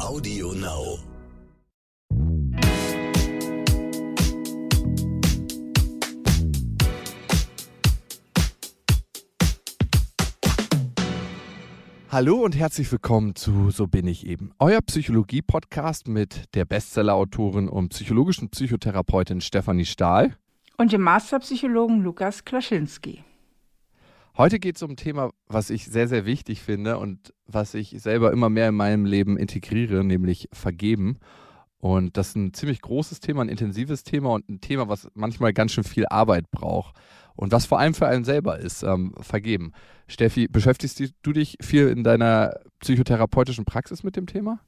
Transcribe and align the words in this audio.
Audio 0.00 0.52
Now. 0.52 0.98
Hallo 12.10 12.44
und 12.44 12.56
herzlich 12.56 12.90
willkommen 12.90 13.34
zu 13.36 13.70
So 13.70 13.86
bin 13.86 14.06
ich 14.06 14.26
eben, 14.26 14.52
euer 14.58 14.80
Psychologie-Podcast 14.80 16.08
mit 16.08 16.54
der 16.54 16.64
Bestseller-Autorin 16.64 17.68
und 17.68 17.90
psychologischen 17.90 18.50
Psychotherapeutin 18.50 19.40
Stefanie 19.40 19.84
Stahl 19.84 20.36
und 20.76 20.92
dem 20.92 21.02
Masterpsychologen 21.02 22.02
Lukas 22.02 22.44
Klaschinski. 22.44 23.22
Heute 24.36 24.58
geht 24.58 24.76
es 24.76 24.82
um 24.82 24.92
ein 24.92 24.96
Thema, 24.96 25.30
was 25.46 25.70
ich 25.70 25.84
sehr, 25.84 26.08
sehr 26.08 26.26
wichtig 26.26 26.60
finde 26.60 26.98
und 26.98 27.32
was 27.46 27.74
ich 27.74 27.90
selber 28.00 28.32
immer 28.32 28.50
mehr 28.50 28.68
in 28.68 28.74
meinem 28.74 29.04
Leben 29.04 29.36
integriere, 29.36 30.02
nämlich 30.02 30.48
Vergeben. 30.52 31.18
Und 31.78 32.16
das 32.16 32.30
ist 32.30 32.36
ein 32.36 32.52
ziemlich 32.52 32.80
großes 32.80 33.20
Thema, 33.20 33.42
ein 33.42 33.48
intensives 33.48 34.02
Thema 34.02 34.30
und 34.30 34.48
ein 34.48 34.60
Thema, 34.60 34.88
was 34.88 35.08
manchmal 35.14 35.52
ganz 35.52 35.72
schön 35.72 35.84
viel 35.84 36.06
Arbeit 36.06 36.50
braucht 36.50 36.96
und 37.36 37.52
was 37.52 37.66
vor 37.66 37.78
allem 37.78 37.94
für 37.94 38.08
einen 38.08 38.24
selber 38.24 38.58
ist, 38.58 38.82
ähm, 38.82 39.14
Vergeben. 39.20 39.72
Steffi, 40.08 40.48
beschäftigst 40.48 41.00
du 41.22 41.32
dich 41.32 41.56
viel 41.60 41.88
in 41.88 42.02
deiner 42.02 42.54
psychotherapeutischen 42.80 43.64
Praxis 43.64 44.02
mit 44.02 44.16
dem 44.16 44.26
Thema? 44.26 44.58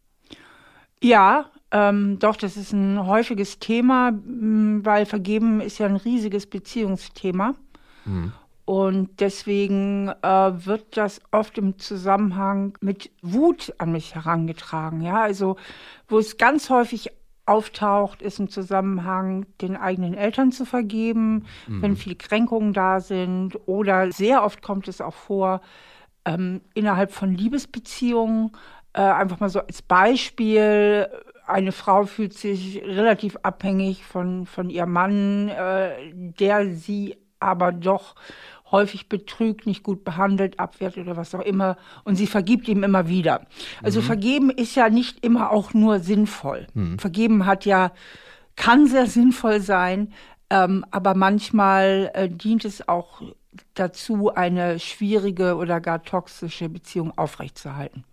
Ja, 1.03 1.51
ähm, 1.73 2.19
doch, 2.21 2.37
das 2.37 2.57
ist 2.57 2.73
ein 2.73 3.05
häufiges 3.05 3.59
Thema, 3.59 4.13
weil 4.15 5.07
Vergeben 5.07 5.61
ist 5.61 5.79
ja 5.79 5.87
ein 5.87 5.97
riesiges 5.97 6.47
Beziehungsthema. 6.47 7.55
Mhm. 8.05 8.33
Und 8.67 9.21
deswegen 9.21 10.09
äh, 10.23 10.67
wird 10.67 10.97
das 10.97 11.21
oft 11.31 11.57
im 11.57 11.79
Zusammenhang 11.79 12.77
mit 12.81 13.13
Wut 13.23 13.73
an 13.79 13.93
mich 13.93 14.17
herangetragen. 14.17 15.03
Ja, 15.03 15.23
also 15.23 15.57
wo 16.09 16.19
es 16.19 16.37
ganz 16.37 16.69
häufig 16.69 17.13
auftaucht, 17.47 18.23
ist 18.23 18.41
im 18.41 18.49
Zusammenhang, 18.49 19.47
den 19.61 19.77
eigenen 19.77 20.15
Eltern 20.15 20.51
zu 20.51 20.65
vergeben, 20.65 21.47
mhm. 21.69 21.83
wenn 21.83 21.97
viele 21.97 22.17
Kränkungen 22.17 22.73
da 22.73 22.99
sind. 22.99 23.57
Oder 23.67 24.11
sehr 24.11 24.43
oft 24.43 24.63
kommt 24.63 24.89
es 24.89 25.01
auch 25.01 25.15
vor, 25.15 25.61
ähm, 26.25 26.61
innerhalb 26.75 27.13
von 27.13 27.33
Liebesbeziehungen, 27.33 28.51
äh, 28.95 29.01
einfach 29.01 29.39
mal 29.39 29.49
so 29.49 29.61
als 29.61 29.81
Beispiel, 29.81 31.09
eine 31.47 31.71
Frau 31.71 32.05
fühlt 32.05 32.35
sich 32.35 32.83
relativ 32.83 33.37
abhängig 33.45 34.05
von, 34.05 34.45
von 34.47 34.69
ihrem 34.69 34.93
Mann, 34.93 35.49
äh, 35.51 36.13
der 36.13 36.75
sie 36.75 37.17
aber 37.39 37.71
doch 37.71 38.17
häufig 38.71 39.09
betrügt, 39.09 39.67
nicht 39.67 39.83
gut 39.83 40.05
behandelt, 40.05 40.59
abwertet 40.59 41.07
oder 41.07 41.17
was 41.17 41.35
auch 41.35 41.41
immer. 41.41 41.77
Und 42.05 42.17
sie 42.17 42.27
vergibt 42.27 42.69
ihm 42.69 42.83
immer 42.83 43.09
wieder. 43.09 43.47
Also 43.83 44.01
mhm. 44.01 44.05
vergeben 44.05 44.51
ist 44.51 44.75
ja 44.75 44.89
nicht 44.89 45.25
immer 45.25 45.51
auch 45.51 45.75
nur 45.75 46.01
sinnvoll. 46.01 46.67
Mhm. 46.75 46.99
Vergeben 46.99 47.47
hat 47.47 47.65
ja, 47.65 47.93
kann 48.57 48.87
sehr 48.87 49.07
sinnvoll 49.07 49.61
sein, 49.61 50.13
ähm, 50.51 50.85
aber 50.91 51.15
manchmal 51.15 52.11
äh, 52.15 52.29
dient 52.29 52.65
es 52.65 52.89
auch 52.89 53.23
dazu, 53.75 54.35
eine 54.35 54.79
schwierige 54.79 55.57
oder 55.57 55.81
gar 55.81 56.03
toxische 56.03 56.69
Beziehung 56.69 57.17
aufrechtzuerhalten. 57.17 58.05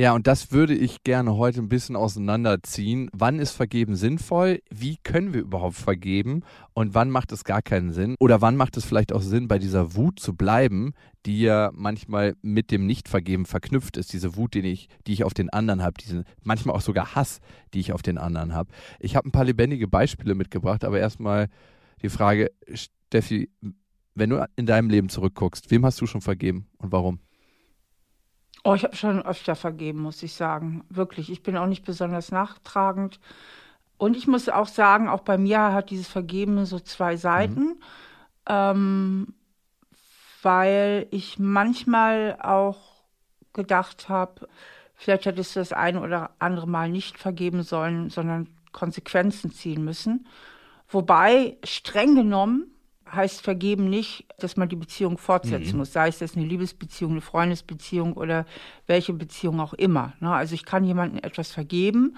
Ja, 0.00 0.14
und 0.14 0.26
das 0.26 0.50
würde 0.50 0.74
ich 0.74 1.04
gerne 1.04 1.36
heute 1.36 1.60
ein 1.60 1.68
bisschen 1.68 1.94
auseinanderziehen. 1.94 3.10
Wann 3.12 3.38
ist 3.38 3.50
Vergeben 3.50 3.96
sinnvoll? 3.96 4.62
Wie 4.70 4.96
können 4.96 5.34
wir 5.34 5.42
überhaupt 5.42 5.76
vergeben? 5.76 6.40
Und 6.72 6.94
wann 6.94 7.10
macht 7.10 7.32
es 7.32 7.44
gar 7.44 7.60
keinen 7.60 7.92
Sinn? 7.92 8.14
Oder 8.18 8.40
wann 8.40 8.56
macht 8.56 8.78
es 8.78 8.86
vielleicht 8.86 9.12
auch 9.12 9.20
Sinn, 9.20 9.46
bei 9.46 9.58
dieser 9.58 9.94
Wut 9.96 10.18
zu 10.18 10.34
bleiben, 10.34 10.94
die 11.26 11.42
ja 11.42 11.70
manchmal 11.74 12.34
mit 12.40 12.70
dem 12.70 12.86
Nichtvergeben 12.86 13.44
verknüpft 13.44 13.98
ist? 13.98 14.14
Diese 14.14 14.36
Wut, 14.36 14.54
die 14.54 14.60
ich, 14.60 14.88
die 15.06 15.12
ich 15.12 15.22
auf 15.22 15.34
den 15.34 15.50
anderen 15.50 15.82
habe, 15.82 16.00
diese 16.00 16.24
manchmal 16.42 16.76
auch 16.76 16.80
sogar 16.80 17.14
Hass, 17.14 17.40
die 17.74 17.80
ich 17.80 17.92
auf 17.92 18.00
den 18.00 18.16
anderen 18.16 18.54
habe. 18.54 18.70
Ich 19.00 19.16
habe 19.16 19.28
ein 19.28 19.32
paar 19.32 19.44
lebendige 19.44 19.86
Beispiele 19.86 20.34
mitgebracht, 20.34 20.82
aber 20.82 20.98
erstmal 20.98 21.48
die 22.00 22.08
Frage, 22.08 22.50
Steffi, 22.72 23.50
wenn 24.14 24.30
du 24.30 24.48
in 24.56 24.64
deinem 24.64 24.88
Leben 24.88 25.10
zurückguckst, 25.10 25.70
wem 25.70 25.84
hast 25.84 26.00
du 26.00 26.06
schon 26.06 26.22
vergeben 26.22 26.68
und 26.78 26.90
warum? 26.90 27.20
Oh, 28.62 28.74
ich 28.74 28.84
habe 28.84 28.96
schon 28.96 29.22
öfter 29.22 29.56
vergeben, 29.56 30.02
muss 30.02 30.22
ich 30.22 30.34
sagen. 30.34 30.84
Wirklich. 30.90 31.30
Ich 31.30 31.42
bin 31.42 31.56
auch 31.56 31.66
nicht 31.66 31.84
besonders 31.84 32.30
nachtragend. 32.30 33.20
Und 33.96 34.16
ich 34.16 34.26
muss 34.26 34.48
auch 34.48 34.68
sagen, 34.68 35.08
auch 35.08 35.20
bei 35.20 35.38
mir 35.38 35.72
hat 35.72 35.90
dieses 35.90 36.08
Vergeben 36.08 36.64
so 36.66 36.78
zwei 36.78 37.16
Seiten. 37.16 37.60
Mhm. 37.60 37.82
Ähm, 38.46 39.34
weil 40.42 41.06
ich 41.10 41.38
manchmal 41.38 42.38
auch 42.40 42.78
gedacht 43.52 44.08
habe, 44.08 44.48
vielleicht 44.94 45.26
hättest 45.26 45.56
du 45.56 45.60
das 45.60 45.72
eine 45.72 46.00
oder 46.00 46.30
andere 46.38 46.66
Mal 46.66 46.88
nicht 46.88 47.18
vergeben 47.18 47.62
sollen, 47.62 48.10
sondern 48.10 48.48
Konsequenzen 48.72 49.52
ziehen 49.52 49.84
müssen. 49.84 50.26
Wobei, 50.88 51.56
streng 51.64 52.14
genommen, 52.14 52.72
heißt 53.12 53.42
vergeben 53.42 53.88
nicht, 53.90 54.26
dass 54.38 54.56
man 54.56 54.68
die 54.68 54.76
Beziehung 54.76 55.18
fortsetzen 55.18 55.72
mhm. 55.72 55.78
muss, 55.78 55.92
sei 55.92 56.08
es 56.08 56.18
das 56.18 56.36
eine 56.36 56.46
Liebesbeziehung, 56.46 57.12
eine 57.12 57.20
Freundesbeziehung 57.20 58.14
oder 58.14 58.46
welche 58.86 59.12
Beziehung 59.12 59.60
auch 59.60 59.74
immer. 59.74 60.14
Ne? 60.20 60.32
Also 60.32 60.54
ich 60.54 60.64
kann 60.64 60.84
jemandem 60.84 61.22
etwas 61.22 61.52
vergeben 61.52 62.16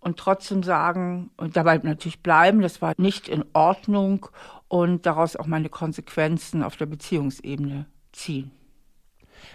und 0.00 0.18
trotzdem 0.18 0.62
sagen 0.62 1.30
und 1.36 1.56
dabei 1.56 1.78
natürlich 1.78 2.22
bleiben, 2.22 2.60
das 2.60 2.80
war 2.80 2.94
nicht 2.96 3.28
in 3.28 3.44
Ordnung 3.52 4.26
und 4.68 5.06
daraus 5.06 5.36
auch 5.36 5.46
meine 5.46 5.68
Konsequenzen 5.68 6.62
auf 6.62 6.76
der 6.76 6.86
Beziehungsebene 6.86 7.86
ziehen. 8.12 8.50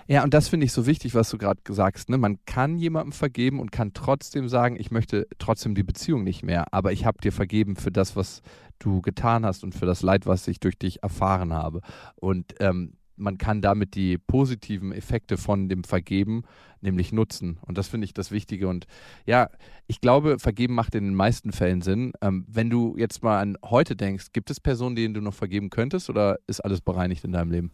Ja, 0.07 0.23
und 0.23 0.33
das 0.33 0.47
finde 0.47 0.65
ich 0.65 0.73
so 0.73 0.85
wichtig, 0.85 1.15
was 1.15 1.29
du 1.29 1.37
gerade 1.37 1.61
sagst. 1.69 2.09
Ne? 2.09 2.17
Man 2.17 2.37
kann 2.45 2.77
jemandem 2.77 3.11
vergeben 3.11 3.59
und 3.59 3.71
kann 3.71 3.93
trotzdem 3.93 4.49
sagen, 4.49 4.75
ich 4.79 4.91
möchte 4.91 5.27
trotzdem 5.39 5.75
die 5.75 5.83
Beziehung 5.83 6.23
nicht 6.23 6.43
mehr, 6.43 6.73
aber 6.73 6.91
ich 6.91 7.05
habe 7.05 7.19
dir 7.21 7.31
vergeben 7.31 7.75
für 7.75 7.91
das, 7.91 8.15
was 8.15 8.41
du 8.79 9.01
getan 9.01 9.45
hast 9.45 9.63
und 9.63 9.75
für 9.75 9.85
das 9.85 10.01
Leid, 10.01 10.25
was 10.25 10.47
ich 10.47 10.59
durch 10.59 10.77
dich 10.77 11.03
erfahren 11.03 11.53
habe. 11.53 11.81
Und 12.15 12.55
ähm, 12.59 12.93
man 13.15 13.37
kann 13.37 13.61
damit 13.61 13.95
die 13.95 14.17
positiven 14.17 14.91
Effekte 14.91 15.37
von 15.37 15.69
dem 15.69 15.83
Vergeben 15.83 16.43
nämlich 16.81 17.13
nutzen. 17.13 17.59
Und 17.61 17.77
das 17.77 17.87
finde 17.87 18.05
ich 18.05 18.13
das 18.13 18.31
Wichtige. 18.31 18.67
Und 18.67 18.87
ja, 19.25 19.49
ich 19.87 20.01
glaube, 20.01 20.39
Vergeben 20.39 20.73
macht 20.73 20.95
in 20.95 21.05
den 21.05 21.15
meisten 21.15 21.51
Fällen 21.51 21.81
Sinn. 21.81 22.13
Ähm, 22.21 22.45
wenn 22.47 22.69
du 22.69 22.97
jetzt 22.97 23.23
mal 23.23 23.39
an 23.39 23.57
heute 23.63 23.95
denkst, 23.95 24.27
gibt 24.33 24.49
es 24.49 24.59
Personen, 24.59 24.95
denen 24.95 25.13
du 25.13 25.21
noch 25.21 25.33
vergeben 25.33 25.69
könntest 25.69 26.09
oder 26.09 26.39
ist 26.47 26.61
alles 26.61 26.81
bereinigt 26.81 27.23
in 27.23 27.31
deinem 27.31 27.51
Leben? 27.51 27.71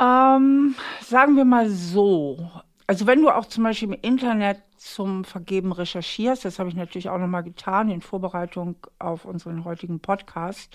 Ähm, 0.00 0.74
sagen 1.02 1.36
wir 1.36 1.44
mal 1.44 1.68
so. 1.68 2.50
Also 2.86 3.06
wenn 3.06 3.20
du 3.20 3.30
auch 3.30 3.46
zum 3.46 3.64
Beispiel 3.64 3.88
im 3.88 3.98
Internet 4.00 4.62
zum 4.76 5.24
Vergeben 5.24 5.72
recherchierst, 5.72 6.44
das 6.44 6.58
habe 6.58 6.68
ich 6.68 6.76
natürlich 6.76 7.08
auch 7.08 7.18
nochmal 7.18 7.42
getan 7.42 7.90
in 7.90 8.00
Vorbereitung 8.00 8.76
auf 8.98 9.24
unseren 9.24 9.64
heutigen 9.64 10.00
Podcast, 10.00 10.70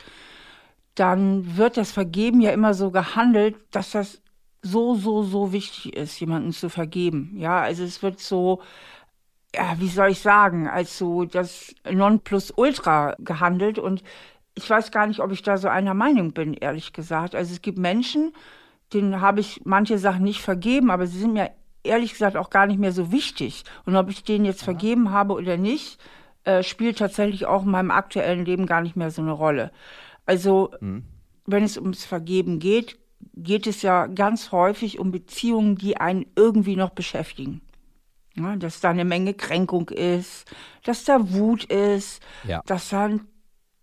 dann 0.96 1.58
wird 1.58 1.78
das 1.78 1.92
Vergeben 1.92 2.42
ja 2.42 2.52
immer 2.52 2.74
so 2.74 2.92
gehandelt, 2.92 3.56
dass 3.72 3.92
das 3.92 4.22
so, 4.62 4.96
so, 4.96 5.24
so 5.24 5.52
wichtig 5.52 5.96
ist, 5.96 6.20
jemanden 6.20 6.52
zu 6.52 6.70
vergeben. 6.70 7.34
Ja, 7.38 7.62
also 7.62 7.84
es 7.84 8.04
wird 8.04 8.20
so, 8.20 8.62
ja, 9.56 9.76
wie 9.80 9.90
soll 9.90 10.12
ich 10.12 10.20
sagen, 10.20 10.68
als 10.68 10.98
so 10.98 11.26
das 11.26 11.74
Nonplusultra 11.90 13.16
gehandelt 13.20 13.80
und 13.80 14.04
ich 14.56 14.70
weiß 14.70 14.92
gar 14.92 15.08
nicht, 15.08 15.20
ob 15.20 15.32
ich 15.32 15.42
da 15.42 15.58
so 15.58 15.68
einer 15.68 15.94
Meinung 15.94 16.34
bin, 16.34 16.54
ehrlich 16.54 16.94
gesagt. 16.94 17.36
Also 17.36 17.54
es 17.54 17.62
gibt 17.62 17.78
Menschen, 17.78 18.34
denen 18.94 19.22
habe 19.22 19.40
ich 19.40 19.62
manche 19.66 19.98
Sachen 19.98 20.24
nicht 20.24 20.42
vergeben, 20.42 20.92
aber 20.92 21.08
sie 21.08 21.20
sind 21.20 21.34
mir 21.34 21.52
ehrlich 21.84 22.14
gesagt 22.14 22.38
auch 22.38 22.50
gar 22.50 22.66
nicht 22.66 22.80
mehr 22.80 22.92
so 22.92 23.12
wichtig. 23.12 23.64
Und 23.86 23.96
ob 23.96 24.10
ich 24.10 24.24
denen 24.24 24.46
jetzt 24.46 24.62
ja. 24.62 24.66
vergeben 24.66 25.12
habe 25.12 25.34
oder 25.34 25.58
nicht, 25.58 26.00
äh, 26.46 26.64
spielt 26.64 26.98
tatsächlich 26.98 27.46
auch 27.46 27.64
in 27.64 27.72
meinem 27.72 27.92
aktuellen 27.92 28.46
Leben 28.46 28.66
gar 28.66 28.82
nicht 28.82 28.96
mehr 28.96 29.12
so 29.12 29.22
eine 29.22 29.32
Rolle. 29.32 29.72
Also, 30.26 30.74
mhm. 30.80 31.04
wenn 31.46 31.64
es 31.64 31.78
ums 31.78 32.06
Vergeben 32.06 32.60
geht, 32.60 32.98
geht 33.36 33.68
es 33.68 33.82
ja 33.82 34.08
ganz 34.08 34.52
häufig 34.52 35.00
um 35.00 35.12
Beziehungen, 35.12 35.78
die 35.78 35.98
einen 35.98 36.26
irgendwie 36.36 36.76
noch 36.76 36.92
beschäftigen. 36.92 37.62
Ja, 38.36 38.56
dass 38.56 38.80
da 38.80 38.90
eine 38.90 39.06
Menge 39.06 39.36
Kränkung 39.36 39.90
ist, 39.90 40.52
dass 40.84 41.04
da 41.04 41.32
Wut 41.34 41.66
ist, 41.66 42.22
ja. 42.46 42.62
dass 42.66 42.90
da 42.90 43.06
ein 43.06 43.28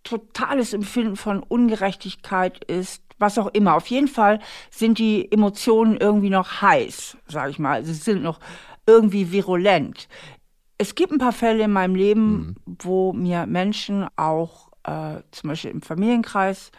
totales 0.03 0.73
Empfinden 0.73 1.15
von 1.15 1.41
Ungerechtigkeit 1.41 2.65
ist, 2.65 3.03
was 3.21 3.39
auch 3.39 3.49
immer. 3.49 3.77
Auf 3.77 3.87
jeden 3.87 4.09
Fall 4.09 4.41
sind 4.71 4.99
die 4.99 5.31
Emotionen 5.31 5.97
irgendwie 5.97 6.31
noch 6.31 6.63
heiß, 6.63 7.17
sage 7.29 7.51
ich 7.51 7.59
mal. 7.59 7.75
Also 7.75 7.93
sie 7.93 8.01
sind 8.01 8.23
noch 8.23 8.41
irgendwie 8.87 9.31
virulent. 9.31 10.09
Es 10.79 10.95
gibt 10.95 11.13
ein 11.13 11.19
paar 11.19 11.33
Fälle 11.33 11.65
in 11.65 11.73
meinem 11.73 11.95
Leben, 11.95 12.31
mhm. 12.31 12.57
wo 12.81 13.13
mir 13.13 13.47
Menschen 13.47 14.07
auch 14.17 14.71
äh, 14.85 15.21
zum 15.31 15.49
Beispiel 15.49 15.71
im 15.71 15.83
Familienkreis 15.83 16.73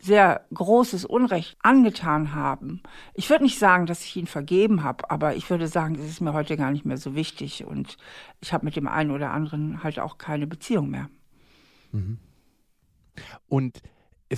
sehr 0.00 0.46
großes 0.54 1.04
Unrecht 1.04 1.56
angetan 1.62 2.34
haben. 2.34 2.82
Ich 3.14 3.30
würde 3.30 3.42
nicht 3.42 3.58
sagen, 3.58 3.86
dass 3.86 4.04
ich 4.04 4.14
ihn 4.16 4.28
vergeben 4.28 4.84
habe, 4.84 5.10
aber 5.10 5.34
ich 5.34 5.50
würde 5.50 5.66
sagen, 5.66 5.96
es 5.96 6.08
ist 6.08 6.20
mir 6.20 6.34
heute 6.34 6.56
gar 6.56 6.70
nicht 6.70 6.84
mehr 6.84 6.98
so 6.98 7.16
wichtig 7.16 7.64
und 7.64 7.96
ich 8.40 8.52
habe 8.52 8.64
mit 8.64 8.76
dem 8.76 8.86
einen 8.86 9.10
oder 9.10 9.32
anderen 9.32 9.82
halt 9.82 9.98
auch 9.98 10.18
keine 10.18 10.46
Beziehung 10.46 10.88
mehr. 10.90 11.10
Mhm. 11.90 12.18
Und 13.48 13.82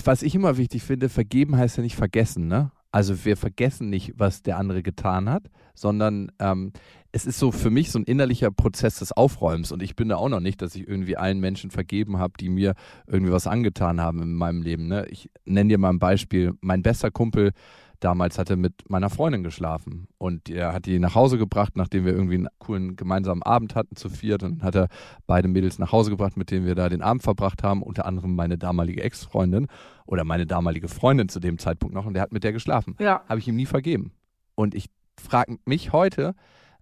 was 0.05 0.23
ich 0.23 0.35
immer 0.35 0.57
wichtig 0.57 0.83
finde, 0.83 1.09
vergeben 1.09 1.57
heißt 1.57 1.77
ja 1.77 1.83
nicht 1.83 1.97
vergessen, 1.97 2.49
ne? 2.49 2.71
Also 2.93 3.25
wir 3.25 3.37
vergessen 3.37 3.89
nicht, 3.89 4.15
was 4.17 4.43
der 4.43 4.59
andere 4.59 4.83
getan 4.83 5.31
hat, 5.31 5.49
sondern 5.75 6.33
ähm, 6.41 6.73
es 7.13 7.25
ist 7.25 7.39
so 7.39 7.53
für 7.53 7.71
mich 7.71 7.93
so 7.93 8.01
ein 8.01 8.05
innerlicher 8.05 8.51
Prozess 8.51 8.99
des 8.99 9.13
Aufräumens 9.13 9.71
und 9.71 9.81
ich 9.81 9.95
bin 9.95 10.09
da 10.09 10.17
auch 10.17 10.29
noch 10.29 10.41
nicht, 10.41 10.61
dass 10.61 10.75
ich 10.75 10.89
irgendwie 10.89 11.17
allen 11.17 11.39
Menschen 11.39 11.71
vergeben 11.71 12.19
habe, 12.19 12.35
die 12.41 12.49
mir 12.49 12.75
irgendwie 13.07 13.33
was 13.33 13.47
angetan 13.47 14.01
haben 14.01 14.23
in 14.23 14.35
meinem 14.35 14.63
Leben. 14.63 14.89
Ne? 14.89 15.07
Ich 15.09 15.31
nenne 15.45 15.69
dir 15.69 15.79
mal 15.79 15.91
ein 15.91 16.01
Beispiel. 16.01 16.53
Mein 16.61 16.83
bester 16.83 17.13
Kumpel 17.13 17.53
damals 18.01 18.39
hatte 18.39 18.57
mit 18.57 18.89
meiner 18.89 19.11
Freundin 19.11 19.43
geschlafen 19.43 20.09
und 20.19 20.49
er 20.49 20.73
hat 20.73 20.87
die 20.87 20.99
nach 20.99 21.15
Hause 21.15 21.39
gebracht, 21.39 21.77
nachdem 21.77 22.05
wir 22.05 22.13
irgendwie 22.13 22.37
einen 22.37 22.49
coolen 22.59 22.97
gemeinsamen 22.97 23.43
Abend 23.43 23.75
hatten 23.75 23.97
zu 23.97 24.09
viert 24.09 24.43
und 24.43 24.63
hat 24.63 24.75
er 24.75 24.89
beide 25.27 25.49
Mädels 25.49 25.79
nach 25.79 25.93
Hause 25.93 26.11
gebracht, 26.11 26.37
mit 26.37 26.51
denen 26.51 26.67
wir 26.67 26.75
da 26.75 26.89
den 26.89 27.03
Abend 27.03 27.23
verbracht 27.23 27.63
haben, 27.63 27.83
unter 27.83 28.07
anderem 28.07 28.35
meine 28.35 28.59
damalige 28.59 29.03
Ex-Freundin 29.03 29.67
oder 30.07 30.25
meine 30.25 30.47
damalige 30.47 30.89
Freundin 30.89 31.29
zu 31.29 31.41
dem 31.41 31.59
Zeitpunkt 31.59 31.95
noch 31.95 32.07
und 32.07 32.15
der 32.15 32.23
hat 32.23 32.33
mit 32.33 32.43
der 32.43 32.53
geschlafen. 32.53 32.97
Ja. 32.99 33.23
Habe 33.29 33.39
ich 33.39 33.49
ihm 33.49 33.57
nie 33.57 33.67
vergeben. 33.67 34.13
Und 34.55 34.75
ich 34.75 34.91
frage 35.19 35.59
mich 35.65 35.93
heute, 35.93 36.35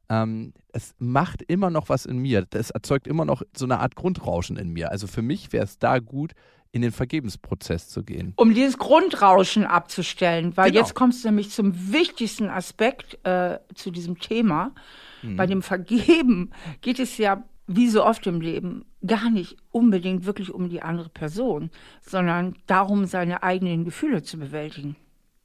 ähm, 0.09 0.55
es 0.73 0.95
macht 0.99 1.43
immer 1.43 1.71
noch 1.71 1.89
was 1.89 2.07
in 2.07 2.19
mir. 2.19 2.47
Das 2.49 2.71
erzeugt 2.71 3.07
immer 3.07 3.25
noch 3.25 3.43
so 3.57 3.65
eine 3.65 3.81
Art 3.81 3.95
Grundrauschen 3.95 4.57
in 4.57 4.71
mir. 4.71 4.91
Also 4.91 5.07
für 5.07 5.23
mich 5.23 5.53
wäre 5.53 5.65
es 5.65 5.79
da 5.79 5.99
gut, 5.99 6.33
in 6.73 6.83
den 6.83 6.93
Vergebensprozess 6.93 7.89
zu 7.89 8.03
gehen. 8.03 8.35
Um 8.37 8.55
dieses 8.55 8.79
Grundrauschen 8.79 9.65
abzustellen, 9.65 10.57
weil 10.57 10.71
Genau. 10.71 10.83
jetzt 10.83 10.95
kommst 10.95 11.25
du 11.25 11.29
nämlich 11.29 11.51
zum 11.51 11.93
wichtigsten 11.93 12.49
Aspekt 12.49 13.19
äh, 13.27 13.59
zu 13.75 13.91
diesem 13.91 14.19
Thema. 14.19 14.75
Mhm. 15.23 15.37
Bei 15.37 15.47
dem 15.47 15.63
Vergeben 15.63 16.51
geht 16.81 16.99
es 16.99 17.17
ja, 17.17 17.43
wie 17.67 17.89
so 17.89 18.05
oft 18.05 18.27
im 18.27 18.41
Leben, 18.41 18.85
gar 19.07 19.31
nicht 19.31 19.57
unbedingt 19.71 20.25
wirklich 20.25 20.53
um 20.53 20.69
die 20.69 20.83
andere 20.83 21.09
Person, 21.09 21.71
sondern 22.01 22.57
darum, 22.67 23.05
seine 23.05 23.43
eigenen 23.43 23.85
Gefühle 23.85 24.23
zu 24.23 24.39
bewältigen. 24.39 24.97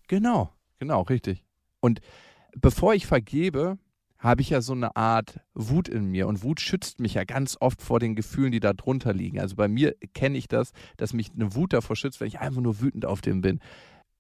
Genau, 0.08 0.52
genau, 0.80 1.02
richtig. 1.02 1.44
Und 1.82 2.00
bevor 2.56 2.94
ich 2.94 3.08
vergebe, 3.08 3.78
habe 4.24 4.42
ich 4.42 4.52
ja 4.52 4.62
so 4.62 4.72
eine 4.72 4.96
Art 4.96 5.42
Wut 5.54 5.90
in 5.90 6.06
mir. 6.06 6.28
Und 6.28 6.44
Wut 6.44 6.62
schützt 6.62 7.02
mich 7.02 7.16
ja 7.16 7.26
ganz 7.26 7.58
oft 7.60 7.82
vor 7.82 8.00
den 8.00 8.16
Gefühlen, 8.16 8.54
die 8.54 8.62
da 8.62 8.72
drunter 8.72 9.14
liegen. 9.14 9.40
Also 9.40 9.58
bei 9.58 9.68
mir 9.68 9.96
kenne 10.14 10.38
ich 10.38 10.48
das, 10.48 10.72
dass 10.96 11.12
mich 11.12 11.32
eine 11.34 11.54
Wut 11.56 11.74
davor 11.74 11.98
schützt, 11.98 12.22
wenn 12.22 12.30
ich 12.30 12.40
einfach 12.40 12.62
nur 12.62 12.80
wütend 12.80 13.06
auf 13.06 13.20
dem 13.20 13.42
bin. 13.42 13.60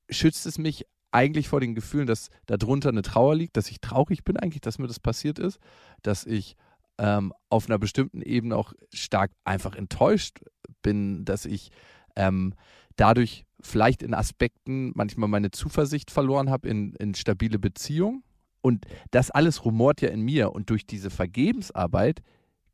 Schützt 0.10 0.46
es 0.46 0.58
mich 0.58 0.86
eigentlich 1.12 1.48
vor 1.48 1.62
den 1.62 1.74
Gefühlen, 1.74 2.06
dass 2.06 2.30
da 2.48 2.58
drunter 2.58 2.90
eine 2.90 3.02
Trauer 3.02 3.36
liegt, 3.36 3.56
dass 3.56 3.72
ich 3.72 3.80
traurig 3.80 4.26
bin 4.26 4.36
eigentlich, 4.36 4.60
dass 4.60 4.78
mir 4.78 4.88
das 4.88 5.00
passiert 5.00 5.40
ist, 5.40 5.60
dass 6.02 6.26
ich 6.26 6.58
ähm, 6.98 7.32
auf 7.50 7.70
einer 7.70 7.80
bestimmten 7.80 8.22
Ebene 8.22 8.58
auch 8.58 8.74
stark 8.94 9.32
einfach 9.46 9.76
enttäuscht 9.76 10.42
bin, 10.82 11.24
dass 11.24 11.46
ich 11.46 11.72
ähm, 12.18 12.56
dadurch 12.98 13.46
vielleicht 13.62 14.04
in 14.04 14.14
Aspekten 14.14 14.92
manchmal 14.96 15.30
meine 15.30 15.52
Zuversicht 15.52 16.12
verloren 16.12 16.50
habe 16.50 16.68
in, 16.68 16.94
in 16.96 17.16
stabile 17.16 17.58
Beziehungen. 17.58 18.24
Und 18.63 18.86
das 19.12 19.30
alles 19.30 19.65
rumort 19.65 20.01
ja 20.01 20.10
in 20.10 20.21
mir. 20.21 20.54
Und 20.54 20.69
durch 20.69 20.88
diese 20.88 21.10
Vergebensarbeit 21.10 22.24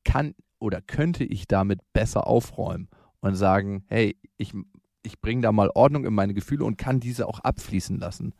kann 0.06 0.36
oder 0.59 0.81
könnte 0.81 1.24
ich 1.24 1.47
damit 1.47 1.81
besser 1.94 2.27
aufräumen 2.27 2.89
und 3.21 3.36
sagen, 3.36 3.83
hey, 3.88 4.15
ich, 4.38 4.53
ich 5.03 5.19
bringe 5.19 5.41
da 5.41 5.51
mal 5.51 5.71
Ordnung 5.74 6.06
in 6.06 6.13
meine 6.13 6.33
Gefühle 6.33 6.63
und 6.63 6.77
kann 6.77 7.00
diese 7.00 7.27
auch 7.27 7.39
abfließen 7.39 7.97
lassen. 7.97 8.33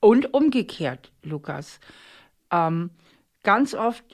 Und 0.00 0.34
umgekehrt, 0.34 1.12
Lukas. 1.22 1.80
Ähm, 2.50 2.90
ganz 3.42 3.74
oft 3.74 4.04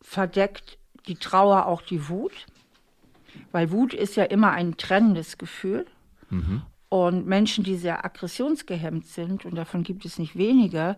verdeckt 0.00 0.78
die 1.06 1.16
Trauer 1.16 1.66
auch 1.66 1.82
die 1.82 2.08
Wut, 2.08 2.46
weil 3.50 3.70
Wut 3.70 3.92
ist 3.92 4.16
ja 4.16 4.24
immer 4.24 4.52
ein 4.52 4.76
trennendes 4.76 5.36
Gefühl. 5.36 5.86
Und 6.88 7.26
Menschen, 7.26 7.64
die 7.64 7.76
sehr 7.76 8.04
aggressionsgehemmt 8.04 9.06
sind, 9.06 9.46
und 9.46 9.54
davon 9.54 9.82
gibt 9.82 10.04
es 10.04 10.18
nicht 10.18 10.36
wenige, 10.36 10.96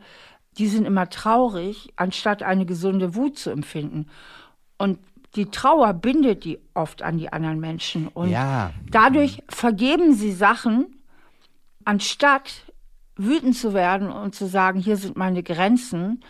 die 0.58 0.66
sind 0.68 0.84
immer 0.86 1.08
traurig, 1.10 1.92
anstatt 1.96 2.42
eine 2.42 2.66
gesunde 2.66 3.14
Wut 3.14 3.38
zu 3.38 3.50
empfinden. 3.50 4.06
Und 4.78 4.98
die 5.34 5.46
Trauer 5.46 5.92
bindet 5.94 6.44
die 6.44 6.58
oft 6.74 7.02
an 7.02 7.18
die 7.18 7.32
anderen 7.32 7.60
Menschen. 7.60 8.08
Und 8.08 8.30
Ja. 8.30 8.72
dadurch 8.90 9.42
vergeben 9.48 10.14
sie 10.14 10.32
Sachen, 10.32 10.86
anstatt 11.84 12.72
wütend 13.16 13.56
zu 13.56 13.74
werden 13.74 14.10
und 14.10 14.34
zu 14.34 14.46
sagen, 14.46 14.80
hier 14.80 14.96
sind 14.96 15.16
meine 15.16 15.42
Grenzen 15.42 16.24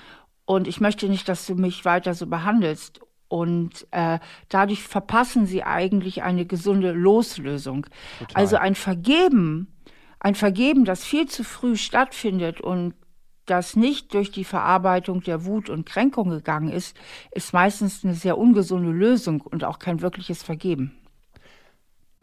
und 0.44 0.68
ich 0.68 0.80
möchte 0.80 1.08
nicht, 1.08 1.28
dass 1.28 1.46
du 1.46 1.54
mich 1.54 1.84
weiter 1.84 2.14
so 2.14 2.26
behandelst. 2.26 3.00
Und 3.28 3.86
äh, 3.90 4.18
dadurch 4.48 4.82
verpassen 4.82 5.46
sie 5.46 5.64
eigentlich 5.64 6.22
eine 6.22 6.44
gesunde 6.44 6.92
Loslösung. 6.92 7.86
Also 8.34 8.56
ein 8.56 8.74
Vergeben, 8.74 9.68
ein 10.20 10.34
Vergeben, 10.34 10.84
das 10.84 11.04
viel 11.04 11.26
zu 11.26 11.42
früh 11.42 11.76
stattfindet 11.76 12.60
und 12.60 12.94
das 13.46 13.76
nicht 13.76 14.14
durch 14.14 14.30
die 14.30 14.44
Verarbeitung 14.44 15.22
der 15.22 15.44
Wut 15.44 15.68
und 15.68 15.86
Kränkung 15.86 16.30
gegangen 16.30 16.70
ist, 16.70 16.96
ist 17.30 17.52
meistens 17.52 18.04
eine 18.04 18.14
sehr 18.14 18.38
ungesunde 18.38 18.90
Lösung 18.90 19.40
und 19.40 19.64
auch 19.64 19.78
kein 19.78 20.00
wirkliches 20.00 20.42
Vergeben. 20.42 20.96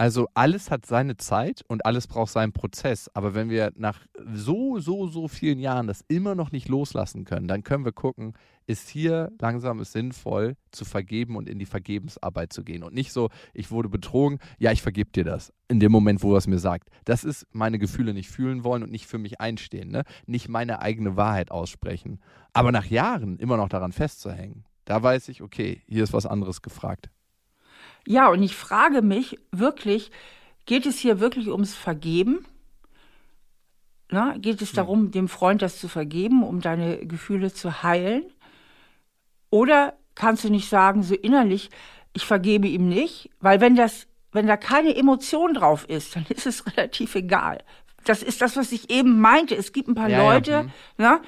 Also 0.01 0.27
alles 0.33 0.71
hat 0.71 0.87
seine 0.87 1.15
Zeit 1.17 1.63
und 1.67 1.85
alles 1.85 2.07
braucht 2.07 2.31
seinen 2.31 2.53
Prozess. 2.53 3.07
Aber 3.13 3.35
wenn 3.35 3.51
wir 3.51 3.71
nach 3.75 3.99
so, 4.33 4.79
so, 4.79 5.05
so 5.05 5.27
vielen 5.27 5.59
Jahren 5.59 5.85
das 5.85 6.03
immer 6.07 6.33
noch 6.33 6.51
nicht 6.51 6.69
loslassen 6.69 7.23
können, 7.23 7.47
dann 7.47 7.61
können 7.61 7.85
wir 7.85 7.91
gucken, 7.91 8.33
ist 8.65 8.89
hier 8.89 9.31
langsam 9.39 9.79
es 9.79 9.91
sinnvoll 9.91 10.57
zu 10.71 10.85
vergeben 10.85 11.35
und 11.35 11.47
in 11.47 11.59
die 11.59 11.67
Vergebensarbeit 11.67 12.51
zu 12.51 12.63
gehen. 12.63 12.81
Und 12.81 12.95
nicht 12.95 13.13
so, 13.13 13.29
ich 13.53 13.69
wurde 13.69 13.89
betrogen, 13.89 14.39
ja, 14.57 14.71
ich 14.71 14.81
vergebe 14.81 15.11
dir 15.11 15.23
das. 15.23 15.53
In 15.67 15.79
dem 15.79 15.91
Moment, 15.91 16.23
wo 16.23 16.33
er 16.33 16.39
es 16.39 16.47
mir 16.47 16.57
sagt. 16.57 16.89
Das 17.05 17.23
ist 17.23 17.45
meine 17.51 17.77
Gefühle 17.77 18.15
nicht 18.15 18.31
fühlen 18.31 18.63
wollen 18.63 18.81
und 18.81 18.91
nicht 18.91 19.05
für 19.05 19.19
mich 19.19 19.39
einstehen. 19.39 19.91
Ne? 19.91 20.01
Nicht 20.25 20.49
meine 20.49 20.81
eigene 20.81 21.15
Wahrheit 21.15 21.51
aussprechen. 21.51 22.19
Aber 22.53 22.71
nach 22.71 22.87
Jahren 22.87 23.37
immer 23.37 23.57
noch 23.57 23.69
daran 23.69 23.91
festzuhängen, 23.91 24.65
da 24.85 25.03
weiß 25.03 25.29
ich, 25.29 25.43
okay, 25.43 25.83
hier 25.87 26.03
ist 26.03 26.11
was 26.11 26.25
anderes 26.25 26.63
gefragt. 26.63 27.11
Ja, 28.07 28.29
und 28.29 28.41
ich 28.43 28.55
frage 28.55 29.01
mich 29.01 29.37
wirklich, 29.51 30.11
geht 30.65 30.85
es 30.85 30.97
hier 30.99 31.19
wirklich 31.19 31.49
ums 31.49 31.75
Vergeben? 31.75 32.45
Na, 34.09 34.35
geht 34.37 34.61
es 34.61 34.73
darum, 34.73 35.11
dem 35.11 35.29
Freund 35.29 35.61
das 35.61 35.79
zu 35.79 35.87
vergeben, 35.87 36.43
um 36.43 36.59
deine 36.59 37.05
Gefühle 37.05 37.53
zu 37.53 37.81
heilen? 37.81 38.23
Oder 39.49 39.93
kannst 40.15 40.43
du 40.43 40.49
nicht 40.49 40.67
sagen, 40.67 41.03
so 41.03 41.15
innerlich, 41.15 41.69
ich 42.13 42.25
vergebe 42.25 42.67
ihm 42.67 42.89
nicht, 42.89 43.29
weil 43.39 43.61
wenn 43.61 43.75
das, 43.75 44.07
wenn 44.33 44.47
da 44.47 44.57
keine 44.57 44.95
Emotion 44.95 45.53
drauf 45.53 45.87
ist, 45.87 46.15
dann 46.15 46.25
ist 46.27 46.45
es 46.45 46.65
relativ 46.77 47.15
egal. 47.15 47.63
Das 48.03 48.23
ist 48.23 48.41
das, 48.41 48.57
was 48.57 48.71
ich 48.71 48.89
eben 48.89 49.19
meinte. 49.19 49.55
Es 49.55 49.71
gibt 49.71 49.87
ein 49.87 49.95
paar 49.95 50.09
Ja, 50.09 50.17
ja, 50.17 50.33
Leute, 50.33 50.63
mhm. 50.63 50.71
ne, 50.97 51.21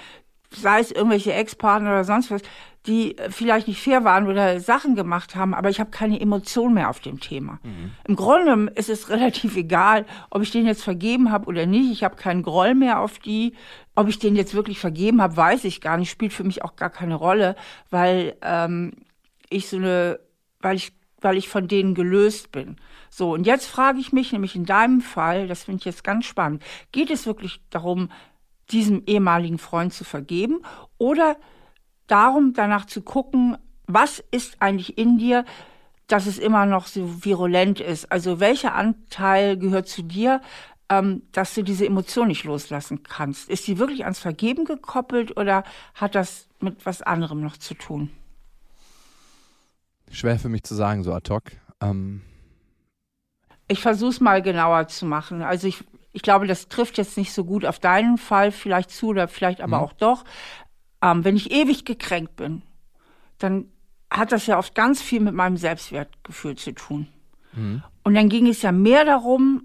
sei 0.51 0.79
es 0.79 0.91
irgendwelche 0.91 1.33
Ex-Partner 1.33 1.89
oder 1.89 2.03
sonst 2.03 2.31
was, 2.31 2.41
die 2.85 3.17
äh, 3.17 3.31
vielleicht 3.31 3.67
nicht 3.67 3.81
fair 3.81 4.03
waren 4.03 4.27
oder 4.27 4.59
Sachen 4.59 4.95
gemacht 4.95 5.35
haben, 5.35 5.53
aber 5.53 5.69
ich 5.69 5.79
habe 5.79 5.91
keine 5.91 6.19
Emotion 6.19 6.73
mehr 6.73 6.89
auf 6.89 6.99
dem 6.99 7.19
Thema. 7.19 7.59
Im 8.07 8.15
Grunde 8.15 8.71
ist 8.73 8.89
es 8.89 9.09
relativ 9.09 9.55
egal, 9.55 10.05
ob 10.29 10.41
ich 10.41 10.51
den 10.51 10.65
jetzt 10.65 10.83
vergeben 10.83 11.31
habe 11.31 11.47
oder 11.47 11.65
nicht. 11.65 11.91
Ich 11.91 12.03
habe 12.03 12.15
keinen 12.15 12.43
Groll 12.43 12.75
mehr 12.75 12.99
auf 12.99 13.19
die. 13.19 13.53
Ob 13.95 14.07
ich 14.07 14.19
den 14.19 14.35
jetzt 14.35 14.55
wirklich 14.55 14.79
vergeben 14.79 15.21
habe, 15.21 15.37
weiß 15.37 15.63
ich 15.65 15.79
gar 15.79 15.97
nicht. 15.97 16.09
Spielt 16.09 16.33
für 16.33 16.43
mich 16.43 16.63
auch 16.63 16.75
gar 16.75 16.89
keine 16.89 17.15
Rolle, 17.15 17.55
weil 17.89 18.35
ähm, 18.41 18.93
ich 19.49 19.69
so 19.69 19.77
eine, 19.77 20.19
weil 20.59 20.75
ich, 20.75 20.93
weil 21.21 21.37
ich 21.37 21.47
von 21.47 21.67
denen 21.67 21.93
gelöst 21.93 22.51
bin. 22.51 22.77
So, 23.09 23.33
und 23.33 23.45
jetzt 23.45 23.67
frage 23.67 23.99
ich 23.99 24.11
mich, 24.11 24.31
nämlich 24.31 24.55
in 24.55 24.65
deinem 24.65 24.99
Fall, 24.99 25.47
das 25.47 25.65
finde 25.65 25.79
ich 25.79 25.85
jetzt 25.85 26.03
ganz 26.03 26.25
spannend, 26.25 26.63
geht 26.91 27.11
es 27.11 27.27
wirklich 27.27 27.61
darum, 27.69 28.09
diesem 28.71 29.03
ehemaligen 29.05 29.59
Freund 29.59 29.93
zu 29.93 30.03
vergeben 30.03 30.61
oder 30.97 31.37
darum, 32.07 32.53
danach 32.53 32.85
zu 32.85 33.01
gucken, 33.01 33.57
was 33.87 34.23
ist 34.31 34.57
eigentlich 34.59 34.97
in 34.97 35.17
dir, 35.17 35.45
dass 36.07 36.25
es 36.25 36.37
immer 36.37 36.65
noch 36.65 36.87
so 36.87 37.23
virulent 37.25 37.79
ist? 37.79 38.11
Also 38.11 38.39
welcher 38.39 38.75
Anteil 38.75 39.57
gehört 39.57 39.87
zu 39.87 40.03
dir, 40.03 40.41
ähm, 40.89 41.23
dass 41.31 41.53
du 41.53 41.63
diese 41.63 41.85
Emotion 41.85 42.27
nicht 42.27 42.43
loslassen 42.43 43.03
kannst? 43.03 43.49
Ist 43.49 43.67
die 43.67 43.79
wirklich 43.79 44.03
ans 44.03 44.19
Vergeben 44.19 44.65
gekoppelt 44.65 45.37
oder 45.37 45.63
hat 45.95 46.15
das 46.15 46.47
mit 46.59 46.85
was 46.85 47.01
anderem 47.01 47.41
noch 47.41 47.57
zu 47.57 47.73
tun? 47.73 48.09
Schwer 50.11 50.37
für 50.37 50.49
mich 50.49 50.63
zu 50.63 50.75
sagen, 50.75 51.03
so 51.03 51.13
ad 51.13 51.33
hoc. 51.33 51.43
Ähm, 51.81 52.21
Ich 53.67 53.81
versuche 53.81 54.11
es 54.11 54.21
mal 54.21 54.41
genauer 54.41 54.87
zu 54.87 55.05
machen. 55.05 55.41
Also 55.41 55.67
ich, 55.67 55.83
ich 56.11 56.21
glaube, 56.21 56.47
das 56.47 56.67
trifft 56.67 56.97
jetzt 56.97 57.17
nicht 57.17 57.33
so 57.33 57.43
gut 57.45 57.65
auf 57.65 57.79
deinen 57.79 58.17
Fall 58.17 58.51
vielleicht 58.51 58.91
zu 58.91 59.07
oder 59.07 59.27
vielleicht 59.27 59.61
aber 59.61 59.79
auch 59.79 59.93
doch. 59.93 60.23
Ähm, 61.03 61.23
wenn 61.25 61.35
ich 61.35 61.51
ewig 61.51 61.85
gekränkt 61.85 62.37
bin, 62.37 62.61
dann 63.37 63.65
hat 64.09 64.31
das 64.31 64.47
ja 64.47 64.57
oft 64.57 64.73
ganz 64.73 65.01
viel 65.01 65.19
mit 65.19 65.33
meinem 65.33 65.57
Selbstwertgefühl 65.57 66.55
zu 66.55 66.71
tun. 66.71 67.07
Und 68.03 68.13
dann 68.13 68.29
ging 68.29 68.47
es 68.47 68.61
ja 68.61 68.71
mehr 68.71 69.05
darum, 69.05 69.63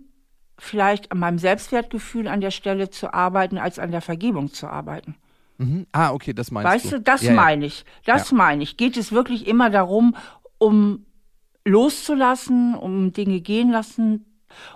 vielleicht 0.59 1.12
an 1.12 1.18
meinem 1.21 1.38
Selbstwertgefühl 1.38 2.28
an 2.28 2.40
der 2.40 2.50
Stelle 2.50 2.90
zu 2.90 3.14
arbeiten, 3.14 3.57
als 3.57 3.78
an 3.78 3.92
der 3.92 4.00
Vergebung 4.02 4.52
zu 4.52 4.66
arbeiten. 4.66 5.14
mhm. 5.59 5.87
Ah, 5.92 6.12
okay, 6.12 6.35
das 6.35 6.50
meinst 6.50 6.71
Weißt 6.71 6.85
du. 6.87 6.90
du, 6.97 7.00
das 7.00 7.23
Ja, 7.23 7.30
ja. 7.30 7.37
meine 7.37 7.66
ich. 7.66 7.85
Das 8.04 8.33
meine 8.33 8.62
ich. 8.62 8.76
Geht 8.76 8.97
es 8.97 9.12
wirklich 9.12 9.47
immer 9.47 9.71
darum, 9.71 10.16
um 10.59 11.07
loszulassen, 11.64 12.75
um 12.75 13.12
Dinge 13.12 13.40
gehen 13.40 13.71
lassen 13.71 14.25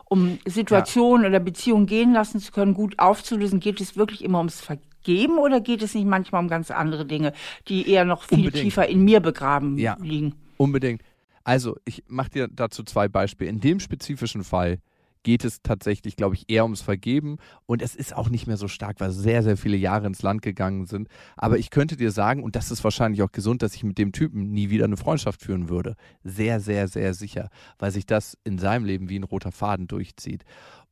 um 0.04 0.38
Situationen 0.44 1.22
ja. 1.22 1.28
oder 1.30 1.40
Beziehungen 1.40 1.86
gehen 1.86 2.12
lassen 2.12 2.40
zu 2.40 2.52
können, 2.52 2.74
gut 2.74 2.98
aufzulösen, 2.98 3.58
geht 3.58 3.80
es 3.80 3.96
wirklich 3.96 4.22
immer 4.22 4.38
ums 4.38 4.60
Vergeben 4.60 4.91
oder 5.38 5.60
geht 5.60 5.82
es 5.82 5.94
nicht 5.94 6.06
manchmal 6.06 6.42
um 6.42 6.48
ganz 6.48 6.70
andere 6.70 7.06
Dinge, 7.06 7.32
die 7.68 7.88
eher 7.88 8.04
noch 8.04 8.24
viel 8.24 8.38
Unbedingt. 8.38 8.64
tiefer 8.64 8.88
in 8.88 9.04
mir 9.04 9.20
begraben 9.20 9.78
ja, 9.78 9.96
liegen? 10.00 10.34
Unbedingt. 10.56 11.02
Also, 11.44 11.76
ich 11.84 12.04
mache 12.06 12.30
dir 12.30 12.48
dazu 12.48 12.84
zwei 12.84 13.08
Beispiele. 13.08 13.50
In 13.50 13.60
dem 13.60 13.80
spezifischen 13.80 14.44
Fall 14.44 14.78
geht 15.22 15.44
es 15.44 15.62
tatsächlich, 15.62 16.16
glaube 16.16 16.34
ich, 16.34 16.44
eher 16.48 16.64
ums 16.64 16.82
Vergeben. 16.82 17.38
Und 17.66 17.82
es 17.82 17.94
ist 17.94 18.14
auch 18.14 18.28
nicht 18.28 18.46
mehr 18.46 18.56
so 18.56 18.68
stark, 18.68 19.00
weil 19.00 19.10
sehr, 19.10 19.42
sehr 19.42 19.56
viele 19.56 19.76
Jahre 19.76 20.06
ins 20.06 20.22
Land 20.22 20.42
gegangen 20.42 20.86
sind. 20.86 21.08
Aber 21.36 21.58
ich 21.58 21.70
könnte 21.70 21.96
dir 21.96 22.10
sagen, 22.10 22.42
und 22.42 22.56
das 22.56 22.70
ist 22.70 22.84
wahrscheinlich 22.84 23.22
auch 23.22 23.32
gesund, 23.32 23.62
dass 23.62 23.74
ich 23.74 23.84
mit 23.84 23.98
dem 23.98 24.12
Typen 24.12 24.52
nie 24.52 24.70
wieder 24.70 24.84
eine 24.84 24.96
Freundschaft 24.96 25.42
führen 25.42 25.68
würde. 25.68 25.96
Sehr, 26.24 26.60
sehr, 26.60 26.88
sehr 26.88 27.14
sicher, 27.14 27.50
weil 27.78 27.90
sich 27.90 28.06
das 28.06 28.36
in 28.44 28.58
seinem 28.58 28.84
Leben 28.84 29.08
wie 29.08 29.18
ein 29.18 29.24
roter 29.24 29.52
Faden 29.52 29.86
durchzieht. 29.86 30.44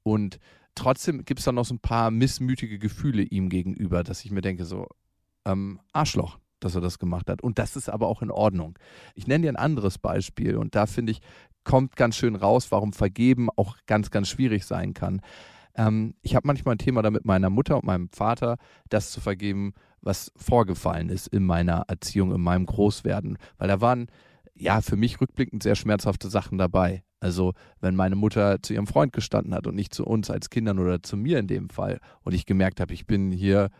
Und 0.03 0.39
trotzdem 0.75 1.25
gibt 1.25 1.41
es 1.41 1.45
dann 1.45 1.55
noch 1.55 1.65
so 1.65 1.75
ein 1.75 1.81
paar 1.81 2.11
missmütige 2.11 2.79
Gefühle 2.79 3.23
ihm 3.23 3.49
gegenüber, 3.49 4.03
dass 4.03 4.25
ich 4.25 4.31
mir 4.31 4.41
denke, 4.41 4.65
so, 4.65 4.87
ähm, 5.45 5.81
Arschloch, 5.93 6.39
dass 6.61 6.75
er 6.75 6.81
das 6.81 6.99
gemacht 6.99 7.29
hat. 7.29 7.43
Und 7.43 7.59
das 7.59 7.77
ist 7.77 7.89
aber 7.89 8.09
auch 8.09 8.23
in 8.23 8.31
Ordnung. 8.31 8.79
Ich 9.15 9.27
nenne 9.27 9.43
dir 9.43 9.53
ein 9.53 9.57
anderes 9.57 9.99
Beispiel 9.99 10.57
und 10.57 10.75
da 10.75 10.87
finde 10.87 11.13
ich, 11.13 11.21
kommt 11.65 11.97
ganz 11.97 12.17
schön 12.17 12.37
raus, 12.37 12.71
warum 12.71 12.93
Vergeben 12.93 13.49
auch 13.57 13.77
ganz, 13.87 14.11
ganz 14.11 14.29
schwierig 14.29 14.65
sein 14.65 14.95
kann. 14.95 15.21
Ähm, 15.75 16.15
ich 16.23 16.35
habe 16.35 16.47
manchmal 16.47 16.75
ein 16.75 16.79
Thema 16.79 17.03
da 17.03 17.11
mit 17.11 17.25
meiner 17.25 17.51
Mutter 17.51 17.77
und 17.77 17.85
meinem 17.85 18.09
Vater, 18.11 18.57
das 18.89 19.11
zu 19.11 19.21
vergeben, 19.21 19.75
was 20.01 20.33
vorgefallen 20.37 21.11
ist 21.11 21.27
in 21.29 21.45
meiner 21.45 21.85
Erziehung, 21.89 22.35
in 22.35 22.41
meinem 22.41 22.67
Großwerden. 22.67 23.39
Weil 23.59 23.69
da 23.69 23.81
waren 23.81 24.07
ja 24.61 24.81
für 24.81 24.97
mich 24.97 25.21
rückblickend 25.21 25.63
sehr 25.63 25.75
schmerzhafte 25.75 26.29
Sachen 26.29 26.59
dabei. 26.59 27.03
Also 27.19 27.55
wenn 27.81 27.97
meine 27.97 28.17
Mutter 28.17 28.63
zu 28.63 28.75
ihrem 28.75 28.87
Freund 28.87 29.13
gestanden 29.13 29.55
hat 29.55 29.67
und 29.67 29.75
nicht 29.75 29.93
zu 29.95 30.07
uns 30.07 30.31
als 30.31 30.51
Kindern 30.51 30.79
oder 30.79 31.03
zu 31.03 31.17
mir 31.17 31.39
in 31.39 31.47
dem 31.47 31.69
Fall 31.69 32.01
und 32.23 32.35
ich 32.35 32.47
gemerkt 32.47 32.81
habe, 32.81 32.95
ich 32.95 33.07
bin 33.07 33.31
hier 33.31 33.71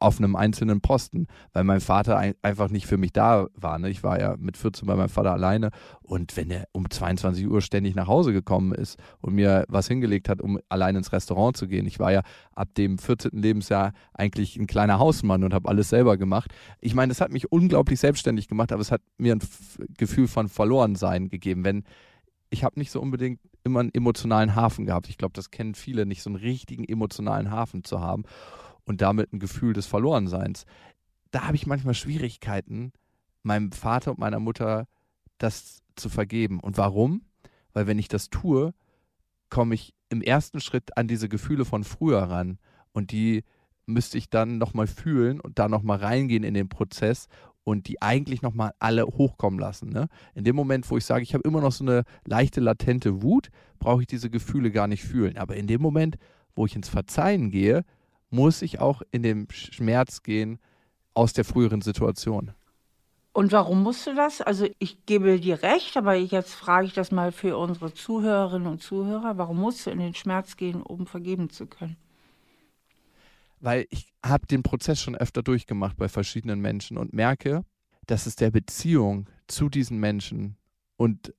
auf 0.00 0.18
einem 0.18 0.34
einzelnen 0.34 0.80
Posten, 0.80 1.26
weil 1.52 1.64
mein 1.64 1.80
Vater 1.80 2.16
ein, 2.16 2.34
einfach 2.42 2.70
nicht 2.70 2.86
für 2.86 2.96
mich 2.96 3.12
da 3.12 3.46
war. 3.54 3.78
Ne? 3.78 3.90
Ich 3.90 4.02
war 4.02 4.18
ja 4.18 4.34
mit 4.38 4.56
14 4.56 4.86
bei 4.86 4.96
meinem 4.96 5.10
Vater 5.10 5.32
alleine 5.32 5.70
und 6.02 6.36
wenn 6.36 6.50
er 6.50 6.66
um 6.72 6.88
22 6.88 7.46
Uhr 7.46 7.60
ständig 7.60 7.94
nach 7.94 8.08
Hause 8.08 8.32
gekommen 8.32 8.72
ist 8.72 8.98
und 9.20 9.34
mir 9.34 9.66
was 9.68 9.88
hingelegt 9.88 10.28
hat, 10.28 10.40
um 10.40 10.58
allein 10.70 10.96
ins 10.96 11.12
Restaurant 11.12 11.56
zu 11.56 11.68
gehen, 11.68 11.86
ich 11.86 11.98
war 12.00 12.12
ja 12.12 12.22
ab 12.54 12.74
dem 12.74 12.98
14. 12.98 13.32
Lebensjahr 13.32 13.92
eigentlich 14.14 14.56
ein 14.56 14.66
kleiner 14.66 14.98
Hausmann 14.98 15.44
und 15.44 15.52
habe 15.52 15.68
alles 15.68 15.90
selber 15.90 16.16
gemacht. 16.16 16.50
Ich 16.80 16.94
meine, 16.94 17.10
das 17.10 17.20
hat 17.20 17.30
mich 17.30 17.52
unglaublich 17.52 18.00
selbstständig 18.00 18.48
gemacht, 18.48 18.72
aber 18.72 18.80
es 18.80 18.90
hat 18.90 19.02
mir 19.18 19.34
ein 19.34 19.40
Gefühl 19.98 20.28
von 20.28 20.48
Verlorensein 20.48 21.28
gegeben, 21.28 21.64
wenn 21.64 21.84
ich 22.50 22.64
habe 22.64 22.78
nicht 22.80 22.90
so 22.90 23.00
unbedingt 23.00 23.38
immer 23.62 23.80
einen 23.80 23.94
emotionalen 23.94 24.56
Hafen 24.56 24.86
gehabt. 24.86 25.08
Ich 25.08 25.18
glaube, 25.18 25.34
das 25.34 25.50
kennen 25.50 25.74
viele, 25.74 26.04
nicht 26.04 26.22
so 26.22 26.30
einen 26.30 26.36
richtigen 26.36 26.84
emotionalen 26.84 27.50
Hafen 27.50 27.84
zu 27.84 28.00
haben 28.00 28.24
und 28.90 29.02
damit 29.02 29.32
ein 29.32 29.38
Gefühl 29.38 29.72
des 29.72 29.86
Verlorenseins. 29.86 30.66
Da 31.30 31.46
habe 31.46 31.54
ich 31.54 31.64
manchmal 31.64 31.94
Schwierigkeiten, 31.94 32.92
meinem 33.44 33.70
Vater 33.70 34.10
und 34.10 34.18
meiner 34.18 34.40
Mutter 34.40 34.88
das 35.38 35.84
zu 35.94 36.08
vergeben. 36.08 36.58
Und 36.58 36.76
warum? 36.76 37.22
Weil 37.72 37.86
wenn 37.86 38.00
ich 38.00 38.08
das 38.08 38.30
tue, 38.30 38.74
komme 39.48 39.76
ich 39.76 39.94
im 40.08 40.22
ersten 40.22 40.60
Schritt 40.60 40.96
an 40.96 41.06
diese 41.06 41.28
Gefühle 41.28 41.64
von 41.64 41.84
früher 41.84 42.18
ran. 42.18 42.58
Und 42.90 43.12
die 43.12 43.44
müsste 43.86 44.18
ich 44.18 44.28
dann 44.28 44.58
nochmal 44.58 44.88
fühlen 44.88 45.38
und 45.38 45.60
da 45.60 45.68
nochmal 45.68 45.98
reingehen 45.98 46.42
in 46.42 46.54
den 46.54 46.68
Prozess 46.68 47.28
und 47.62 47.86
die 47.86 48.02
eigentlich 48.02 48.42
nochmal 48.42 48.72
alle 48.80 49.04
hochkommen 49.06 49.60
lassen. 49.60 49.90
Ne? 49.90 50.08
In 50.34 50.42
dem 50.42 50.56
Moment, 50.56 50.90
wo 50.90 50.96
ich 50.96 51.04
sage, 51.04 51.22
ich 51.22 51.32
habe 51.32 51.46
immer 51.46 51.60
noch 51.60 51.70
so 51.70 51.84
eine 51.84 52.02
leichte, 52.26 52.60
latente 52.60 53.22
Wut, 53.22 53.50
brauche 53.78 54.00
ich 54.00 54.08
diese 54.08 54.30
Gefühle 54.30 54.72
gar 54.72 54.88
nicht 54.88 55.04
fühlen. 55.04 55.38
Aber 55.38 55.54
in 55.54 55.68
dem 55.68 55.80
Moment, 55.80 56.16
wo 56.56 56.66
ich 56.66 56.74
ins 56.74 56.88
Verzeihen 56.88 57.52
gehe, 57.52 57.84
muss 58.30 58.62
ich 58.62 58.80
auch 58.80 59.02
in 59.10 59.22
den 59.22 59.48
Schmerz 59.50 60.22
gehen 60.22 60.58
aus 61.14 61.32
der 61.32 61.44
früheren 61.44 61.82
Situation. 61.82 62.52
Und 63.32 63.52
warum 63.52 63.82
musst 63.82 64.06
du 64.06 64.14
das? 64.14 64.40
Also 64.40 64.66
ich 64.78 65.06
gebe 65.06 65.38
dir 65.38 65.62
recht, 65.62 65.96
aber 65.96 66.14
jetzt 66.14 66.52
frage 66.52 66.86
ich 66.86 66.94
das 66.94 67.12
mal 67.12 67.30
für 67.30 67.56
unsere 67.56 67.94
Zuhörerinnen 67.94 68.66
und 68.66 68.82
Zuhörer. 68.82 69.38
Warum 69.38 69.58
musst 69.58 69.86
du 69.86 69.90
in 69.90 70.00
den 70.00 70.14
Schmerz 70.14 70.56
gehen, 70.56 70.82
um 70.82 71.06
vergeben 71.06 71.48
zu 71.48 71.66
können? 71.66 71.96
Weil 73.60 73.86
ich 73.90 74.12
habe 74.24 74.46
den 74.46 74.62
Prozess 74.62 75.00
schon 75.00 75.14
öfter 75.14 75.42
durchgemacht 75.42 75.96
bei 75.96 76.08
verschiedenen 76.08 76.60
Menschen 76.60 76.96
und 76.96 77.12
merke, 77.12 77.64
dass 78.06 78.26
es 78.26 78.34
der 78.34 78.50
Beziehung 78.50 79.28
zu 79.46 79.68
diesen 79.68 80.00
Menschen 80.00 80.56
und 80.96 81.32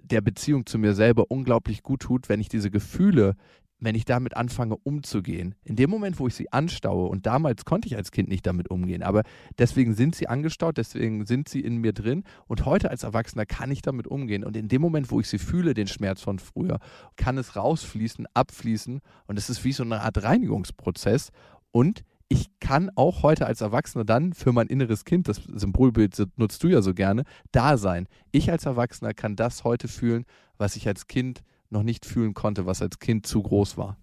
der 0.00 0.20
Beziehung 0.22 0.64
zu 0.64 0.78
mir 0.78 0.94
selber 0.94 1.30
unglaublich 1.30 1.82
gut 1.82 2.00
tut, 2.00 2.28
wenn 2.30 2.40
ich 2.40 2.48
diese 2.48 2.70
Gefühle, 2.70 3.36
wenn 3.80 3.94
ich 3.94 4.04
damit 4.04 4.36
anfange 4.36 4.76
umzugehen, 4.76 5.54
in 5.64 5.76
dem 5.76 5.90
Moment, 5.90 6.18
wo 6.18 6.26
ich 6.26 6.34
sie 6.34 6.52
anstaue, 6.52 7.08
und 7.08 7.26
damals 7.26 7.64
konnte 7.64 7.86
ich 7.88 7.96
als 7.96 8.10
Kind 8.10 8.28
nicht 8.28 8.46
damit 8.46 8.70
umgehen, 8.70 9.02
aber 9.02 9.22
deswegen 9.58 9.94
sind 9.94 10.14
sie 10.14 10.28
angestaut, 10.28 10.76
deswegen 10.76 11.26
sind 11.26 11.48
sie 11.48 11.60
in 11.60 11.78
mir 11.78 11.92
drin 11.92 12.24
und 12.46 12.64
heute 12.64 12.90
als 12.90 13.04
Erwachsener 13.04 13.46
kann 13.46 13.70
ich 13.70 13.82
damit 13.82 14.06
umgehen. 14.06 14.44
Und 14.44 14.56
in 14.56 14.68
dem 14.68 14.82
Moment, 14.82 15.10
wo 15.10 15.20
ich 15.20 15.28
sie 15.28 15.38
fühle, 15.38 15.74
den 15.74 15.86
Schmerz 15.86 16.20
von 16.20 16.38
früher, 16.38 16.78
kann 17.16 17.38
es 17.38 17.56
rausfließen, 17.56 18.26
abfließen 18.34 19.00
und 19.26 19.38
es 19.38 19.48
ist 19.48 19.64
wie 19.64 19.72
so 19.72 19.84
eine 19.84 20.00
Art 20.00 20.22
Reinigungsprozess 20.22 21.30
und 21.70 22.02
ich 22.28 22.48
kann 22.60 22.90
auch 22.94 23.22
heute 23.22 23.46
als 23.46 23.62
Erwachsener 23.62 24.04
dann 24.04 24.34
für 24.34 24.52
mein 24.52 24.66
inneres 24.66 25.06
Kind, 25.06 25.28
das 25.28 25.36
Symbolbild 25.36 26.28
nutzt 26.36 26.62
du 26.62 26.68
ja 26.68 26.82
so 26.82 26.92
gerne, 26.92 27.24
da 27.52 27.78
sein. 27.78 28.06
Ich 28.32 28.50
als 28.50 28.66
Erwachsener 28.66 29.14
kann 29.14 29.34
das 29.34 29.64
heute 29.64 29.88
fühlen, 29.88 30.24
was 30.58 30.76
ich 30.76 30.86
als 30.86 31.06
Kind 31.06 31.42
noch 31.70 31.82
nicht 31.82 32.06
fühlen 32.06 32.34
konnte, 32.34 32.66
was 32.66 32.82
als 32.82 32.98
Kind 32.98 33.26
zu 33.26 33.42
groß 33.42 33.76
war. 33.76 33.96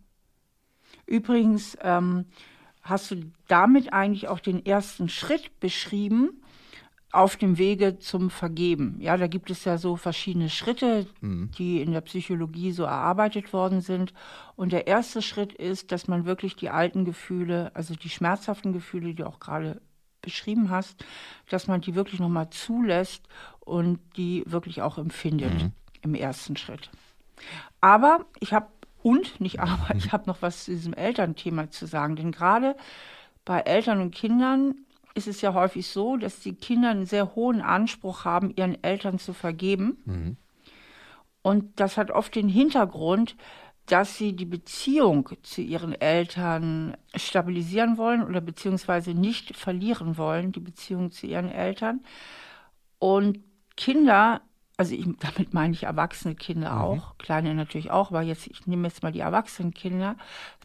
Übrigens 1.05 1.77
ähm, 1.81 2.25
hast 2.81 3.11
du 3.11 3.31
damit 3.47 3.93
eigentlich 3.93 4.27
auch 4.27 4.39
den 4.39 4.65
ersten 4.65 5.09
Schritt 5.09 5.59
beschrieben 5.59 6.41
auf 7.11 7.37
dem 7.37 7.57
Wege 7.57 7.97
zum 7.97 8.29
Vergeben. 8.29 8.97
Ja, 8.99 9.15
da 9.15 9.27
gibt 9.27 9.49
es 9.49 9.63
ja 9.63 9.77
so 9.77 9.95
verschiedene 9.95 10.49
Schritte, 10.49 11.07
mhm. 11.21 11.49
die 11.57 11.81
in 11.81 11.93
der 11.93 12.01
Psychologie 12.01 12.71
so 12.71 12.83
erarbeitet 12.83 13.53
worden 13.53 13.81
sind. 13.81 14.13
Und 14.55 14.73
der 14.73 14.87
erste 14.87 15.21
Schritt 15.21 15.53
ist, 15.53 15.91
dass 15.91 16.07
man 16.07 16.25
wirklich 16.25 16.55
die 16.57 16.69
alten 16.69 17.05
Gefühle, 17.05 17.71
also 17.73 17.95
die 17.95 18.09
schmerzhaften 18.09 18.73
Gefühle, 18.73 19.07
die 19.07 19.15
du 19.15 19.27
auch 19.27 19.39
gerade 19.39 19.81
beschrieben 20.21 20.69
hast, 20.69 21.05
dass 21.49 21.67
man 21.67 21.81
die 21.81 21.95
wirklich 21.95 22.19
nochmal 22.19 22.49
zulässt 22.49 23.27
und 23.61 23.99
die 24.17 24.43
wirklich 24.45 24.81
auch 24.81 24.97
empfindet 24.97 25.63
mhm. 25.63 25.71
im 26.01 26.15
ersten 26.15 26.57
Schritt. 26.57 26.89
Aber 27.81 28.25
ich 28.39 28.53
habe, 28.53 28.67
und 29.01 29.39
nicht 29.39 29.59
aber, 29.59 29.93
ich 29.95 30.11
habe 30.11 30.27
noch 30.27 30.41
was 30.41 30.65
zu 30.65 30.71
diesem 30.71 30.93
Elternthema 30.93 31.69
zu 31.69 31.85
sagen. 31.85 32.15
Denn 32.15 32.31
gerade 32.31 32.75
bei 33.43 33.59
Eltern 33.59 34.01
und 34.01 34.13
Kindern 34.13 34.75
ist 35.13 35.27
es 35.27 35.41
ja 35.41 35.53
häufig 35.53 35.87
so, 35.87 36.17
dass 36.17 36.39
die 36.39 36.55
Kinder 36.55 36.89
einen 36.89 37.05
sehr 37.05 37.35
hohen 37.35 37.61
Anspruch 37.61 38.25
haben, 38.25 38.53
ihren 38.55 38.83
Eltern 38.83 39.17
zu 39.17 39.33
vergeben. 39.33 39.97
Mhm. 40.05 40.37
Und 41.41 41.79
das 41.79 41.97
hat 41.97 42.11
oft 42.11 42.35
den 42.35 42.49
Hintergrund, 42.49 43.35
dass 43.85 44.17
sie 44.17 44.33
die 44.33 44.45
Beziehung 44.45 45.29
zu 45.43 45.61
ihren 45.61 45.93
Eltern 45.93 46.97
stabilisieren 47.15 47.97
wollen 47.97 48.23
oder 48.23 48.41
beziehungsweise 48.41 49.13
nicht 49.13 49.55
verlieren 49.55 50.17
wollen, 50.17 50.51
die 50.51 50.59
Beziehung 50.59 51.11
zu 51.11 51.27
ihren 51.27 51.51
Eltern. 51.51 52.03
Und 52.97 53.39
Kinder 53.77 54.41
also 54.77 54.93
ich, 54.93 55.07
damit 55.19 55.53
meine 55.53 55.73
ich 55.73 55.83
erwachsene 55.83 56.35
Kinder 56.35 56.71
mhm. 56.73 56.81
auch, 56.81 57.17
kleine 57.17 57.53
natürlich 57.53 57.91
auch, 57.91 58.09
aber 58.09 58.21
jetzt, 58.21 58.47
ich 58.47 58.67
nehme 58.67 58.87
jetzt 58.87 59.03
mal 59.03 59.11
die 59.11 59.19
erwachsenen 59.19 59.73
Kinder, 59.73 60.15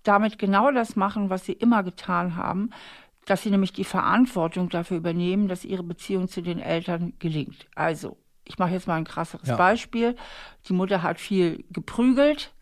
damit 0.03 0.39
genau 0.39 0.71
das 0.71 0.97
machen, 0.97 1.31
was 1.31 1.45
sie 1.45 1.53
immer 1.53 1.83
getan 1.83 2.37
haben, 2.37 2.71
dass 3.27 3.43
sie 3.43 3.51
nämlich 3.51 3.73
die 3.73 3.85
Verantwortung 3.85 4.69
dafür 4.69 4.97
übernehmen, 4.97 5.49
dass 5.49 5.65
ihre 5.65 5.83
Beziehung 5.83 6.29
zu 6.29 6.43
den 6.43 6.59
Eltern 6.59 7.13
gelingt. 7.19 7.67
Also, 7.75 8.17
ich 8.45 8.59
mache 8.59 8.73
jetzt 8.73 8.89
mal 8.89 8.97
ein 8.97 9.05
krasseres 9.05 9.49
ja. 9.49 9.57
Beispiel. 9.57 10.17
Die 10.67 10.73
Mutter 10.73 11.03
hat 11.03 11.21
viel 11.21 11.65
geprügelt 11.71 12.53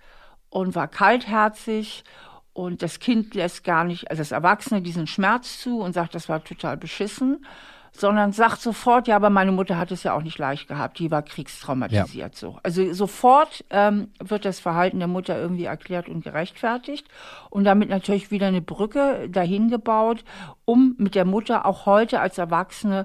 und 0.50 0.74
war 0.74 0.88
kaltherzig 0.88 2.04
und 2.52 2.82
das 2.82 2.98
Kind 2.98 3.34
lässt 3.34 3.64
gar 3.64 3.84
nicht, 3.84 4.10
also 4.10 4.20
das 4.20 4.32
Erwachsene, 4.32 4.82
diesen 4.82 5.06
Schmerz 5.06 5.60
zu 5.60 5.80
und 5.80 5.92
sagt, 5.92 6.14
das 6.14 6.28
war 6.28 6.42
total 6.44 6.76
beschissen 6.76 7.46
sondern 7.92 8.32
sagt 8.32 8.60
sofort, 8.60 9.08
ja, 9.08 9.16
aber 9.16 9.30
meine 9.30 9.52
Mutter 9.52 9.78
hat 9.78 9.90
es 9.90 10.02
ja 10.02 10.14
auch 10.14 10.22
nicht 10.22 10.38
leicht 10.38 10.68
gehabt, 10.68 10.98
die 10.98 11.10
war 11.10 11.22
kriegstraumatisiert 11.22 12.34
ja. 12.34 12.38
so. 12.38 12.58
Also 12.62 12.92
sofort 12.92 13.64
ähm, 13.70 14.08
wird 14.22 14.44
das 14.44 14.60
Verhalten 14.60 14.98
der 14.98 15.08
Mutter 15.08 15.38
irgendwie 15.38 15.64
erklärt 15.64 16.08
und 16.08 16.22
gerechtfertigt 16.22 17.08
und 17.50 17.64
damit 17.64 17.88
natürlich 17.88 18.30
wieder 18.30 18.46
eine 18.46 18.62
Brücke 18.62 19.28
dahin 19.28 19.68
gebaut, 19.68 20.24
um 20.64 20.94
mit 20.98 21.14
der 21.14 21.24
Mutter 21.24 21.66
auch 21.66 21.86
heute 21.86 22.20
als 22.20 22.38
Erwachsene 22.38 23.04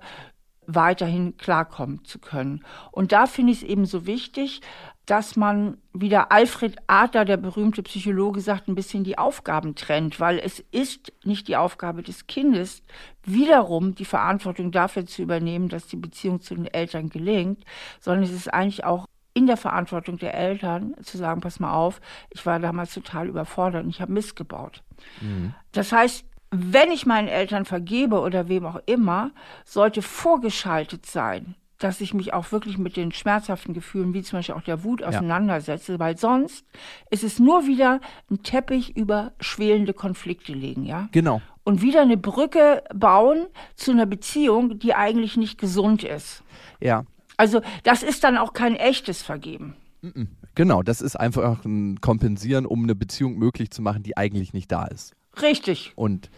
weiterhin 0.65 1.37
klarkommen 1.37 2.05
zu 2.05 2.19
können. 2.19 2.63
Und 2.91 3.11
da 3.11 3.25
finde 3.25 3.51
ich 3.51 3.63
es 3.63 3.67
eben 3.67 3.85
so 3.85 4.05
wichtig, 4.05 4.61
dass 5.05 5.35
man, 5.35 5.77
wie 5.93 6.09
der 6.09 6.31
Alfred 6.31 6.77
Adler, 6.87 7.25
der 7.25 7.37
berühmte 7.37 7.83
Psychologe, 7.83 8.39
sagt, 8.39 8.67
ein 8.67 8.75
bisschen 8.75 9.03
die 9.03 9.17
Aufgaben 9.17 9.75
trennt, 9.75 10.19
weil 10.19 10.39
es 10.39 10.59
ist 10.71 11.11
nicht 11.25 11.47
die 11.47 11.57
Aufgabe 11.57 12.03
des 12.03 12.27
Kindes, 12.27 12.83
wiederum 13.25 13.95
die 13.95 14.05
Verantwortung 14.05 14.71
dafür 14.71 15.05
zu 15.05 15.21
übernehmen, 15.21 15.67
dass 15.67 15.87
die 15.87 15.97
Beziehung 15.97 16.39
zu 16.41 16.55
den 16.55 16.67
Eltern 16.67 17.09
gelingt, 17.09 17.65
sondern 17.99 18.23
es 18.23 18.31
ist 18.31 18.53
eigentlich 18.53 18.85
auch 18.85 19.07
in 19.33 19.47
der 19.47 19.57
Verantwortung 19.57 20.17
der 20.17 20.35
Eltern 20.35 20.93
zu 21.01 21.17
sagen, 21.17 21.41
pass 21.41 21.59
mal 21.59 21.73
auf, 21.73 21.99
ich 22.29 22.45
war 22.45 22.59
damals 22.59 22.93
total 22.93 23.27
überfordert 23.27 23.83
und 23.83 23.89
ich 23.89 23.99
habe 23.99 24.13
Mist 24.13 24.35
gebaut. 24.35 24.83
Mhm. 25.21 25.53
Das 25.71 25.91
heißt, 25.91 26.25
wenn 26.51 26.91
ich 26.91 27.07
meinen 27.07 27.27
Eltern 27.27 27.65
vergebe 27.65 28.19
oder 28.19 28.47
wem 28.47 28.65
auch 28.67 28.79
immer, 28.85 29.31
sollte 29.65 30.03
vorgeschaltet 30.03 31.07
sein, 31.07 31.55
dass 31.83 32.01
ich 32.01 32.13
mich 32.13 32.33
auch 32.33 32.51
wirklich 32.51 32.77
mit 32.77 32.95
den 32.95 33.11
schmerzhaften 33.11 33.73
Gefühlen, 33.73 34.13
wie 34.13 34.23
zum 34.23 34.39
Beispiel 34.39 34.55
auch 34.55 34.61
der 34.61 34.83
Wut, 34.83 35.03
auseinandersetze, 35.03 35.93
ja. 35.93 35.99
weil 35.99 36.17
sonst 36.17 36.65
ist 37.09 37.23
es 37.23 37.39
nur 37.39 37.67
wieder 37.67 37.99
ein 38.31 38.41
Teppich 38.43 38.95
über 38.95 39.33
schwelende 39.39 39.93
Konflikte 39.93 40.53
legen, 40.53 40.85
ja? 40.85 41.09
Genau. 41.11 41.41
Und 41.65 41.81
wieder 41.81 42.01
eine 42.01 42.17
Brücke 42.17 42.83
bauen 42.93 43.47
zu 43.75 43.91
einer 43.91 44.05
Beziehung, 44.05 44.79
die 44.79 44.93
eigentlich 44.93 45.37
nicht 45.37 45.57
gesund 45.57 46.03
ist. 46.03 46.43
Ja. 46.79 47.05
Also 47.37 47.61
das 47.83 48.03
ist 48.03 48.23
dann 48.23 48.37
auch 48.37 48.53
kein 48.53 48.75
echtes 48.75 49.21
Vergeben. 49.21 49.75
Genau, 50.55 50.83
das 50.83 51.01
ist 51.01 51.15
einfach 51.15 51.63
ein 51.65 51.99
Kompensieren, 52.01 52.65
um 52.65 52.83
eine 52.83 52.95
Beziehung 52.95 53.37
möglich 53.37 53.71
zu 53.71 53.81
machen, 53.81 54.03
die 54.03 54.17
eigentlich 54.17 54.53
nicht 54.53 54.71
da 54.71 54.85
ist. 54.85 55.13
Richtig. 55.41 55.93
Und 55.95 56.29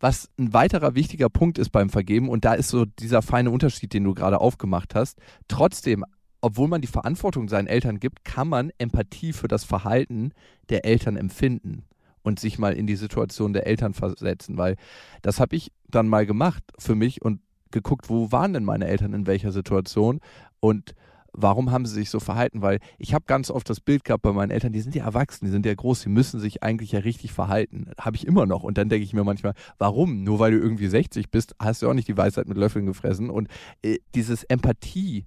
was 0.00 0.30
ein 0.38 0.52
weiterer 0.52 0.94
wichtiger 0.94 1.28
Punkt 1.28 1.58
ist 1.58 1.70
beim 1.70 1.90
Vergeben, 1.90 2.28
und 2.28 2.44
da 2.44 2.54
ist 2.54 2.68
so 2.68 2.86
dieser 2.86 3.22
feine 3.22 3.50
Unterschied, 3.50 3.92
den 3.92 4.04
du 4.04 4.14
gerade 4.14 4.40
aufgemacht 4.40 4.94
hast, 4.94 5.18
trotzdem, 5.46 6.04
obwohl 6.40 6.68
man 6.68 6.80
die 6.80 6.88
Verantwortung 6.88 7.48
seinen 7.48 7.68
Eltern 7.68 8.00
gibt, 8.00 8.24
kann 8.24 8.48
man 8.48 8.72
Empathie 8.78 9.32
für 9.32 9.48
das 9.48 9.64
Verhalten 9.64 10.32
der 10.70 10.86
Eltern 10.86 11.16
empfinden 11.16 11.84
und 12.22 12.40
sich 12.40 12.58
mal 12.58 12.72
in 12.72 12.86
die 12.86 12.96
Situation 12.96 13.52
der 13.52 13.66
Eltern 13.66 13.94
versetzen, 13.94 14.56
weil 14.56 14.76
das 15.22 15.38
habe 15.38 15.54
ich 15.54 15.70
dann 15.88 16.08
mal 16.08 16.26
gemacht 16.26 16.64
für 16.78 16.94
mich 16.94 17.22
und 17.22 17.40
geguckt, 17.70 18.08
wo 18.08 18.32
waren 18.32 18.52
denn 18.52 18.64
meine 18.64 18.86
Eltern 18.86 19.12
in 19.12 19.26
welcher 19.26 19.52
Situation? 19.52 20.20
Und 20.60 20.94
warum 21.32 21.70
haben 21.70 21.86
sie 21.86 21.94
sich 21.94 22.10
so 22.10 22.20
verhalten? 22.20 22.62
Weil 22.62 22.80
ich 22.98 23.14
habe 23.14 23.24
ganz 23.26 23.50
oft 23.50 23.68
das 23.68 23.80
Bild 23.80 24.04
gehabt 24.04 24.22
bei 24.22 24.32
meinen 24.32 24.50
Eltern, 24.50 24.72
die 24.72 24.80
sind 24.80 24.94
ja 24.94 25.04
erwachsen, 25.04 25.44
die 25.44 25.50
sind 25.50 25.66
ja 25.66 25.74
groß, 25.74 26.02
die 26.02 26.08
müssen 26.08 26.40
sich 26.40 26.62
eigentlich 26.62 26.92
ja 26.92 27.00
richtig 27.00 27.32
verhalten. 27.32 27.90
Habe 27.98 28.16
ich 28.16 28.26
immer 28.26 28.46
noch. 28.46 28.62
Und 28.62 28.78
dann 28.78 28.88
denke 28.88 29.04
ich 29.04 29.12
mir 29.12 29.24
manchmal, 29.24 29.54
warum? 29.78 30.22
Nur 30.24 30.38
weil 30.38 30.52
du 30.52 30.58
irgendwie 30.58 30.88
60 30.88 31.30
bist, 31.30 31.54
hast 31.58 31.82
du 31.82 31.88
auch 31.88 31.94
nicht 31.94 32.08
die 32.08 32.16
Weisheit 32.16 32.48
mit 32.48 32.56
Löffeln 32.56 32.86
gefressen. 32.86 33.30
Und 33.30 33.48
äh, 33.82 33.98
dieses 34.14 34.44
Empathie 34.44 35.26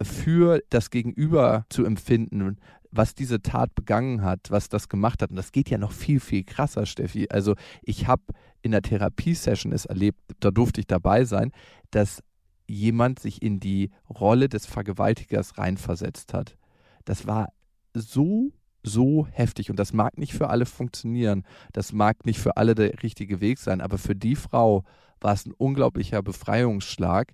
für 0.00 0.62
das 0.70 0.90
Gegenüber 0.90 1.66
zu 1.68 1.84
empfinden, 1.84 2.58
was 2.90 3.14
diese 3.14 3.42
Tat 3.42 3.74
begangen 3.74 4.22
hat, 4.22 4.50
was 4.50 4.68
das 4.68 4.88
gemacht 4.88 5.22
hat. 5.22 5.30
Und 5.30 5.36
das 5.36 5.52
geht 5.52 5.70
ja 5.70 5.78
noch 5.78 5.92
viel, 5.92 6.20
viel 6.20 6.44
krasser, 6.44 6.86
Steffi. 6.86 7.28
Also 7.30 7.54
ich 7.82 8.06
habe 8.06 8.22
in 8.60 8.70
der 8.70 8.82
Therapiesession 8.82 9.72
es 9.72 9.86
erlebt, 9.86 10.18
da 10.40 10.50
durfte 10.50 10.80
ich 10.80 10.86
dabei 10.86 11.24
sein, 11.24 11.52
dass 11.90 12.22
jemand 12.66 13.18
sich 13.18 13.42
in 13.42 13.60
die 13.60 13.90
Rolle 14.08 14.48
des 14.48 14.66
Vergewaltigers 14.66 15.58
reinversetzt 15.58 16.34
hat. 16.34 16.56
Das 17.04 17.26
war 17.26 17.52
so, 17.94 18.52
so 18.82 19.26
heftig 19.30 19.70
und 19.70 19.78
das 19.78 19.92
mag 19.92 20.18
nicht 20.18 20.32
für 20.32 20.48
alle 20.48 20.66
funktionieren. 20.66 21.44
Das 21.72 21.92
mag 21.92 22.26
nicht 22.26 22.38
für 22.38 22.56
alle 22.56 22.74
der 22.74 23.02
richtige 23.02 23.40
Weg 23.40 23.58
sein, 23.58 23.80
aber 23.80 23.98
für 23.98 24.16
die 24.16 24.36
Frau 24.36 24.84
war 25.20 25.34
es 25.34 25.46
ein 25.46 25.52
unglaublicher 25.52 26.22
Befreiungsschlag, 26.22 27.32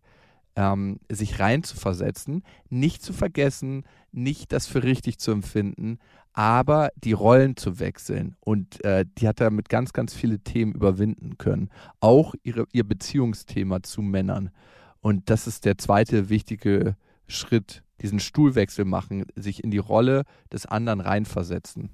ähm, 0.56 0.98
sich 1.08 1.38
reinzuversetzen, 1.38 2.42
nicht 2.68 3.02
zu 3.02 3.12
vergessen, 3.12 3.84
nicht 4.12 4.52
das 4.52 4.66
für 4.66 4.82
richtig 4.82 5.18
zu 5.18 5.30
empfinden, 5.30 5.98
aber 6.32 6.90
die 6.96 7.12
Rollen 7.12 7.56
zu 7.56 7.78
wechseln. 7.80 8.36
Und 8.40 8.84
äh, 8.84 9.04
die 9.18 9.26
hat 9.26 9.40
damit 9.40 9.68
ganz, 9.68 9.92
ganz 9.92 10.14
viele 10.14 10.40
Themen 10.40 10.72
überwinden 10.72 11.38
können. 11.38 11.70
Auch 12.00 12.34
ihre, 12.42 12.66
ihr 12.72 12.86
Beziehungsthema 12.86 13.82
zu 13.82 14.02
Männern. 14.02 14.50
Und 15.00 15.30
das 15.30 15.46
ist 15.46 15.64
der 15.64 15.78
zweite 15.78 16.28
wichtige 16.28 16.96
Schritt, 17.26 17.82
diesen 18.00 18.20
Stuhlwechsel 18.20 18.84
machen, 18.84 19.26
sich 19.34 19.62
in 19.62 19.70
die 19.70 19.78
Rolle 19.78 20.24
des 20.52 20.66
anderen 20.66 21.00
reinversetzen. 21.00 21.90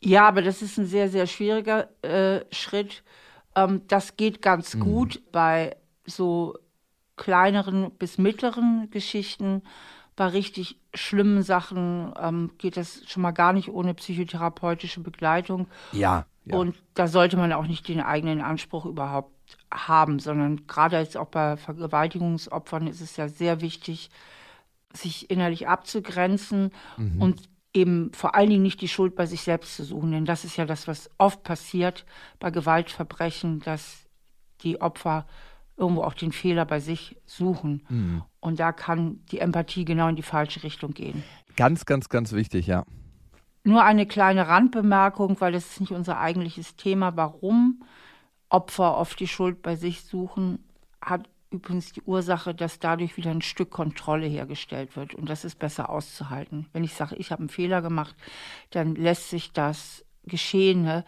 Ja, 0.00 0.28
aber 0.28 0.42
das 0.42 0.62
ist 0.62 0.78
ein 0.78 0.86
sehr, 0.86 1.08
sehr 1.08 1.26
schwieriger 1.26 1.88
äh, 2.02 2.44
Schritt. 2.52 3.02
Ähm, 3.54 3.82
das 3.88 4.16
geht 4.16 4.42
ganz 4.42 4.74
mhm. 4.74 4.80
gut 4.80 5.22
bei 5.32 5.76
so 6.04 6.56
kleineren 7.16 7.90
bis 7.92 8.18
mittleren 8.18 8.88
Geschichten. 8.90 9.62
Bei 10.14 10.26
richtig 10.26 10.78
schlimmen 10.94 11.42
Sachen 11.42 12.12
ähm, 12.20 12.50
geht 12.58 12.76
das 12.76 13.02
schon 13.06 13.22
mal 13.22 13.32
gar 13.32 13.52
nicht 13.52 13.68
ohne 13.68 13.94
psychotherapeutische 13.94 15.00
Begleitung. 15.00 15.66
Ja, 15.92 16.26
ja. 16.44 16.56
Und 16.56 16.76
da 16.94 17.08
sollte 17.08 17.36
man 17.36 17.52
auch 17.52 17.66
nicht 17.66 17.88
den 17.88 18.00
eigenen 18.00 18.40
Anspruch 18.40 18.86
überhaupt 18.86 19.35
haben, 19.72 20.18
sondern 20.18 20.66
gerade 20.66 20.98
jetzt 20.98 21.16
auch 21.16 21.28
bei 21.28 21.56
Vergewaltigungsopfern 21.56 22.86
ist 22.86 23.00
es 23.00 23.16
ja 23.16 23.28
sehr 23.28 23.60
wichtig, 23.60 24.10
sich 24.92 25.30
innerlich 25.30 25.68
abzugrenzen 25.68 26.70
mhm. 26.96 27.20
und 27.20 27.48
eben 27.74 28.12
vor 28.14 28.34
allen 28.34 28.48
Dingen 28.48 28.62
nicht 28.62 28.80
die 28.80 28.88
Schuld 28.88 29.14
bei 29.14 29.26
sich 29.26 29.42
selbst 29.42 29.76
zu 29.76 29.84
suchen. 29.84 30.12
Denn 30.12 30.24
das 30.24 30.44
ist 30.44 30.56
ja 30.56 30.64
das, 30.64 30.88
was 30.88 31.10
oft 31.18 31.42
passiert 31.42 32.06
bei 32.38 32.50
Gewaltverbrechen, 32.50 33.60
dass 33.60 34.06
die 34.62 34.80
Opfer 34.80 35.26
irgendwo 35.76 36.02
auch 36.02 36.14
den 36.14 36.32
Fehler 36.32 36.64
bei 36.64 36.80
sich 36.80 37.16
suchen. 37.26 37.84
Mhm. 37.88 38.22
Und 38.40 38.58
da 38.58 38.72
kann 38.72 39.20
die 39.30 39.40
Empathie 39.40 39.84
genau 39.84 40.08
in 40.08 40.16
die 40.16 40.22
falsche 40.22 40.62
Richtung 40.62 40.94
gehen. 40.94 41.22
Ganz, 41.56 41.84
ganz, 41.84 42.08
ganz 42.08 42.32
wichtig, 42.32 42.66
ja. 42.66 42.84
Nur 43.62 43.82
eine 43.82 44.06
kleine 44.06 44.48
Randbemerkung, 44.48 45.40
weil 45.40 45.52
das 45.52 45.66
ist 45.66 45.80
nicht 45.80 45.92
unser 45.92 46.18
eigentliches 46.18 46.76
Thema. 46.76 47.16
Warum 47.16 47.82
Opfer 48.48 48.96
oft 48.96 49.18
die 49.20 49.28
Schuld 49.28 49.62
bei 49.62 49.76
sich 49.76 50.02
suchen, 50.02 50.64
hat 51.00 51.28
übrigens 51.50 51.92
die 51.92 52.02
Ursache, 52.02 52.54
dass 52.54 52.78
dadurch 52.78 53.16
wieder 53.16 53.30
ein 53.30 53.42
Stück 53.42 53.70
Kontrolle 53.70 54.26
hergestellt 54.26 54.96
wird. 54.96 55.14
Und 55.14 55.28
das 55.28 55.44
ist 55.44 55.58
besser 55.58 55.88
auszuhalten. 55.90 56.66
Wenn 56.72 56.84
ich 56.84 56.94
sage, 56.94 57.16
ich 57.16 57.30
habe 57.30 57.40
einen 57.40 57.48
Fehler 57.48 57.82
gemacht, 57.82 58.14
dann 58.70 58.94
lässt 58.94 59.30
sich 59.30 59.52
das 59.52 60.04
Geschehene 60.24 61.04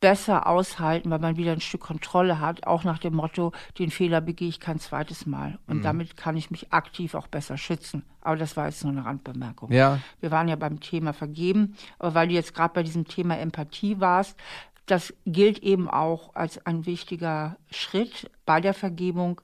besser 0.00 0.46
aushalten, 0.46 1.08
weil 1.10 1.18
man 1.18 1.38
wieder 1.38 1.52
ein 1.52 1.62
Stück 1.62 1.80
Kontrolle 1.80 2.38
hat, 2.38 2.66
auch 2.66 2.84
nach 2.84 2.98
dem 2.98 3.14
Motto, 3.14 3.52
den 3.78 3.90
Fehler 3.90 4.20
begehe 4.20 4.48
ich 4.48 4.60
kein 4.60 4.78
zweites 4.78 5.24
Mal. 5.24 5.58
Und 5.66 5.78
mhm. 5.78 5.82
damit 5.82 6.16
kann 6.16 6.36
ich 6.36 6.50
mich 6.50 6.74
aktiv 6.74 7.14
auch 7.14 7.26
besser 7.26 7.56
schützen. 7.56 8.04
Aber 8.20 8.36
das 8.36 8.54
war 8.54 8.66
jetzt 8.66 8.84
nur 8.84 8.92
eine 8.92 9.06
Randbemerkung. 9.06 9.72
Ja. 9.72 10.00
Wir 10.20 10.30
waren 10.30 10.48
ja 10.48 10.56
beim 10.56 10.80
Thema 10.80 11.14
Vergeben, 11.14 11.74
aber 11.98 12.14
weil 12.14 12.28
du 12.28 12.34
jetzt 12.34 12.54
gerade 12.54 12.74
bei 12.74 12.82
diesem 12.82 13.06
Thema 13.06 13.38
Empathie 13.38 13.98
warst, 13.98 14.38
das 14.86 15.14
gilt 15.24 15.60
eben 15.60 15.88
auch 15.88 16.34
als 16.34 16.64
ein 16.66 16.86
wichtiger 16.86 17.56
Schritt 17.70 18.30
bei 18.44 18.60
der 18.60 18.74
Vergebung, 18.74 19.40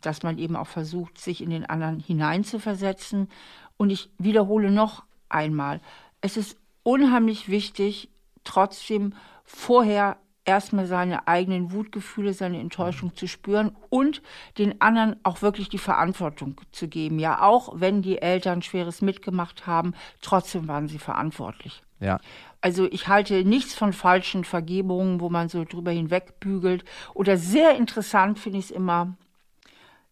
dass 0.00 0.22
man 0.22 0.38
eben 0.38 0.56
auch 0.56 0.66
versucht, 0.66 1.18
sich 1.18 1.42
in 1.42 1.50
den 1.50 1.66
anderen 1.66 2.00
hineinzuversetzen. 2.00 3.28
Und 3.76 3.90
ich 3.90 4.10
wiederhole 4.18 4.70
noch 4.70 5.04
einmal, 5.28 5.80
es 6.20 6.36
ist 6.36 6.56
unheimlich 6.82 7.48
wichtig, 7.48 8.08
trotzdem 8.44 9.14
vorher 9.44 10.16
erstmal 10.44 10.86
seine 10.86 11.28
eigenen 11.28 11.72
Wutgefühle, 11.72 12.32
seine 12.32 12.60
Enttäuschung 12.60 13.14
zu 13.14 13.26
spüren 13.28 13.76
und 13.90 14.22
den 14.58 14.80
anderen 14.80 15.16
auch 15.22 15.42
wirklich 15.42 15.68
die 15.68 15.78
Verantwortung 15.78 16.60
zu 16.72 16.88
geben. 16.88 17.18
Ja, 17.18 17.42
auch 17.42 17.72
wenn 17.74 18.02
die 18.02 18.20
Eltern 18.20 18.62
Schweres 18.62 19.02
mitgemacht 19.02 19.66
haben, 19.66 19.94
trotzdem 20.22 20.66
waren 20.66 20.88
sie 20.88 20.98
verantwortlich. 20.98 21.82
Ja. 22.00 22.18
Also 22.60 22.86
ich 22.90 23.08
halte 23.08 23.44
nichts 23.44 23.74
von 23.74 23.92
falschen 23.92 24.44
Vergebungen, 24.44 25.20
wo 25.20 25.30
man 25.30 25.48
so 25.48 25.64
drüber 25.64 25.90
hinwegbügelt. 25.90 26.84
Oder 27.14 27.36
sehr 27.36 27.76
interessant 27.76 28.38
finde 28.38 28.58
ich 28.58 28.66
es 28.66 28.70
immer, 28.70 29.16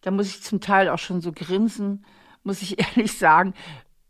da 0.01 0.11
muss 0.11 0.29
ich 0.29 0.43
zum 0.43 0.61
Teil 0.61 0.89
auch 0.89 0.99
schon 0.99 1.21
so 1.21 1.33
grinsen, 1.33 2.05
muss 2.43 2.63
ich 2.63 2.79
ehrlich 2.97 3.19
sagen, 3.19 3.55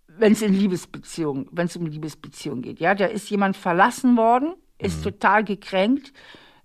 wenn 0.07 0.33
es 0.33 0.42
in 0.42 0.55
Liebesbeziehungen, 0.55 1.48
wenn 1.53 1.66
es 1.66 1.77
um 1.77 1.87
Liebesbeziehungen 1.87 2.62
geht. 2.62 2.81
Ja, 2.81 2.94
da 2.94 3.07
ist 3.07 3.31
jemand 3.31 3.57
verlassen 3.57 4.16
worden, 4.16 4.55
ist 4.79 4.98
mhm. 4.98 5.05
total 5.05 5.44
gekränkt 5.44 6.12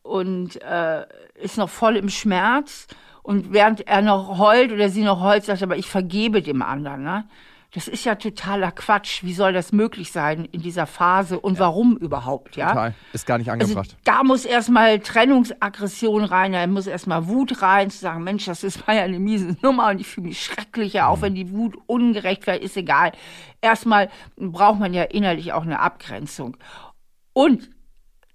und 0.02 0.62
äh, 0.62 1.06
ist 1.36 1.58
noch 1.58 1.70
voll 1.70 1.96
im 1.98 2.10
Schmerz. 2.10 2.88
Und 3.22 3.54
während 3.54 3.88
er 3.88 4.02
noch 4.02 4.38
heult 4.38 4.72
oder 4.72 4.90
sie 4.90 5.04
noch 5.04 5.22
heult, 5.22 5.46
sagt 5.46 5.62
er, 5.62 5.68
aber 5.68 5.78
ich 5.78 5.88
vergebe 5.88 6.42
dem 6.42 6.62
anderen. 6.62 7.04
Ne? 7.04 7.26
Das 7.74 7.88
ist 7.88 8.06
ja 8.06 8.14
totaler 8.14 8.72
Quatsch. 8.72 9.24
Wie 9.24 9.34
soll 9.34 9.52
das 9.52 9.72
möglich 9.72 10.12
sein 10.12 10.46
in 10.46 10.62
dieser 10.62 10.86
Phase 10.86 11.40
und 11.40 11.56
ja. 11.56 11.62
warum 11.62 11.98
überhaupt, 11.98 12.56
ja? 12.56 12.70
Total. 12.70 12.94
Ist 13.14 13.26
gar 13.26 13.40
nicht 13.40 13.50
also 13.50 13.64
angebracht. 13.64 13.90
Also, 13.90 13.98
da 14.04 14.24
muss 14.24 14.46
erstmal 14.46 15.00
Trennungsaggression 15.00 16.24
rein, 16.24 16.54
da 16.54 16.66
muss 16.68 16.86
erstmal 16.86 17.28
Wut 17.28 17.64
rein, 17.64 17.90
zu 17.90 17.98
sagen, 17.98 18.24
Mensch, 18.24 18.46
das 18.46 18.64
ist 18.64 18.86
mal 18.86 18.96
ja 18.96 19.04
eine 19.04 19.20
miese 19.20 19.58
Nummer 19.64 19.90
und 19.90 20.00
ich 20.00 20.08
fühle 20.08 20.28
mich 20.28 20.44
schrecklicher, 20.44 21.04
mhm. 21.04 21.08
auch 21.08 21.22
wenn 21.22 21.34
die 21.34 21.52
Wut 21.52 21.76
ungerecht 21.88 22.46
wäre, 22.46 22.58
ist 22.58 22.78
egal. 22.78 23.12
Erstmal 23.60 24.10
braucht 24.38 24.80
man 24.80 24.94
ja 24.94 25.04
innerlich 25.04 25.52
auch 25.52 25.64
eine 25.64 25.80
Abgrenzung. 25.80 26.58
Und 27.34 27.72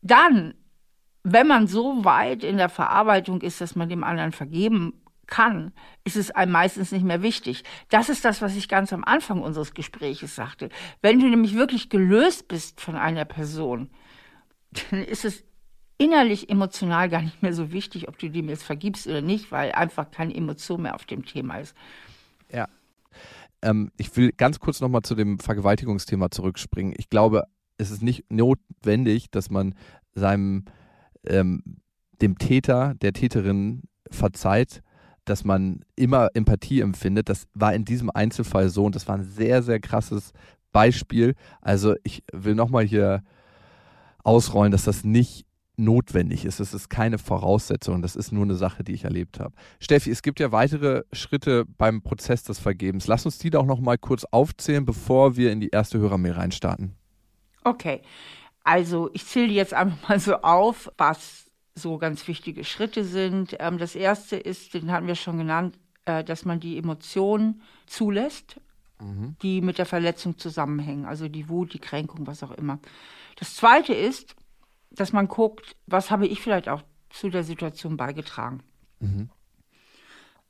dann, 0.02 0.54
wenn 1.22 1.46
man 1.46 1.68
so 1.68 2.04
weit 2.04 2.42
in 2.42 2.56
der 2.56 2.68
Verarbeitung 2.68 3.40
ist, 3.42 3.60
dass 3.60 3.76
man 3.76 3.88
dem 3.88 4.02
anderen 4.02 4.32
vergeben 4.32 4.94
kann, 5.28 5.72
ist 6.04 6.16
es 6.16 6.30
einem 6.30 6.52
meistens 6.52 6.90
nicht 6.90 7.04
mehr 7.04 7.22
wichtig. 7.22 7.62
Das 7.90 8.08
ist 8.08 8.24
das, 8.24 8.42
was 8.42 8.56
ich 8.56 8.68
ganz 8.68 8.92
am 8.92 9.04
Anfang 9.04 9.42
unseres 9.42 9.74
Gespräches 9.74 10.34
sagte. 10.34 10.70
Wenn 11.00 11.20
du 11.20 11.28
nämlich 11.28 11.54
wirklich 11.54 11.88
gelöst 11.88 12.48
bist 12.48 12.80
von 12.80 12.96
einer 12.96 13.24
Person, 13.24 13.90
dann 14.90 15.04
ist 15.04 15.24
es 15.24 15.44
innerlich 15.98 16.48
emotional 16.48 17.08
gar 17.08 17.22
nicht 17.22 17.42
mehr 17.42 17.52
so 17.52 17.72
wichtig, 17.72 18.08
ob 18.08 18.18
du 18.18 18.30
dem 18.30 18.48
jetzt 18.48 18.62
vergibst 18.62 19.06
oder 19.06 19.20
nicht, 19.20 19.52
weil 19.52 19.72
einfach 19.72 20.10
keine 20.10 20.34
Emotion 20.34 20.82
mehr 20.82 20.94
auf 20.94 21.04
dem 21.04 21.24
Thema 21.24 21.58
ist. 21.58 21.76
Ja. 22.52 22.68
ähm, 23.62 23.90
ich 23.96 24.16
will 24.16 24.32
ganz 24.32 24.60
kurz 24.60 24.80
nochmal 24.80 25.02
zu 25.02 25.14
dem 25.14 25.38
Vergewaltigungsthema 25.38 26.30
zurückspringen. 26.30 26.94
Ich 26.96 27.10
glaube, 27.10 27.44
es 27.76 27.90
ist 27.90 28.02
nicht 28.02 28.30
notwendig, 28.30 29.30
dass 29.30 29.50
man 29.50 29.74
seinem 30.14 30.64
ähm, 31.26 31.62
dem 32.20 32.38
Täter, 32.38 32.94
der 32.94 33.12
Täterin 33.12 33.82
verzeiht, 34.10 34.82
dass 35.28 35.44
man 35.44 35.84
immer 35.96 36.28
Empathie 36.34 36.80
empfindet. 36.80 37.28
Das 37.28 37.46
war 37.54 37.74
in 37.74 37.84
diesem 37.84 38.10
Einzelfall 38.10 38.68
so 38.68 38.84
und 38.84 38.94
das 38.94 39.08
war 39.08 39.16
ein 39.16 39.24
sehr, 39.24 39.62
sehr 39.62 39.80
krasses 39.80 40.32
Beispiel. 40.72 41.34
Also 41.60 41.94
ich 42.02 42.22
will 42.32 42.54
nochmal 42.54 42.84
hier 42.84 43.22
ausrollen, 44.24 44.72
dass 44.72 44.84
das 44.84 45.04
nicht 45.04 45.46
notwendig 45.78 46.44
ist. 46.44 46.60
Es 46.60 46.74
ist 46.74 46.90
keine 46.90 47.18
Voraussetzung. 47.18 48.02
Das 48.02 48.16
ist 48.16 48.32
nur 48.32 48.42
eine 48.42 48.56
Sache, 48.56 48.82
die 48.82 48.92
ich 48.92 49.04
erlebt 49.04 49.38
habe. 49.40 49.54
Steffi, 49.80 50.10
es 50.10 50.22
gibt 50.22 50.40
ja 50.40 50.52
weitere 50.52 51.04
Schritte 51.12 51.64
beim 51.64 52.02
Prozess 52.02 52.42
des 52.42 52.58
Vergebens. 52.58 53.06
Lass 53.06 53.24
uns 53.24 53.38
die 53.38 53.50
doch 53.50 53.64
noch 53.64 53.80
mal 53.80 53.96
kurz 53.96 54.24
aufzählen, 54.24 54.84
bevor 54.84 55.36
wir 55.36 55.52
in 55.52 55.60
die 55.60 55.70
erste 55.70 55.98
Hörermail 55.98 56.32
reinstarten. 56.32 56.96
Okay. 57.64 58.02
Also 58.64 59.08
ich 59.12 59.24
zähle 59.24 59.52
jetzt 59.52 59.72
einfach 59.72 60.08
mal 60.08 60.20
so 60.20 60.36
auf, 60.42 60.90
was 60.98 61.47
so 61.78 61.98
ganz 61.98 62.28
wichtige 62.28 62.64
Schritte 62.64 63.04
sind. 63.04 63.56
Ähm, 63.58 63.78
das 63.78 63.94
erste 63.94 64.36
ist, 64.36 64.74
den 64.74 64.92
hatten 64.92 65.06
wir 65.06 65.14
schon 65.14 65.38
genannt, 65.38 65.78
äh, 66.04 66.22
dass 66.22 66.44
man 66.44 66.60
die 66.60 66.76
Emotionen 66.76 67.62
zulässt, 67.86 68.60
mhm. 69.00 69.36
die 69.42 69.60
mit 69.60 69.78
der 69.78 69.86
Verletzung 69.86 70.38
zusammenhängen. 70.38 71.06
Also 71.06 71.28
die 71.28 71.48
Wut, 71.48 71.72
die 71.72 71.78
Kränkung, 71.78 72.26
was 72.26 72.42
auch 72.42 72.52
immer. 72.52 72.78
Das 73.36 73.54
zweite 73.54 73.94
ist, 73.94 74.34
dass 74.90 75.12
man 75.12 75.28
guckt, 75.28 75.76
was 75.86 76.10
habe 76.10 76.26
ich 76.26 76.40
vielleicht 76.40 76.68
auch 76.68 76.82
zu 77.10 77.30
der 77.30 77.44
Situation 77.44 77.96
beigetragen. 77.96 78.62
Mhm. 79.00 79.30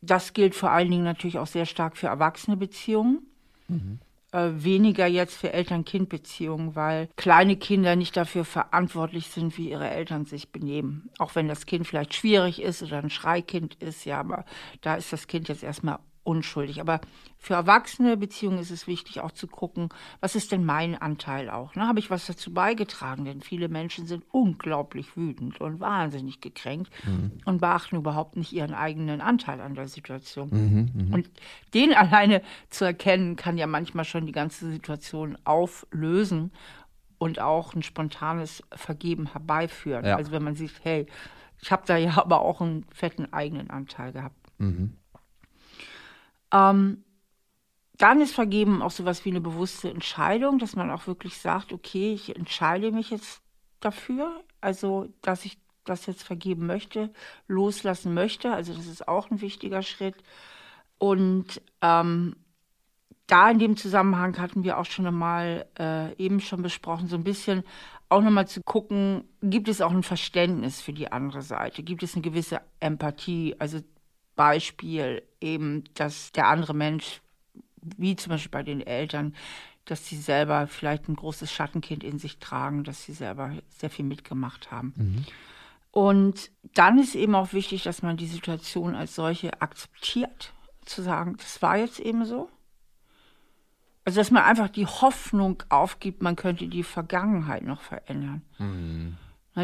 Das 0.01 0.33
gilt 0.33 0.55
vor 0.55 0.71
allen 0.71 0.91
Dingen 0.91 1.05
natürlich 1.05 1.39
auch 1.39 1.47
sehr 1.47 1.67
stark 1.67 1.97
für 1.97 2.07
erwachsene 2.07 2.57
Beziehungen. 2.57 3.27
Mhm. 3.69 3.99
Äh, 4.31 4.51
weniger 4.63 5.07
jetzt 5.07 5.39
für 5.39 5.55
Eltern-Kind-Beziehungen, 5.55 6.77
weil 6.77 7.09
kleine 7.17 7.57
Kinder 7.57 7.97
nicht 7.97 8.15
dafür 8.15 8.45
verantwortlich 8.45 9.29
sind, 9.29 9.57
wie 9.57 9.71
ihre 9.71 9.89
Eltern 9.89 10.27
sich 10.27 10.53
benehmen. 10.53 11.09
Auch 11.19 11.35
wenn 11.35 11.49
das 11.49 11.65
Kind 11.65 11.87
vielleicht 11.87 12.13
schwierig 12.13 12.61
ist 12.61 12.83
oder 12.83 12.99
ein 12.99 13.09
Schreikind 13.09 13.77
ist, 13.77 14.05
ja, 14.05 14.21
aber 14.21 14.45
da 14.83 14.97
ist 14.97 15.15
das 15.15 15.29
Kind 15.29 15.49
jetzt 15.49 15.63
erstmal 15.63 15.99
unschuldig. 16.29 16.81
Aber 16.81 17.01
für 17.39 17.55
erwachsene 17.55 18.19
Beziehungen 18.19 18.59
ist 18.59 18.71
es 18.71 18.87
wichtig 18.87 19.21
auch 19.21 19.33
zu 19.33 19.47
gucken, 19.47 19.89
was 20.21 20.35
ist 20.35 20.53
denn 20.53 20.65
mein 20.65 20.95
Anteil 20.95 21.49
auch? 21.49 21.75
Ne? 21.75 21.89
Habe 21.89 22.01
ich 22.01 22.11
was 22.11 22.27
dazu 22.27 22.53
beigetragen? 22.53 23.25
Denn 23.25 23.41
viele 23.41 23.69
Menschen 23.69 24.07
sind 24.07 24.25
unglaublich 24.31 25.17
wütend 25.17 25.59
und 25.61 25.81
wahnsinnig 25.81 26.43
gekränkt 26.43 26.93
mhm. 27.07 27.33
und 27.47 27.61
beachten 27.61 27.97
überhaupt 27.97 28.37
nicht 28.37 28.53
ihren 28.53 28.75
eigenen 28.75 29.23
Anteil 29.23 29.63
an 29.63 29.75
der 29.75 29.89
Situation. 29.89 30.51
Mhm, 30.51 31.09
mh. 31.09 31.15
Und 31.15 31.31
den 31.73 31.95
alleine 31.95 32.43
zu 32.69 32.85
erkennen, 32.85 33.37
kann 33.37 33.57
ja 33.57 33.67
manchmal 33.67 34.05
schon 34.05 34.27
die 34.27 34.33
ganze 34.33 34.71
Situation 34.71 35.39
auflösen 35.45 36.53
und 37.17 37.41
auch 37.41 37.75
ein 37.75 37.83
spontanes 37.83 38.63
Vergeben 38.73 39.33
herbeiführen. 39.33 40.05
Ja. 40.05 40.17
Also 40.17 40.31
wenn 40.31 40.45
man 40.45 40.57
sieht, 40.57 40.73
hey, 40.83 41.07
ich 41.63 41.73
habe 41.73 41.85
da 41.87 41.97
ja 41.97 42.19
aber 42.19 42.43
auch 42.43 42.61
einen 42.61 42.85
fetten 42.93 43.33
eigenen 43.33 43.71
Anteil 43.71 44.13
gehabt. 44.13 44.37
Mhm. 44.59 44.93
Ähm, 46.53 47.05
dann 47.99 48.21
ist 48.21 48.35
Vergeben 48.35 48.81
auch 48.81 48.93
sowas 48.93 49.25
wie 49.25 49.31
eine 49.31 49.41
bewusste 49.41 49.91
Entscheidung, 49.91 50.59
dass 50.59 50.77
man 50.77 50.91
auch 50.91 51.07
wirklich 51.07 51.39
sagt, 51.39 51.73
okay, 51.73 52.13
ich 52.13 52.37
entscheide 52.37 52.93
mich 52.93 53.11
jetzt 53.11 53.43
dafür, 53.81 54.41
also 54.61 55.09
dass 55.21 55.45
ich 55.45 55.59
das 55.85 56.07
jetzt 56.07 56.23
vergeben 56.23 56.67
möchte, 56.67 57.13
loslassen 57.49 58.15
möchte. 58.15 58.53
Also 58.53 58.75
das 58.75 58.87
ist 58.87 59.09
auch 59.09 59.31
ein 59.31 59.41
wichtiger 59.41 59.83
Schritt. 59.83 60.17
Und 60.99 61.61
ähm, 61.81 62.37
da 63.27 63.51
in 63.51 63.59
dem 63.59 63.77
Zusammenhang 63.77 64.39
hatten 64.39 64.65
wir 64.65 64.79
auch 64.79 64.87
schon 64.87 65.07
einmal 65.07 65.67
äh, 65.79 66.15
eben 66.17 66.41
schon 66.41 66.63
besprochen, 66.63 67.09
so 67.09 67.17
ein 67.17 67.25
bisschen 67.25 67.65
auch 68.09 68.23
nochmal 68.23 68.49
zu 68.49 68.63
gucken, 68.63 69.25
gibt 69.43 69.69
es 69.69 69.81
auch 69.81 69.93
ein 69.93 70.03
Verständnis 70.03 70.81
für 70.81 70.93
die 70.93 71.13
andere 71.13 71.43
Seite? 71.43 71.83
Gibt 71.83 72.03
es 72.03 72.15
eine 72.15 72.23
gewisse 72.23 72.61
Empathie? 72.81 73.55
Also 73.59 73.81
Beispiel 74.39 75.23
eben, 75.41 75.85
dass 75.95 76.31
der 76.31 76.47
andere 76.47 76.73
Mensch, 76.73 77.21
wie 77.83 78.15
zum 78.15 78.31
Beispiel 78.31 78.53
bei 78.53 78.63
den 78.63 78.81
Eltern, 78.81 79.35
dass 79.85 80.07
sie 80.07 80.17
selber 80.17 80.69
vielleicht 80.69 81.09
ein 81.09 81.17
großes 81.17 81.53
Schattenkind 81.53 82.05
in 82.05 82.19
sich 82.19 82.39
tragen, 82.39 82.85
dass 82.85 83.03
sie 83.03 83.13
selber 83.13 83.53
sehr 83.69 83.91
viel 83.91 84.05
mitgemacht 84.05 84.71
haben. 84.71 84.95
Mhm. 84.97 85.25
Und 85.91 86.51
dann 86.75 86.99
ist 86.99 87.17
eben 87.17 87.35
auch 87.35 87.53
wichtig, 87.53 87.83
dass 87.83 88.03
man 88.03 88.17
die 88.17 88.27
Situation 88.27 88.95
als 88.95 89.17
solche 89.17 89.61
akzeptiert, 89.61 90.53
zu 90.85 91.03
sagen, 91.03 91.37
das 91.39 91.61
war 91.61 91.77
jetzt 91.77 91.99
eben 91.99 92.25
so. 92.25 92.49
Also 94.05 94.21
dass 94.21 94.31
man 94.31 94.45
einfach 94.45 94.69
die 94.69 94.87
Hoffnung 94.87 95.65
aufgibt, 95.69 96.23
man 96.23 96.37
könnte 96.37 96.69
die 96.69 96.85
Vergangenheit 96.85 97.65
noch 97.65 97.81
verändern. 97.81 98.43
Mhm. 98.59 99.17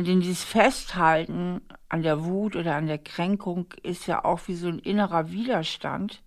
Denn 0.02 0.20
dieses 0.20 0.42
Festhalten 0.42 1.60
an 1.88 2.02
der 2.02 2.24
Wut 2.24 2.56
oder 2.56 2.74
an 2.74 2.86
der 2.86 2.98
Kränkung 2.98 3.66
ist 3.82 4.06
ja 4.06 4.24
auch 4.24 4.40
wie 4.46 4.54
so 4.54 4.68
ein 4.68 4.78
innerer 4.78 5.30
Widerstand, 5.30 6.22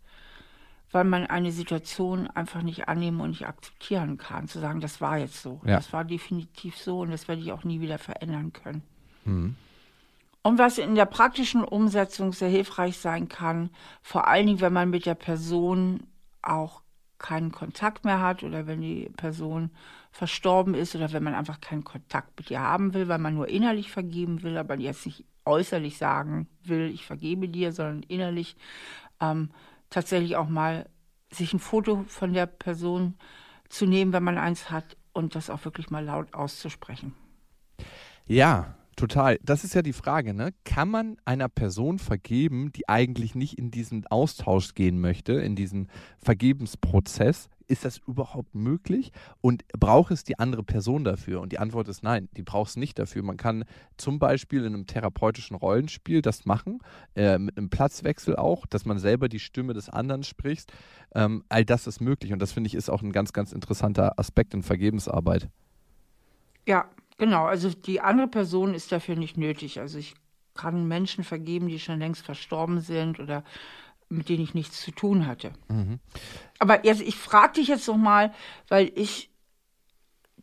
weil 0.91 1.03
man 1.03 1.25
eine 1.25 1.51
Situation 1.51 2.27
einfach 2.27 2.61
nicht 2.61 2.87
annehmen 2.87 3.19
und 3.19 3.31
nicht 3.31 3.47
akzeptieren 3.47 4.17
kann. 4.17 4.47
Zu 4.47 4.59
sagen, 4.59 4.79
das 4.79 5.01
war 5.01 5.17
jetzt 5.17 5.41
so. 5.41 5.59
Ja. 5.65 5.75
Das 5.75 5.91
war 5.91 6.05
definitiv 6.05 6.77
so 6.77 7.01
und 7.01 7.11
das 7.11 7.27
werde 7.27 7.41
ich 7.41 7.51
auch 7.51 7.63
nie 7.63 7.81
wieder 7.81 7.97
verändern 7.97 8.53
können. 8.53 8.83
Mhm. 9.25 9.55
Und 10.43 10.59
was 10.59 10.77
in 10.77 10.95
der 10.95 11.05
praktischen 11.05 11.63
Umsetzung 11.63 12.31
sehr 12.31 12.47
hilfreich 12.47 12.97
sein 12.99 13.27
kann, 13.27 13.69
vor 14.01 14.29
allen 14.29 14.47
Dingen, 14.47 14.61
wenn 14.61 14.71
man 14.71 14.89
mit 14.89 15.05
der 15.05 15.15
Person 15.15 16.07
auch 16.41 16.83
keinen 17.17 17.51
Kontakt 17.51 18.05
mehr 18.05 18.21
hat 18.21 18.43
oder 18.43 18.65
wenn 18.65 18.79
die 18.79 19.09
Person 19.17 19.71
verstorben 20.17 20.73
ist 20.73 20.95
oder 20.95 21.11
wenn 21.13 21.21
man 21.21 21.35
einfach 21.35 21.61
keinen 21.61 21.83
Kontakt 21.83 22.39
mit 22.39 22.49
ihr 22.49 22.59
haben 22.59 22.95
will, 22.95 23.07
weil 23.07 23.19
man 23.19 23.35
nur 23.35 23.47
innerlich 23.49 23.91
vergeben 23.91 24.41
will, 24.41 24.57
aber 24.57 24.75
jetzt 24.79 25.05
nicht 25.05 25.25
äußerlich 25.45 25.99
sagen 25.99 26.47
will, 26.63 26.89
ich 26.91 27.05
vergebe 27.05 27.47
dir, 27.47 27.71
sondern 27.71 28.01
innerlich 28.01 28.55
ähm, 29.21 29.51
tatsächlich 29.91 30.35
auch 30.35 30.49
mal 30.49 30.89
sich 31.29 31.53
ein 31.53 31.59
Foto 31.59 32.03
von 32.07 32.33
der 32.33 32.47
Person 32.47 33.13
zu 33.69 33.85
nehmen, 33.85 34.11
wenn 34.11 34.23
man 34.23 34.39
eins 34.39 34.71
hat 34.71 34.97
und 35.13 35.35
das 35.35 35.51
auch 35.51 35.63
wirklich 35.65 35.91
mal 35.91 36.03
laut 36.03 36.33
auszusprechen. 36.33 37.13
Ja, 38.25 38.73
Total. 38.95 39.37
Das 39.43 39.63
ist 39.63 39.75
ja 39.75 39.83
die 39.83 39.93
Frage, 39.93 40.33
ne? 40.33 40.55
Kann 40.65 40.89
man 40.89 41.17
einer 41.23 41.49
Person 41.49 41.99
vergeben, 41.99 42.71
die 42.73 42.89
eigentlich 42.89 43.35
nicht 43.35 43.59
in 43.59 43.69
diesen 43.69 44.07
Austausch 44.07 44.73
gehen 44.73 44.99
möchte, 44.99 45.33
in 45.33 45.55
diesen 45.55 45.91
Vergebensprozess? 46.17 47.47
Ist 47.67 47.85
das 47.85 47.97
überhaupt 48.07 48.55
möglich? 48.55 49.11
Und 49.41 49.67
braucht 49.69 50.11
es 50.11 50.23
die 50.23 50.39
andere 50.39 50.63
Person 50.63 51.03
dafür? 51.03 51.41
Und 51.41 51.51
die 51.51 51.59
Antwort 51.59 51.87
ist 51.87 52.03
nein, 52.03 52.29
die 52.37 52.43
braucht 52.43 52.69
es 52.69 52.75
nicht 52.77 52.97
dafür. 52.97 53.23
Man 53.23 53.37
kann 53.37 53.65
zum 53.97 54.19
Beispiel 54.19 54.63
in 54.63 54.73
einem 54.73 54.87
therapeutischen 54.87 55.55
Rollenspiel 55.55 56.21
das 56.21 56.45
machen, 56.45 56.79
äh, 57.15 57.37
mit 57.37 57.57
einem 57.57 57.69
Platzwechsel 57.69 58.35
auch, 58.35 58.65
dass 58.65 58.85
man 58.85 58.99
selber 58.99 59.29
die 59.29 59.39
Stimme 59.39 59.73
des 59.73 59.89
anderen 59.89 60.23
spricht. 60.23 60.71
Ähm, 61.13 61.43
all 61.49 61.65
das 61.65 61.87
ist 61.87 62.01
möglich. 62.01 62.33
Und 62.33 62.41
das 62.41 62.51
finde 62.51 62.67
ich 62.67 62.75
ist 62.75 62.89
auch 62.89 63.01
ein 63.01 63.11
ganz, 63.11 63.33
ganz 63.33 63.51
interessanter 63.51 64.17
Aspekt 64.17 64.53
in 64.53 64.63
Vergebensarbeit. 64.63 65.49
Ja, 66.65 66.89
Genau, 67.17 67.45
also 67.45 67.69
die 67.71 67.99
andere 67.99 68.27
Person 68.27 68.73
ist 68.73 68.91
dafür 68.91 69.15
nicht 69.15 69.37
nötig. 69.37 69.79
Also 69.79 69.97
ich 69.97 70.13
kann 70.53 70.87
Menschen 70.87 71.23
vergeben, 71.23 71.67
die 71.67 71.79
schon 71.79 71.99
längst 71.99 72.23
verstorben 72.23 72.79
sind 72.79 73.19
oder 73.19 73.43
mit 74.09 74.29
denen 74.29 74.43
ich 74.43 74.53
nichts 74.53 74.81
zu 74.81 74.91
tun 74.91 75.27
hatte. 75.27 75.51
Mhm. 75.69 75.99
Aber 76.59 76.85
jetzt, 76.85 77.01
ich 77.01 77.15
frage 77.15 77.53
dich 77.53 77.67
jetzt 77.67 77.87
noch 77.87 77.97
mal, 77.97 78.33
weil 78.67 78.91
ich, 78.95 79.29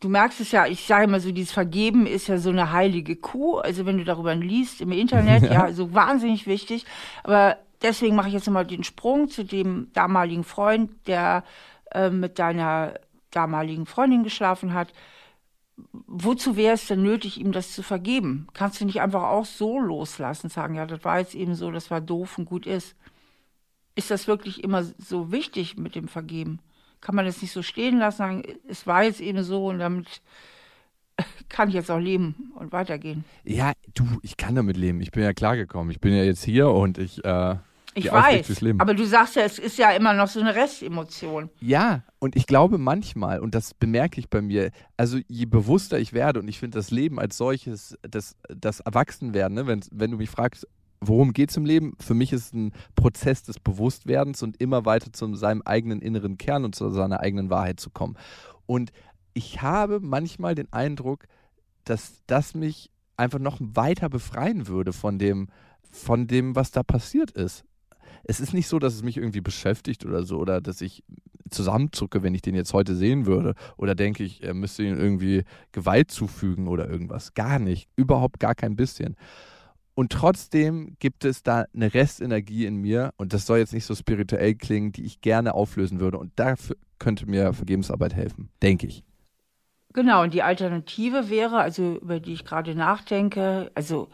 du 0.00 0.08
merkst 0.08 0.40
es 0.40 0.52
ja, 0.52 0.66
ich 0.66 0.86
sage 0.86 1.04
immer 1.04 1.20
so, 1.20 1.32
dieses 1.32 1.52
Vergeben 1.52 2.06
ist 2.06 2.26
ja 2.26 2.38
so 2.38 2.50
eine 2.50 2.72
heilige 2.72 3.16
Kuh. 3.16 3.58
Also 3.58 3.86
wenn 3.86 3.98
du 3.98 4.04
darüber 4.04 4.34
liest 4.34 4.80
im 4.80 4.92
Internet, 4.92 5.42
ja, 5.50 5.68
ja 5.68 5.72
so 5.72 5.94
wahnsinnig 5.94 6.46
wichtig. 6.46 6.84
Aber 7.22 7.58
deswegen 7.82 8.16
mache 8.16 8.28
ich 8.28 8.34
jetzt 8.34 8.46
nochmal 8.46 8.66
den 8.66 8.84
Sprung 8.84 9.28
zu 9.28 9.44
dem 9.44 9.88
damaligen 9.92 10.44
Freund, 10.44 10.90
der 11.06 11.44
äh, 11.90 12.10
mit 12.10 12.38
deiner 12.38 12.94
damaligen 13.30 13.86
Freundin 13.86 14.22
geschlafen 14.22 14.74
hat 14.74 14.92
wozu 16.06 16.56
wäre 16.56 16.74
es 16.74 16.86
denn 16.86 17.02
nötig, 17.02 17.40
ihm 17.40 17.52
das 17.52 17.72
zu 17.72 17.82
vergeben? 17.82 18.46
Kannst 18.52 18.80
du 18.80 18.84
nicht 18.84 19.00
einfach 19.00 19.24
auch 19.24 19.44
so 19.44 19.78
loslassen, 19.78 20.48
sagen, 20.48 20.74
ja, 20.74 20.86
das 20.86 21.04
war 21.04 21.18
jetzt 21.18 21.34
eben 21.34 21.54
so, 21.54 21.70
das 21.70 21.90
war 21.90 22.00
doof 22.00 22.38
und 22.38 22.44
gut 22.44 22.66
ist. 22.66 22.94
Ist 23.94 24.10
das 24.10 24.26
wirklich 24.26 24.64
immer 24.64 24.82
so 24.82 25.30
wichtig 25.30 25.76
mit 25.76 25.94
dem 25.94 26.08
Vergeben? 26.08 26.60
Kann 27.00 27.14
man 27.14 27.26
das 27.26 27.42
nicht 27.42 27.52
so 27.52 27.62
stehen 27.62 27.98
lassen, 27.98 28.18
sagen, 28.18 28.42
es 28.68 28.86
war 28.86 29.04
jetzt 29.04 29.20
eben 29.20 29.42
so 29.42 29.66
und 29.66 29.78
damit 29.78 30.22
kann 31.48 31.68
ich 31.68 31.74
jetzt 31.74 31.90
auch 31.90 31.98
leben 31.98 32.52
und 32.56 32.72
weitergehen? 32.72 33.24
Ja, 33.44 33.72
du, 33.94 34.04
ich 34.22 34.36
kann 34.36 34.54
damit 34.54 34.76
leben. 34.76 35.00
Ich 35.00 35.12
bin 35.12 35.22
ja 35.22 35.32
klargekommen. 35.32 35.90
Ich 35.90 36.00
bin 36.00 36.14
ja 36.14 36.24
jetzt 36.24 36.42
hier 36.42 36.70
und 36.70 36.98
ich 36.98 37.24
äh, 37.24 37.56
ich 37.96 38.10
weiß, 38.10 38.60
aber 38.78 38.94
du 38.94 39.06
sagst 39.06 39.36
ja, 39.36 39.42
es 39.42 39.58
ist 39.58 39.78
ja 39.78 39.92
immer 39.92 40.14
noch 40.14 40.26
so 40.26 40.40
eine 40.40 40.54
Restemotion. 40.54 41.48
Ja, 41.60 42.02
und 42.18 42.34
ich 42.34 42.46
glaube 42.46 42.76
manchmal, 42.76 43.38
und 43.38 43.54
das 43.54 43.72
bemerke 43.72 44.18
ich 44.18 44.28
bei 44.28 44.42
mir, 44.42 44.70
also 44.96 45.18
je 45.28 45.46
bewusster 45.46 45.98
ich 45.98 46.12
werde, 46.12 46.40
und 46.40 46.48
ich 46.48 46.58
finde 46.58 46.76
das 46.76 46.90
Leben 46.90 47.20
als 47.20 47.36
solches, 47.36 47.96
das, 48.02 48.36
das 48.48 48.80
Erwachsenwerden, 48.80 49.54
ne, 49.54 49.66
wenn, 49.66 49.80
wenn 49.92 50.10
du 50.10 50.16
mich 50.16 50.30
fragst, 50.30 50.66
worum 51.08 51.32
geht 51.32 51.50
es 51.50 51.56
im 51.56 51.64
Leben? 51.64 51.94
Für 52.00 52.14
mich 52.14 52.32
ist 52.32 52.46
es 52.46 52.52
ein 52.52 52.72
Prozess 52.94 53.42
des 53.42 53.58
Bewusstwerdens 53.58 54.42
und 54.42 54.60
immer 54.60 54.84
weiter 54.84 55.12
zu 55.12 55.34
seinem 55.34 55.62
eigenen 55.62 56.00
inneren 56.00 56.38
Kern 56.38 56.64
und 56.64 56.74
zu 56.74 56.90
seiner 56.90 57.20
eigenen 57.20 57.50
Wahrheit 57.50 57.80
zu 57.80 57.90
kommen. 57.90 58.16
Und 58.66 58.92
ich 59.34 59.62
habe 59.62 60.00
manchmal 60.00 60.54
den 60.54 60.72
Eindruck, 60.72 61.26
dass 61.84 62.22
das 62.26 62.54
mich 62.54 62.90
einfach 63.16 63.38
noch 63.38 63.58
weiter 63.60 64.08
befreien 64.08 64.66
würde 64.68 64.92
von 64.92 65.18
dem, 65.18 65.48
von 65.82 66.26
dem, 66.26 66.56
was 66.56 66.70
da 66.70 66.82
passiert 66.82 67.30
ist. 67.32 67.64
Es 68.24 68.40
ist 68.40 68.54
nicht 68.54 68.68
so, 68.68 68.78
dass 68.78 68.94
es 68.94 69.02
mich 69.02 69.18
irgendwie 69.18 69.40
beschäftigt 69.40 70.06
oder 70.06 70.24
so, 70.24 70.38
oder 70.38 70.60
dass 70.60 70.80
ich 70.80 71.04
zusammenzucke, 71.50 72.22
wenn 72.22 72.34
ich 72.34 72.42
den 72.42 72.54
jetzt 72.54 72.72
heute 72.72 72.96
sehen 72.96 73.26
würde, 73.26 73.54
oder 73.76 73.94
denke 73.94 74.24
ich, 74.24 74.42
er 74.42 74.54
müsste 74.54 74.82
ihm 74.82 74.98
irgendwie 74.98 75.44
Gewalt 75.72 76.10
zufügen 76.10 76.68
oder 76.68 76.88
irgendwas. 76.88 77.34
Gar 77.34 77.58
nicht. 77.58 77.88
Überhaupt 77.96 78.40
gar 78.40 78.54
kein 78.54 78.76
bisschen. 78.76 79.16
Und 79.94 80.10
trotzdem 80.10 80.96
gibt 80.98 81.24
es 81.24 81.42
da 81.42 81.66
eine 81.72 81.94
Restenergie 81.94 82.66
in 82.66 82.76
mir, 82.76 83.12
und 83.16 83.32
das 83.32 83.46
soll 83.46 83.58
jetzt 83.58 83.72
nicht 83.72 83.86
so 83.86 83.94
spirituell 83.94 84.54
klingen, 84.54 84.92
die 84.92 85.04
ich 85.04 85.20
gerne 85.20 85.54
auflösen 85.54 86.00
würde. 86.00 86.18
Und 86.18 86.32
dafür 86.36 86.76
könnte 86.98 87.26
mir 87.26 87.52
Vergebensarbeit 87.52 88.14
helfen, 88.14 88.50
denke 88.62 88.86
ich. 88.88 89.04
Genau, 89.92 90.22
und 90.22 90.34
die 90.34 90.42
Alternative 90.42 91.30
wäre, 91.30 91.58
also 91.58 91.98
über 92.02 92.18
die 92.18 92.32
ich 92.32 92.44
gerade 92.44 92.74
nachdenke, 92.74 93.70
also 93.76 94.08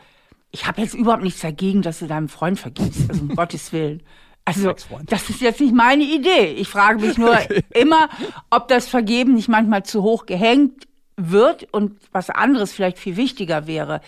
ich 0.50 0.66
habe 0.66 0.82
jetzt 0.82 0.94
überhaupt 0.94 1.22
nichts 1.22 1.40
dagegen, 1.40 1.80
dass 1.80 2.00
du 2.00 2.06
deinem 2.06 2.28
Freund 2.28 2.58
vergibst, 2.58 3.08
also 3.08 3.22
um 3.22 3.28
Gottes 3.36 3.72
Willen. 3.72 4.02
Also, 4.44 4.74
das 5.06 5.30
ist 5.30 5.40
jetzt 5.40 5.60
nicht 5.60 5.74
meine 5.74 6.02
Idee. 6.02 6.54
Ich 6.56 6.68
frage 6.68 6.98
mich 6.98 7.18
nur 7.18 7.30
okay. 7.30 7.62
immer, 7.74 8.08
ob 8.50 8.68
das 8.68 8.88
Vergeben 8.88 9.34
nicht 9.34 9.48
manchmal 9.48 9.84
zu 9.84 10.02
hoch 10.02 10.26
gehängt 10.26 10.88
wird 11.16 11.72
und 11.72 11.96
was 12.12 12.30
anderes 12.30 12.72
vielleicht 12.72 12.98
viel 12.98 13.16
wichtiger 13.16 13.66
wäre. 13.66 14.00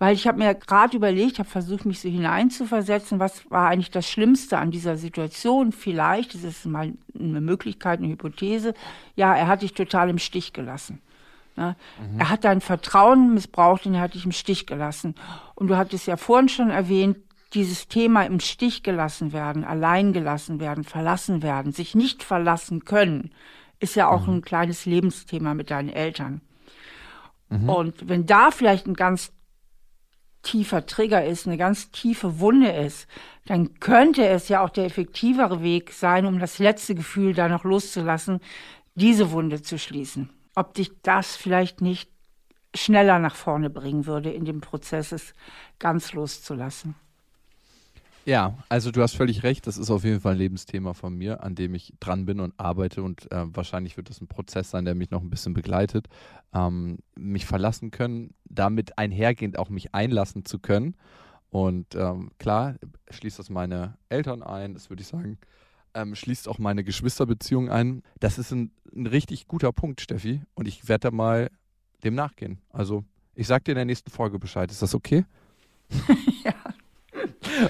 Weil 0.00 0.14
ich 0.14 0.26
habe 0.26 0.38
mir 0.38 0.54
gerade 0.54 0.96
überlegt, 0.96 1.38
habe 1.38 1.48
versucht, 1.48 1.84
mich 1.84 2.00
so 2.00 2.08
hineinzuversetzen, 2.08 3.20
was 3.20 3.48
war 3.50 3.68
eigentlich 3.68 3.90
das 3.90 4.08
Schlimmste 4.08 4.56
an 4.56 4.70
dieser 4.70 4.96
Situation? 4.96 5.72
Vielleicht, 5.72 6.34
das 6.34 6.42
ist 6.42 6.64
mal 6.64 6.94
eine 7.14 7.42
Möglichkeit, 7.42 7.98
eine 7.98 8.08
Hypothese, 8.08 8.72
ja, 9.14 9.36
er 9.36 9.46
hat 9.46 9.60
dich 9.60 9.74
total 9.74 10.08
im 10.08 10.16
Stich 10.16 10.54
gelassen. 10.54 11.02
Ne? 11.54 11.76
Mhm. 12.00 12.18
Er 12.18 12.30
hat 12.30 12.44
dein 12.44 12.62
Vertrauen 12.62 13.34
missbraucht 13.34 13.84
und 13.84 13.92
er 13.92 14.00
hat 14.00 14.14
dich 14.14 14.24
im 14.24 14.32
Stich 14.32 14.66
gelassen. 14.66 15.16
Und 15.54 15.68
du 15.68 15.76
hattest 15.76 16.06
ja 16.06 16.16
vorhin 16.16 16.48
schon 16.48 16.70
erwähnt, 16.70 17.18
dieses 17.52 17.86
Thema 17.86 18.22
im 18.22 18.40
Stich 18.40 18.82
gelassen 18.82 19.34
werden, 19.34 19.64
allein 19.64 20.14
gelassen 20.14 20.60
werden, 20.60 20.82
verlassen 20.82 21.42
werden, 21.42 21.72
sich 21.72 21.94
nicht 21.94 22.22
verlassen 22.22 22.86
können, 22.86 23.32
ist 23.80 23.96
ja 23.96 24.08
auch 24.08 24.26
mhm. 24.26 24.36
ein 24.36 24.40
kleines 24.40 24.86
Lebensthema 24.86 25.52
mit 25.52 25.70
deinen 25.70 25.90
Eltern. 25.90 26.40
Mhm. 27.50 27.68
Und 27.68 28.08
wenn 28.08 28.24
da 28.24 28.50
vielleicht 28.50 28.86
ein 28.86 28.94
ganz 28.94 29.30
tiefer 30.42 30.86
Trigger 30.86 31.24
ist, 31.24 31.46
eine 31.46 31.56
ganz 31.56 31.90
tiefe 31.90 32.40
Wunde 32.40 32.70
ist, 32.70 33.06
dann 33.46 33.78
könnte 33.80 34.26
es 34.26 34.48
ja 34.48 34.62
auch 34.64 34.70
der 34.70 34.84
effektivere 34.84 35.62
Weg 35.62 35.92
sein, 35.92 36.26
um 36.26 36.38
das 36.38 36.58
letzte 36.58 36.94
Gefühl 36.94 37.34
da 37.34 37.48
noch 37.48 37.64
loszulassen, 37.64 38.40
diese 38.94 39.30
Wunde 39.32 39.62
zu 39.62 39.78
schließen. 39.78 40.30
Ob 40.54 40.74
dich 40.74 40.90
das 41.02 41.36
vielleicht 41.36 41.80
nicht 41.80 42.10
schneller 42.74 43.18
nach 43.18 43.34
vorne 43.34 43.70
bringen 43.70 44.06
würde, 44.06 44.30
in 44.30 44.44
dem 44.44 44.60
Prozess 44.60 45.12
es 45.12 45.34
ganz 45.78 46.12
loszulassen. 46.12 46.94
Ja, 48.26 48.58
also 48.68 48.90
du 48.90 49.02
hast 49.02 49.16
völlig 49.16 49.42
recht. 49.42 49.66
Das 49.66 49.78
ist 49.78 49.90
auf 49.90 50.04
jeden 50.04 50.20
Fall 50.20 50.32
ein 50.32 50.38
Lebensthema 50.38 50.92
von 50.92 51.14
mir, 51.14 51.42
an 51.42 51.54
dem 51.54 51.74
ich 51.74 51.94
dran 52.00 52.26
bin 52.26 52.40
und 52.40 52.54
arbeite. 52.58 53.02
Und 53.02 53.30
äh, 53.32 53.44
wahrscheinlich 53.54 53.96
wird 53.96 54.10
das 54.10 54.20
ein 54.20 54.28
Prozess 54.28 54.70
sein, 54.70 54.84
der 54.84 54.94
mich 54.94 55.10
noch 55.10 55.22
ein 55.22 55.30
bisschen 55.30 55.54
begleitet. 55.54 56.06
Ähm, 56.52 56.98
mich 57.14 57.46
verlassen 57.46 57.90
können, 57.90 58.34
damit 58.44 58.98
einhergehend 58.98 59.58
auch 59.58 59.70
mich 59.70 59.94
einlassen 59.94 60.44
zu 60.44 60.58
können. 60.58 60.96
Und 61.50 61.94
ähm, 61.94 62.30
klar, 62.38 62.76
schließt 63.10 63.38
das 63.38 63.50
meine 63.50 63.96
Eltern 64.08 64.42
ein, 64.42 64.74
das 64.74 64.90
würde 64.90 65.02
ich 65.02 65.08
sagen. 65.08 65.38
Ähm, 65.94 66.14
schließt 66.14 66.46
auch 66.46 66.58
meine 66.58 66.84
Geschwisterbeziehung 66.84 67.68
ein. 67.68 68.02
Das 68.20 68.38
ist 68.38 68.52
ein, 68.52 68.70
ein 68.94 69.06
richtig 69.06 69.48
guter 69.48 69.72
Punkt, 69.72 70.00
Steffi. 70.00 70.42
Und 70.54 70.68
ich 70.68 70.88
werde 70.88 71.08
da 71.08 71.10
mal 71.10 71.50
dem 72.04 72.14
nachgehen. 72.14 72.60
Also, 72.70 73.04
ich 73.34 73.46
sage 73.46 73.64
dir 73.64 73.72
in 73.72 73.76
der 73.76 73.84
nächsten 73.86 74.10
Folge 74.10 74.38
Bescheid. 74.38 74.70
Ist 74.70 74.82
das 74.82 74.94
okay? 74.94 75.24
ja. 76.44 76.54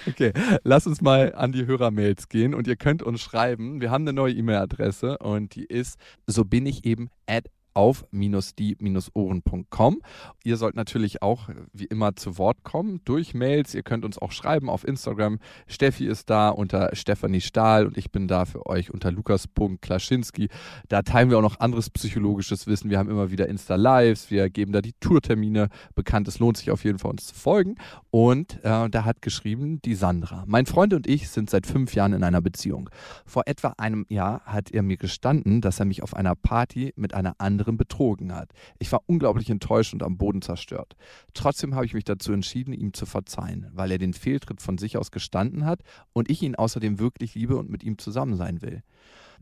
Okay, 0.07 0.33
lass 0.63 0.87
uns 0.87 1.01
mal 1.01 1.35
an 1.35 1.53
die 1.53 1.67
Hörermails 1.67 2.29
gehen 2.29 2.55
und 2.55 2.67
ihr 2.67 2.77
könnt 2.77 3.03
uns 3.03 3.21
schreiben. 3.21 3.81
Wir 3.81 3.91
haben 3.91 4.03
eine 4.03 4.13
neue 4.13 4.35
E-Mail-Adresse 4.35 5.19
und 5.19 5.55
die 5.55 5.65
ist 5.65 5.99
so 6.27 6.45
bin 6.45 6.67
ich 6.67 6.85
eben 6.85 7.09
at 7.27 7.47
auf-die-ohren.com. 7.75 10.01
Ihr 10.45 10.57
sollt 10.57 10.77
natürlich 10.77 11.23
auch 11.23 11.49
wie 11.73 11.85
immer 11.85 12.17
zu 12.17 12.39
Wort 12.39 12.65
kommen 12.65 13.01
durch 13.05 13.35
Mails. 13.35 13.75
Ihr 13.75 13.83
könnt 13.83 14.05
uns 14.05 14.19
auch 14.19 14.33
schreiben 14.33 14.69
auf 14.69 14.87
Instagram. 14.87 15.39
Steffi 15.67 16.07
ist 16.07 16.31
da 16.31 16.49
unter 16.49 16.95
Stefanie 16.95 17.41
Stahl 17.41 17.87
und 17.87 17.97
ich 17.97 18.11
bin 18.11 18.29
da 18.29 18.45
für 18.45 18.67
euch 18.67 18.93
unter 18.93 19.13
lukas.klaschinski. 19.13 20.49
Da 20.89 21.03
teilen 21.03 21.31
wir 21.31 21.39
auch 21.39 21.43
noch 21.43 21.61
anderes 21.61 21.91
psychologisches 21.91 22.67
Wissen. 22.67 22.91
Wir 22.91 22.99
haben 22.99 23.11
immer 23.11 23.31
wieder 23.31 23.49
Insta-Lives, 23.49 24.31
wir 24.31 24.51
geben 24.51 24.73
da 24.73 24.81
die 24.81 24.95
Tourtermine 25.01 25.69
bekannt. 25.95 26.29
Es 26.29 26.39
lohnt 26.39 26.57
sich 26.57 26.71
auf 26.71 26.85
jeden 26.85 26.99
Fall 26.99 27.11
uns 27.11 27.27
zu 27.27 27.35
folgen. 27.35 27.77
Und 28.11 28.65
äh, 28.65 28.89
da 28.91 29.05
hat 29.05 29.23
geschrieben 29.23 29.81
die 29.83 29.95
Sandra. 29.95 30.45
Mein 30.47 30.67
Freund 30.67 30.95
und 30.95 31.07
ich 31.07 31.29
sind 31.29 31.51
seit 31.51 31.67
fünf 31.67 31.95
Jahren 31.95 32.13
in 32.13 32.25
einer 32.25 32.41
Beziehung. 32.41 32.91
Vor 33.27 33.45
etwa 33.47 33.75
einem 33.79 34.07
Jahr 34.09 34.43
hat 34.45 34.71
er 34.71 34.83
mir 34.83 34.97
gestanden, 34.97 35.61
dass 35.61 35.79
er 35.79 35.87
mich 35.87 36.03
auf 36.03 36.15
einer 36.15 36.35
Party 36.35 36.93
mit 36.97 37.15
einer 37.15 37.35
anderen 37.39 37.60
anderen 37.61 37.77
betrogen 37.77 38.35
hat. 38.35 38.53
Ich 38.79 38.91
war 38.91 39.03
unglaublich 39.07 39.51
enttäuscht 39.51 39.93
und 39.93 40.03
am 40.03 40.17
Boden 40.17 40.41
zerstört. 40.41 40.97
Trotzdem 41.35 41.75
habe 41.75 41.85
ich 41.85 41.95
mich 41.95 42.05
dazu 42.05 42.33
entschieden, 42.33 42.73
ihm 42.73 42.95
zu 42.95 43.05
verzeihen, 43.05 43.69
weil 43.73 43.93
er 43.93 43.99
den 43.99 44.15
Fehltritt 44.15 44.63
von 44.63 44.79
sich 44.79 44.97
aus 44.97 45.11
gestanden 45.11 45.67
hat 45.67 45.83
und 46.15 46.31
ich 46.31 46.43
ihn 46.43 46.55
außerdem 46.55 46.99
wirklich 46.99 47.35
liebe 47.35 47.57
und 47.57 47.71
mit 47.71 47.83
ihm 47.83 47.99
zusammen 47.99 48.37
sein 48.37 48.63
will. 48.63 48.83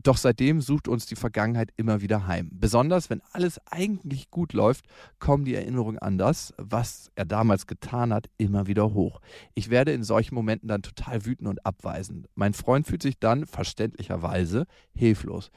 Doch 0.01 0.17
seitdem 0.17 0.61
sucht 0.61 0.87
uns 0.87 1.05
die 1.07 1.15
Vergangenheit 1.15 1.71
immer 1.75 2.01
wieder 2.01 2.25
heim. 2.25 2.49
Besonders 2.53 3.09
wenn 3.09 3.21
alles 3.31 3.59
eigentlich 3.69 4.31
gut 4.31 4.53
läuft, 4.53 4.85
kommen 5.19 5.43
die 5.43 5.55
Erinnerungen 5.55 5.99
an 5.99 6.17
das, 6.17 6.53
was 6.57 7.11
er 7.15 7.25
damals 7.25 7.67
getan 7.67 8.13
hat, 8.13 8.29
immer 8.37 8.67
wieder 8.67 8.93
hoch. 8.93 9.19
Ich 9.55 9.69
werde 9.69 9.91
in 9.91 10.03
solchen 10.03 10.35
Momenten 10.35 10.69
dann 10.69 10.83
total 10.83 11.25
wütend 11.25 11.49
und 11.49 11.65
abweisend. 11.65 12.27
Mein 12.35 12.53
Freund 12.53 12.87
fühlt 12.87 13.01
sich 13.01 13.19
dann 13.19 13.45
verständlicherweise 13.45 14.67
hilflos. 14.95 15.51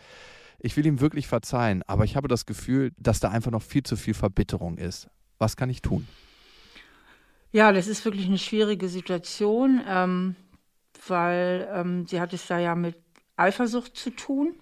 Ich 0.65 0.77
will 0.77 0.87
ihm 0.87 1.01
wirklich 1.01 1.27
verzeihen, 1.27 1.83
aber 1.89 2.05
ich 2.05 2.15
habe 2.15 2.29
das 2.29 2.47
Gefühl, 2.47 2.93
dass 2.97 3.19
da 3.19 3.31
einfach 3.31 3.51
noch 3.51 3.63
viel 3.63 3.83
zu 3.83 3.97
viel 3.97 4.15
Verbitterung 4.15 4.79
ist. 4.79 5.09
Was 5.39 5.57
kann 5.57 5.69
ich 5.69 5.83
tun? 5.83 6.07
Ja, 7.51 7.73
das 7.73 7.89
ist 7.89 8.05
wirklich 8.05 8.27
eine 8.27 8.39
schwierige 8.39 8.89
Situation, 8.89 9.83
ähm, 9.89 10.37
weil 11.09 11.69
ähm, 11.75 12.07
sie 12.07 12.21
hat 12.21 12.33
es 12.33 12.47
da 12.47 12.61
ja 12.61 12.77
mit 12.77 12.97
Eifersucht 13.37 13.97
zu 13.97 14.11
tun. 14.11 14.55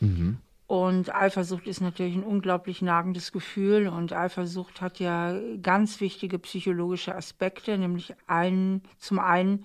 Mhm. 0.00 0.36
Und 0.66 1.14
Eifersucht 1.14 1.66
ist 1.66 1.80
natürlich 1.80 2.14
ein 2.14 2.24
unglaublich 2.24 2.82
nagendes 2.82 3.32
Gefühl 3.32 3.88
und 3.88 4.12
Eifersucht 4.12 4.82
hat 4.82 5.00
ja 5.00 5.34
ganz 5.62 5.98
wichtige 6.02 6.38
psychologische 6.38 7.14
Aspekte, 7.14 7.78
nämlich 7.78 8.14
einen, 8.26 8.82
zum 8.98 9.18
einen 9.18 9.64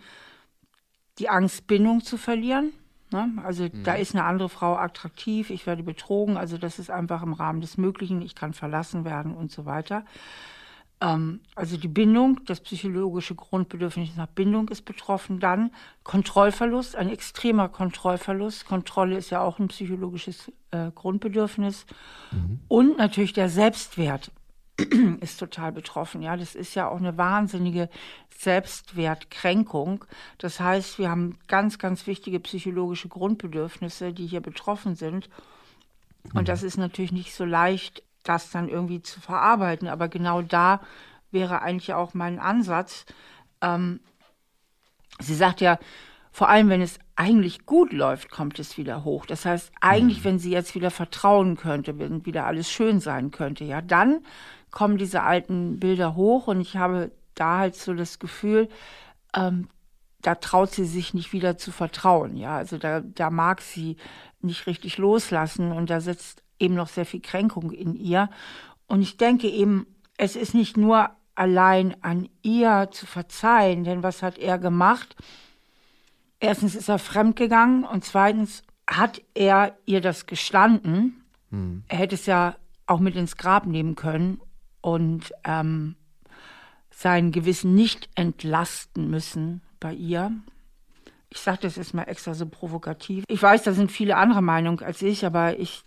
die 1.19 1.27
Angst, 1.27 1.67
Bindung 1.67 2.01
zu 2.01 2.15
verlieren. 2.17 2.71
Ne? 3.13 3.32
Also 3.43 3.63
mhm. 3.63 3.84
da 3.84 3.93
ist 3.93 4.13
eine 4.13 4.26
andere 4.26 4.49
Frau 4.49 4.76
attraktiv, 4.76 5.49
ich 5.49 5.65
werde 5.65 5.84
betrogen, 5.84 6.36
also 6.36 6.58
das 6.58 6.80
ist 6.80 6.89
einfach 6.89 7.23
im 7.23 7.34
Rahmen 7.34 7.62
des 7.62 7.78
Möglichen, 7.78 8.21
ich 8.21 8.36
kann 8.36 8.54
verlassen 8.54 9.06
werden 9.06 9.34
und 9.34 9.52
so 9.52 9.65
weiter. 9.65 10.04
Ähm, 11.04 11.41
also 11.56 11.78
die 11.78 11.88
Bindung, 11.88 12.39
das 12.45 12.62
psychologische 12.62 13.36
Grundbedürfnis 13.36 14.15
nach 14.15 14.28
Bindung 14.28 14.69
ist 14.69 14.86
betroffen. 14.86 15.39
Dann 15.39 15.71
Kontrollverlust, 16.04 16.95
ein 16.95 17.10
extremer 17.10 17.69
Kontrollverlust. 17.69 18.65
Kontrolle 18.65 19.17
ist 19.17 19.30
ja 19.30 19.41
auch 19.41 19.60
ein 19.60 19.67
psychologisches 19.67 20.52
äh, 20.71 20.91
Grundbedürfnis. 20.95 21.86
Mhm. 22.32 22.60
Und 22.67 22.97
natürlich 22.97 23.34
der 23.34 23.49
Selbstwert 23.49 24.32
ist 25.21 25.39
total 25.39 25.71
betroffen. 25.71 26.21
Ja, 26.21 26.36
das 26.36 26.55
ist 26.55 26.75
ja 26.75 26.88
auch 26.88 26.97
eine 26.97 27.17
wahnsinnige 27.17 27.89
Selbstwertkränkung. 28.38 30.05
Das 30.38 30.59
heißt, 30.59 30.99
wir 30.99 31.09
haben 31.09 31.38
ganz, 31.47 31.77
ganz 31.77 32.07
wichtige 32.07 32.39
psychologische 32.39 33.07
Grundbedürfnisse, 33.07 34.13
die 34.13 34.25
hier 34.25 34.41
betroffen 34.41 34.95
sind. 34.95 35.29
Und 36.33 36.41
mhm. 36.41 36.45
das 36.45 36.63
ist 36.63 36.77
natürlich 36.77 37.12
nicht 37.12 37.33
so 37.33 37.45
leicht, 37.45 38.03
das 38.23 38.49
dann 38.49 38.69
irgendwie 38.69 39.01
zu 39.01 39.21
verarbeiten. 39.21 39.88
Aber 39.88 40.07
genau 40.07 40.41
da 40.41 40.81
wäre 41.31 41.62
eigentlich 41.62 41.93
auch 41.93 42.13
mein 42.13 42.39
Ansatz. 42.39 43.05
Ähm, 43.62 43.99
sie 45.19 45.36
sagt 45.36 45.62
ja, 45.62 45.77
vor 46.31 46.49
allem 46.49 46.69
wenn 46.69 46.81
es 46.81 46.97
eigentlich 47.15 47.67
gut 47.67 47.93
läuft, 47.93 48.31
kommt 48.31 48.57
es 48.57 48.77
wieder 48.77 49.03
hoch. 49.03 49.27
Das 49.27 49.45
heißt, 49.45 49.71
eigentlich, 49.81 50.19
mhm. 50.19 50.23
wenn 50.23 50.39
sie 50.39 50.51
jetzt 50.51 50.73
wieder 50.73 50.89
vertrauen 50.89 51.57
könnte, 51.57 51.99
wenn 51.99 52.25
wieder 52.25 52.45
alles 52.45 52.71
schön 52.71 52.99
sein 52.99 53.29
könnte, 53.29 53.63
ja, 53.65 53.81
dann 53.81 54.25
kommen 54.73 54.97
diese 54.97 55.21
alten 55.21 55.79
Bilder 55.79 56.15
hoch 56.15 56.47
und 56.47 56.59
ich 56.59 56.75
habe 56.75 57.12
da 57.36 57.59
halt 57.59 57.75
so 57.75 57.93
das 57.93 58.19
Gefühl, 58.19 58.67
ähm, 59.36 59.69
da 60.21 60.36
traut 60.36 60.71
sie 60.71 60.86
sich 60.86 61.13
nicht 61.13 61.31
wieder 61.31 61.57
zu 61.57 61.71
vertrauen. 61.71 62.36
Ja, 62.36 62.57
also 62.57 62.77
da, 62.77 63.01
da 63.01 63.29
mag 63.29 63.62
sie 63.62 63.97
nicht 64.41 64.65
richtig 64.67 64.97
loslassen 64.97 65.71
und 65.71 65.89
da 65.89 66.01
sitzt 66.01 66.43
eben 66.59 66.73
noch 66.73 66.88
sehr 66.88 67.05
viel 67.05 67.21
Kränkung 67.21 67.71
in 67.71 67.95
ihr. 67.95 68.29
Und 68.88 69.01
ich 69.01 69.17
denke 69.17 69.47
eben, 69.47 69.86
es 70.17 70.36
ist 70.36 70.55
nicht 70.55 70.75
nur 70.75 71.12
allein 71.36 71.95
an 72.01 72.29
ihr 72.41 72.89
zu 72.91 73.05
verzeihen. 73.05 73.83
Denn 73.83 74.01
was 74.01 74.23
hat 74.23 74.38
er 74.38 74.57
gemacht? 74.57 75.15
Erstens 76.39 76.73
ist 76.73 76.89
er 76.89 76.99
fremdgegangen 76.99 77.83
und 77.83 78.05
zweitens 78.05 78.63
hat 78.88 79.21
er 79.33 79.77
ihr 79.86 80.01
das 80.01 80.25
gestanden. 80.25 81.23
Hm. 81.51 81.83
Er 81.88 81.97
hätte 81.97 82.15
es 82.15 82.25
ja 82.25 82.55
auch 82.88 82.99
mit 82.99 83.15
ins 83.15 83.38
Grab 83.38 83.65
nehmen 83.65 83.95
können 83.95 84.41
und 84.83 85.31
ähm, 85.45 85.95
sein 86.91 87.31
Gewissen 87.31 87.73
nicht 87.73 88.09
entlasten 88.15 89.09
müssen 89.09 89.61
bei 89.79 89.93
ihr. 89.93 90.31
Ich 91.29 91.39
sage 91.39 91.59
das 91.61 91.77
jetzt 91.77 91.93
mal 91.93 92.03
extra 92.03 92.33
so 92.33 92.45
provokativ. 92.45 93.23
Ich 93.27 93.41
weiß, 93.41 93.63
da 93.63 93.71
sind 93.71 93.91
viele 93.91 94.17
andere 94.17 94.41
Meinungen 94.43 94.83
als 94.83 95.01
ich, 95.01 95.25
aber 95.25 95.57
ich 95.57 95.83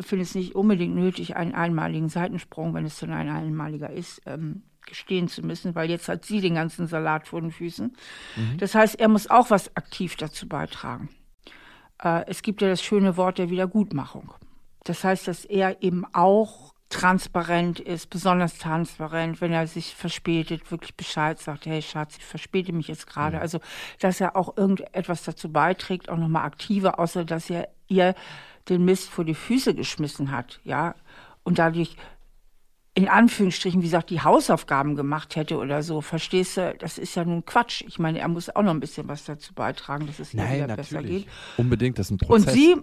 finde 0.00 0.24
es 0.24 0.34
nicht 0.34 0.54
unbedingt 0.54 0.94
nötig, 0.94 1.36
einen 1.36 1.54
einmaligen 1.54 2.08
Seitensprung, 2.08 2.74
wenn 2.74 2.84
es 2.84 2.98
denn 2.98 3.12
ein 3.12 3.30
einmaliger 3.30 3.90
ist, 3.90 4.20
ähm, 4.26 4.64
gestehen 4.86 5.28
zu 5.28 5.42
müssen, 5.42 5.76
weil 5.76 5.88
jetzt 5.88 6.08
hat 6.08 6.24
sie 6.24 6.40
den 6.40 6.56
ganzen 6.56 6.88
Salat 6.88 7.28
vor 7.28 7.40
den 7.40 7.52
Füßen. 7.52 7.96
Mhm. 8.36 8.58
Das 8.58 8.74
heißt, 8.74 8.98
er 8.98 9.08
muss 9.08 9.30
auch 9.30 9.50
was 9.50 9.74
aktiv 9.76 10.16
dazu 10.16 10.48
beitragen. 10.48 11.08
Äh, 12.02 12.24
es 12.26 12.42
gibt 12.42 12.60
ja 12.60 12.68
das 12.68 12.82
schöne 12.82 13.16
Wort 13.16 13.38
der 13.38 13.50
Wiedergutmachung. 13.50 14.34
Das 14.82 15.04
heißt, 15.04 15.28
dass 15.28 15.44
er 15.44 15.80
eben 15.82 16.04
auch 16.12 16.71
transparent 16.92 17.80
ist, 17.80 18.10
besonders 18.10 18.58
transparent, 18.58 19.40
wenn 19.40 19.52
er 19.52 19.66
sich 19.66 19.94
verspätet, 19.94 20.70
wirklich 20.70 20.94
Bescheid 20.94 21.38
sagt, 21.40 21.64
hey 21.66 21.80
Schatz, 21.80 22.18
ich 22.18 22.24
verspäte 22.24 22.72
mich 22.72 22.88
jetzt 22.88 23.06
gerade. 23.06 23.36
Mhm. 23.36 23.42
Also, 23.42 23.60
dass 23.98 24.20
er 24.20 24.36
auch 24.36 24.56
irgendetwas 24.56 25.24
dazu 25.24 25.50
beiträgt, 25.50 26.10
auch 26.10 26.18
nochmal 26.18 26.44
aktiver, 26.44 27.00
außer 27.00 27.24
dass 27.24 27.48
er 27.48 27.68
ihr 27.88 28.14
den 28.68 28.84
Mist 28.84 29.08
vor 29.08 29.24
die 29.24 29.34
Füße 29.34 29.74
geschmissen 29.74 30.30
hat, 30.30 30.60
ja, 30.64 30.94
und 31.42 31.58
dadurch 31.58 31.96
in 32.94 33.08
Anführungsstrichen, 33.08 33.80
wie 33.80 33.86
gesagt, 33.86 34.10
die 34.10 34.20
Hausaufgaben 34.20 34.94
gemacht 34.94 35.34
hätte 35.34 35.56
oder 35.56 35.82
so, 35.82 36.02
verstehst 36.02 36.58
du, 36.58 36.74
das 36.78 36.98
ist 36.98 37.14
ja 37.14 37.24
nun 37.24 37.46
Quatsch. 37.46 37.82
Ich 37.88 37.98
meine, 37.98 38.18
er 38.18 38.28
muss 38.28 38.54
auch 38.54 38.60
noch 38.60 38.70
ein 38.70 38.80
bisschen 38.80 39.08
was 39.08 39.24
dazu 39.24 39.54
beitragen, 39.54 40.06
dass 40.06 40.18
es 40.18 40.34
ihr 40.34 40.42
Nein, 40.42 40.56
wieder 40.56 40.66
natürlich. 40.66 40.88
besser 40.90 41.02
geht. 41.02 41.26
Unbedingt, 41.56 41.98
das 41.98 42.08
ist 42.08 42.10
ein 42.10 42.18
Prozess. 42.18 42.48
Und 42.48 42.52
sie, 42.52 42.76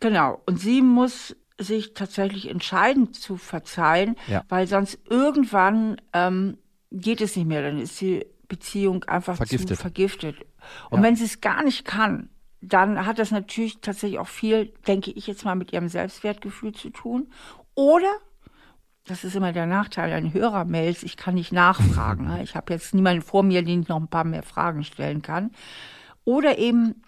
genau, 0.00 0.42
und 0.44 0.60
sie 0.60 0.82
muss 0.82 1.34
sich 1.58 1.94
tatsächlich 1.94 2.48
entscheiden 2.48 3.12
zu 3.12 3.36
verzeihen, 3.36 4.16
ja. 4.28 4.44
weil 4.48 4.66
sonst 4.66 4.98
irgendwann 5.08 6.00
ähm, 6.12 6.58
geht 6.90 7.20
es 7.20 7.36
nicht 7.36 7.46
mehr, 7.46 7.62
dann 7.62 7.78
ist 7.78 8.00
die 8.00 8.26
Beziehung 8.46 9.04
einfach 9.04 9.36
vergiftet. 9.36 9.68
zu 9.68 9.76
vergiftet. 9.76 10.36
Und 10.90 11.00
ja. 11.00 11.04
wenn 11.04 11.16
sie 11.16 11.24
es 11.24 11.40
gar 11.40 11.62
nicht 11.64 11.84
kann, 11.84 12.30
dann 12.60 13.06
hat 13.06 13.18
das 13.18 13.30
natürlich 13.30 13.80
tatsächlich 13.80 14.18
auch 14.18 14.28
viel, 14.28 14.72
denke 14.86 15.10
ich 15.10 15.26
jetzt 15.26 15.44
mal, 15.44 15.54
mit 15.54 15.72
ihrem 15.72 15.88
Selbstwertgefühl 15.88 16.72
zu 16.72 16.90
tun. 16.90 17.28
Oder 17.74 18.10
das 19.04 19.24
ist 19.24 19.36
immer 19.36 19.52
der 19.52 19.66
Nachteil 19.66 20.12
an 20.12 20.32
Hörermails, 20.32 21.02
ich 21.02 21.16
kann 21.16 21.34
nicht 21.34 21.52
nachfragen. 21.52 22.26
Ne? 22.28 22.42
Ich 22.42 22.56
habe 22.56 22.72
jetzt 22.72 22.94
niemanden 22.94 23.22
vor 23.22 23.42
mir, 23.42 23.62
den 23.62 23.82
ich 23.82 23.88
noch 23.88 24.00
ein 24.00 24.08
paar 24.08 24.24
mehr 24.24 24.42
Fragen 24.42 24.84
stellen 24.84 25.22
kann. 25.22 25.50
Oder 26.24 26.58
eben 26.58 27.02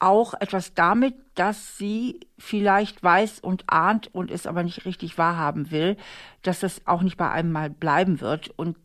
auch 0.00 0.34
etwas 0.34 0.74
damit, 0.74 1.14
dass 1.34 1.76
sie 1.76 2.20
vielleicht 2.38 3.02
weiß 3.02 3.40
und 3.40 3.64
ahnt 3.68 4.14
und 4.14 4.30
es 4.30 4.46
aber 4.46 4.62
nicht 4.62 4.84
richtig 4.84 5.18
wahrhaben 5.18 5.70
will, 5.70 5.96
dass 6.42 6.60
das 6.60 6.86
auch 6.86 7.02
nicht 7.02 7.16
bei 7.16 7.30
einem 7.30 7.52
Mal 7.52 7.70
bleiben 7.70 8.20
wird 8.20 8.50
und 8.50 8.76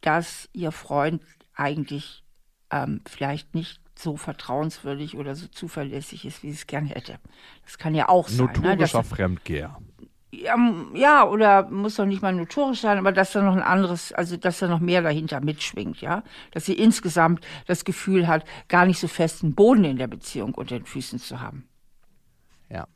dass 0.00 0.48
ihr 0.52 0.72
Freund 0.72 1.22
eigentlich 1.54 2.22
ähm, 2.70 3.00
vielleicht 3.06 3.54
nicht 3.54 3.80
so 3.98 4.16
vertrauenswürdig 4.16 5.16
oder 5.16 5.34
so 5.34 5.46
zuverlässig 5.48 6.24
ist, 6.24 6.42
wie 6.42 6.50
sie 6.50 6.56
es 6.56 6.66
gern 6.66 6.86
hätte. 6.86 7.18
Das 7.64 7.78
kann 7.78 7.94
ja 7.94 8.08
auch 8.08 8.28
sein. 8.28 8.46
Ne? 8.46 8.52
Notorischer 8.52 8.98
ne? 8.98 9.04
Fremdgeher 9.04 9.78
ja, 10.32 11.28
oder 11.28 11.68
muss 11.70 11.96
doch 11.96 12.04
nicht 12.04 12.20
mal 12.20 12.32
notorisch 12.32 12.80
sein, 12.80 12.98
aber 12.98 13.12
dass 13.12 13.32
da 13.32 13.42
noch 13.42 13.54
ein 13.54 13.62
anderes, 13.62 14.12
also 14.12 14.36
dass 14.36 14.58
da 14.58 14.68
noch 14.68 14.80
mehr 14.80 15.00
dahinter 15.02 15.40
mitschwingt, 15.40 16.00
ja. 16.00 16.22
Dass 16.50 16.66
sie 16.66 16.74
insgesamt 16.74 17.46
das 17.66 17.84
Gefühl 17.84 18.26
hat, 18.26 18.44
gar 18.68 18.86
nicht 18.86 18.98
so 18.98 19.08
festen 19.08 19.54
Boden 19.54 19.84
in 19.84 19.96
der 19.96 20.08
Beziehung 20.08 20.54
unter 20.54 20.78
den 20.78 20.86
Füßen 20.86 21.18
zu 21.18 21.40
haben. 21.40 21.68
Ja. 22.68 22.86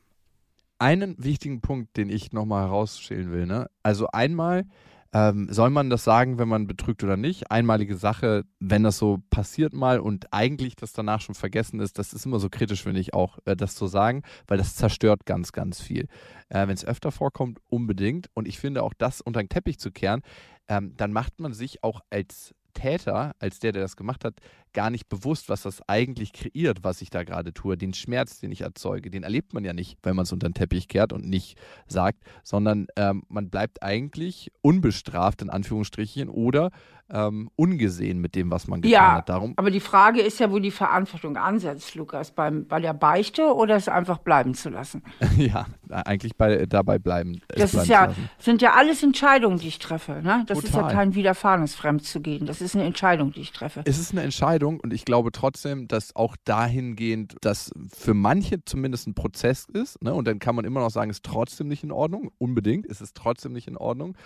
Einen 0.78 1.14
wichtigen 1.22 1.60
Punkt, 1.60 1.96
den 1.96 2.10
ich 2.10 2.32
nochmal 2.32 2.66
herausstellen 2.66 3.30
will, 3.30 3.46
ne? 3.46 3.70
Also 3.82 4.08
einmal, 4.08 4.64
ähm, 5.12 5.48
soll 5.50 5.70
man 5.70 5.90
das 5.90 6.04
sagen, 6.04 6.38
wenn 6.38 6.48
man 6.48 6.68
betrügt 6.68 7.02
oder 7.02 7.16
nicht? 7.16 7.50
Einmalige 7.50 7.96
Sache, 7.96 8.44
wenn 8.60 8.84
das 8.84 8.96
so 8.96 9.18
passiert 9.30 9.72
mal 9.72 9.98
und 9.98 10.32
eigentlich 10.32 10.76
das 10.76 10.92
danach 10.92 11.20
schon 11.20 11.34
vergessen 11.34 11.80
ist, 11.80 11.98
das 11.98 12.12
ist 12.12 12.26
immer 12.26 12.38
so 12.38 12.48
kritisch, 12.48 12.84
finde 12.84 13.00
ich 13.00 13.12
auch, 13.12 13.38
äh, 13.44 13.56
das 13.56 13.74
zu 13.74 13.88
sagen, 13.88 14.22
weil 14.46 14.58
das 14.58 14.76
zerstört 14.76 15.26
ganz, 15.26 15.50
ganz 15.50 15.80
viel. 15.80 16.06
Äh, 16.48 16.68
wenn 16.68 16.74
es 16.74 16.84
öfter 16.84 17.10
vorkommt, 17.10 17.58
unbedingt. 17.68 18.28
Und 18.34 18.46
ich 18.46 18.60
finde 18.60 18.84
auch 18.84 18.94
das 18.94 19.20
unter 19.20 19.42
den 19.42 19.48
Teppich 19.48 19.80
zu 19.80 19.90
kehren, 19.90 20.22
ähm, 20.68 20.94
dann 20.96 21.12
macht 21.12 21.40
man 21.40 21.54
sich 21.54 21.82
auch 21.82 22.00
als 22.10 22.54
Täter, 22.74 23.32
als 23.40 23.58
der, 23.58 23.72
der 23.72 23.82
das 23.82 23.96
gemacht 23.96 24.24
hat, 24.24 24.34
gar 24.72 24.90
nicht 24.90 25.08
bewusst, 25.08 25.48
was 25.48 25.62
das 25.62 25.82
eigentlich 25.88 26.32
kreiert, 26.32 26.78
was 26.82 27.02
ich 27.02 27.10
da 27.10 27.24
gerade 27.24 27.52
tue. 27.52 27.76
Den 27.76 27.94
Schmerz, 27.94 28.40
den 28.40 28.52
ich 28.52 28.62
erzeuge, 28.62 29.10
den 29.10 29.22
erlebt 29.22 29.52
man 29.52 29.64
ja 29.64 29.72
nicht, 29.72 29.98
wenn 30.02 30.16
man 30.16 30.24
es 30.24 30.32
unter 30.32 30.48
den 30.48 30.54
Teppich 30.54 30.88
kehrt 30.88 31.12
und 31.12 31.26
nicht 31.26 31.58
sagt, 31.86 32.18
sondern 32.42 32.86
ähm, 32.96 33.22
man 33.28 33.50
bleibt 33.50 33.82
eigentlich 33.82 34.50
unbestraft 34.62 35.42
in 35.42 35.50
Anführungsstrichen 35.50 36.28
oder 36.28 36.70
ähm, 37.12 37.50
ungesehen 37.56 38.20
mit 38.20 38.34
dem, 38.34 38.50
was 38.50 38.68
man 38.68 38.80
getan 38.80 38.92
ja, 38.92 39.12
hat. 39.14 39.28
Darum 39.28 39.54
aber 39.56 39.70
die 39.70 39.80
Frage 39.80 40.20
ist 40.20 40.38
ja, 40.38 40.50
wo 40.50 40.58
die 40.58 40.70
Verantwortung 40.70 41.36
ansetzt, 41.36 41.94
Lukas, 41.94 42.30
beim, 42.30 42.66
bei 42.66 42.80
der 42.80 42.94
Beichte 42.94 43.54
oder 43.54 43.76
es 43.76 43.88
einfach 43.88 44.18
bleiben 44.18 44.54
zu 44.54 44.70
lassen? 44.70 45.02
ja, 45.36 45.66
eigentlich 45.88 46.36
bei, 46.36 46.66
dabei 46.66 46.98
bleiben. 46.98 47.40
Das 47.48 47.74
ist 47.74 47.88
ja, 47.88 48.14
sind 48.38 48.62
ja 48.62 48.74
alles 48.74 49.02
Entscheidungen, 49.02 49.58
die 49.58 49.68
ich 49.68 49.78
treffe. 49.78 50.20
Ne? 50.22 50.44
Das 50.46 50.60
Total. 50.60 50.70
ist 50.70 50.74
ja 50.76 50.92
kein 50.92 51.14
Widerfahrenes, 51.14 51.74
fremd 51.74 52.04
zu 52.04 52.20
gehen. 52.20 52.46
Das 52.46 52.60
ist 52.60 52.74
eine 52.74 52.84
Entscheidung, 52.84 53.32
die 53.32 53.40
ich 53.40 53.52
treffe. 53.52 53.82
Es 53.84 53.98
ist 53.98 54.12
eine 54.12 54.22
Entscheidung 54.22 54.59
und 54.66 54.92
ich 54.92 55.04
glaube 55.04 55.32
trotzdem, 55.32 55.88
dass 55.88 56.14
auch 56.14 56.36
dahingehend, 56.44 57.36
dass 57.40 57.70
für 57.88 58.14
manche 58.14 58.64
zumindest 58.64 59.06
ein 59.06 59.14
Prozess 59.14 59.66
ist. 59.72 60.02
Ne? 60.02 60.14
Und 60.14 60.26
dann 60.26 60.38
kann 60.38 60.54
man 60.54 60.64
immer 60.64 60.80
noch 60.80 60.90
sagen, 60.90 61.10
es 61.10 61.18
ist 61.18 61.24
trotzdem 61.24 61.68
nicht 61.68 61.84
in 61.84 61.92
Ordnung. 61.92 62.30
Unbedingt, 62.38 62.86
es 62.86 63.00
ist 63.00 63.16
trotzdem 63.16 63.52
nicht 63.52 63.68
in 63.68 63.76
Ordnung. 63.76 64.16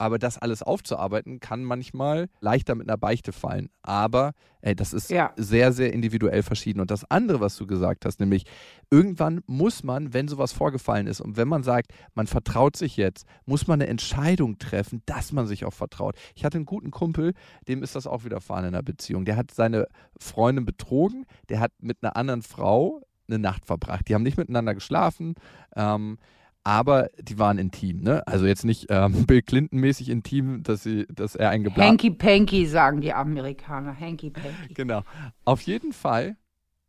Aber 0.00 0.18
das 0.18 0.38
alles 0.38 0.62
aufzuarbeiten, 0.62 1.40
kann 1.40 1.62
manchmal 1.62 2.30
leichter 2.40 2.74
mit 2.74 2.88
einer 2.88 2.96
Beichte 2.96 3.32
fallen. 3.32 3.68
Aber 3.82 4.32
ey, 4.62 4.74
das 4.74 4.94
ist 4.94 5.10
ja. 5.10 5.34
sehr, 5.36 5.72
sehr 5.72 5.92
individuell 5.92 6.42
verschieden. 6.42 6.80
Und 6.80 6.90
das 6.90 7.04
andere, 7.10 7.40
was 7.40 7.54
du 7.58 7.66
gesagt 7.66 8.06
hast, 8.06 8.18
nämlich 8.18 8.46
irgendwann 8.90 9.42
muss 9.46 9.82
man, 9.82 10.14
wenn 10.14 10.26
sowas 10.26 10.52
vorgefallen 10.52 11.06
ist 11.06 11.20
und 11.20 11.36
wenn 11.36 11.48
man 11.48 11.62
sagt, 11.62 11.92
man 12.14 12.26
vertraut 12.26 12.76
sich 12.76 12.96
jetzt, 12.96 13.26
muss 13.44 13.66
man 13.66 13.82
eine 13.82 13.90
Entscheidung 13.90 14.56
treffen, 14.56 15.02
dass 15.04 15.32
man 15.32 15.46
sich 15.46 15.66
auch 15.66 15.74
vertraut. 15.74 16.16
Ich 16.34 16.46
hatte 16.46 16.56
einen 16.56 16.64
guten 16.64 16.90
Kumpel, 16.90 17.34
dem 17.68 17.82
ist 17.82 17.94
das 17.94 18.06
auch 18.06 18.24
widerfahren 18.24 18.64
in 18.64 18.74
einer 18.74 18.82
Beziehung. 18.82 19.26
Der 19.26 19.36
hat 19.36 19.50
seine 19.50 19.86
Freundin 20.18 20.64
betrogen, 20.64 21.26
der 21.50 21.60
hat 21.60 21.72
mit 21.78 21.98
einer 22.00 22.16
anderen 22.16 22.40
Frau 22.40 23.02
eine 23.28 23.38
Nacht 23.38 23.66
verbracht. 23.66 24.08
Die 24.08 24.14
haben 24.14 24.22
nicht 24.22 24.38
miteinander 24.38 24.72
geschlafen. 24.72 25.34
Ähm, 25.76 26.16
aber 26.64 27.08
die 27.18 27.38
waren 27.38 27.58
intim, 27.58 28.02
ne? 28.02 28.26
Also 28.26 28.46
jetzt 28.46 28.64
nicht 28.64 28.86
ähm, 28.90 29.24
Bill 29.26 29.42
Clinton-mäßig 29.42 30.08
intim, 30.10 30.62
dass, 30.62 30.82
sie, 30.82 31.06
dass 31.12 31.34
er 31.34 31.50
ein 31.50 31.64
geblasen 31.64 31.90
Hanky-Panky, 31.90 32.66
sagen 32.66 33.00
die 33.00 33.12
Amerikaner. 33.12 33.98
Hanky-Panky. 33.98 34.74
Genau. 34.74 35.02
Auf 35.44 35.62
jeden 35.62 35.92
Fall 35.92 36.36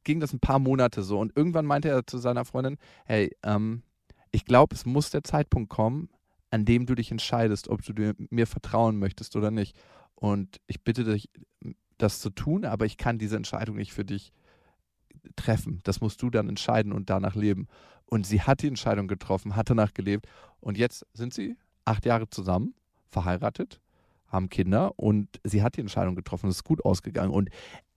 ging 0.03 0.19
das 0.19 0.33
ein 0.33 0.39
paar 0.39 0.59
Monate 0.59 1.03
so 1.03 1.19
und 1.19 1.35
irgendwann 1.35 1.65
meinte 1.65 1.89
er 1.89 2.05
zu 2.05 2.17
seiner 2.17 2.43
Freundin, 2.45 2.77
hey, 3.05 3.35
ähm, 3.43 3.83
ich 4.31 4.45
glaube, 4.45 4.75
es 4.75 4.85
muss 4.85 5.09
der 5.09 5.23
Zeitpunkt 5.23 5.69
kommen, 5.69 6.09
an 6.49 6.65
dem 6.65 6.85
du 6.85 6.95
dich 6.95 7.11
entscheidest, 7.11 7.69
ob 7.69 7.83
du 7.83 8.13
mir 8.29 8.47
vertrauen 8.47 8.97
möchtest 8.97 9.35
oder 9.35 9.51
nicht. 9.51 9.77
Und 10.15 10.59
ich 10.67 10.83
bitte 10.83 11.03
dich, 11.03 11.29
das 11.97 12.19
zu 12.19 12.29
tun, 12.29 12.65
aber 12.65 12.85
ich 12.85 12.97
kann 12.97 13.19
diese 13.19 13.37
Entscheidung 13.37 13.75
nicht 13.77 13.93
für 13.93 14.05
dich 14.05 14.31
treffen. 15.35 15.79
Das 15.83 16.01
musst 16.01 16.21
du 16.21 16.29
dann 16.29 16.49
entscheiden 16.49 16.91
und 16.91 17.09
danach 17.09 17.35
leben. 17.35 17.67
Und 18.05 18.25
sie 18.25 18.41
hat 18.41 18.61
die 18.61 18.67
Entscheidung 18.67 19.07
getroffen, 19.07 19.55
hat 19.55 19.69
danach 19.69 19.93
gelebt. 19.93 20.27
Und 20.59 20.77
jetzt 20.77 21.05
sind 21.13 21.33
sie 21.33 21.55
acht 21.85 22.05
Jahre 22.05 22.29
zusammen, 22.29 22.75
verheiratet, 23.09 23.79
haben 24.27 24.49
Kinder 24.49 24.97
und 24.97 25.27
sie 25.43 25.63
hat 25.63 25.77
die 25.77 25.81
Entscheidung 25.81 26.15
getroffen. 26.15 26.49
Es 26.49 26.57
ist 26.57 26.63
gut 26.63 26.83
ausgegangen. 26.85 27.31
Und 27.31 27.49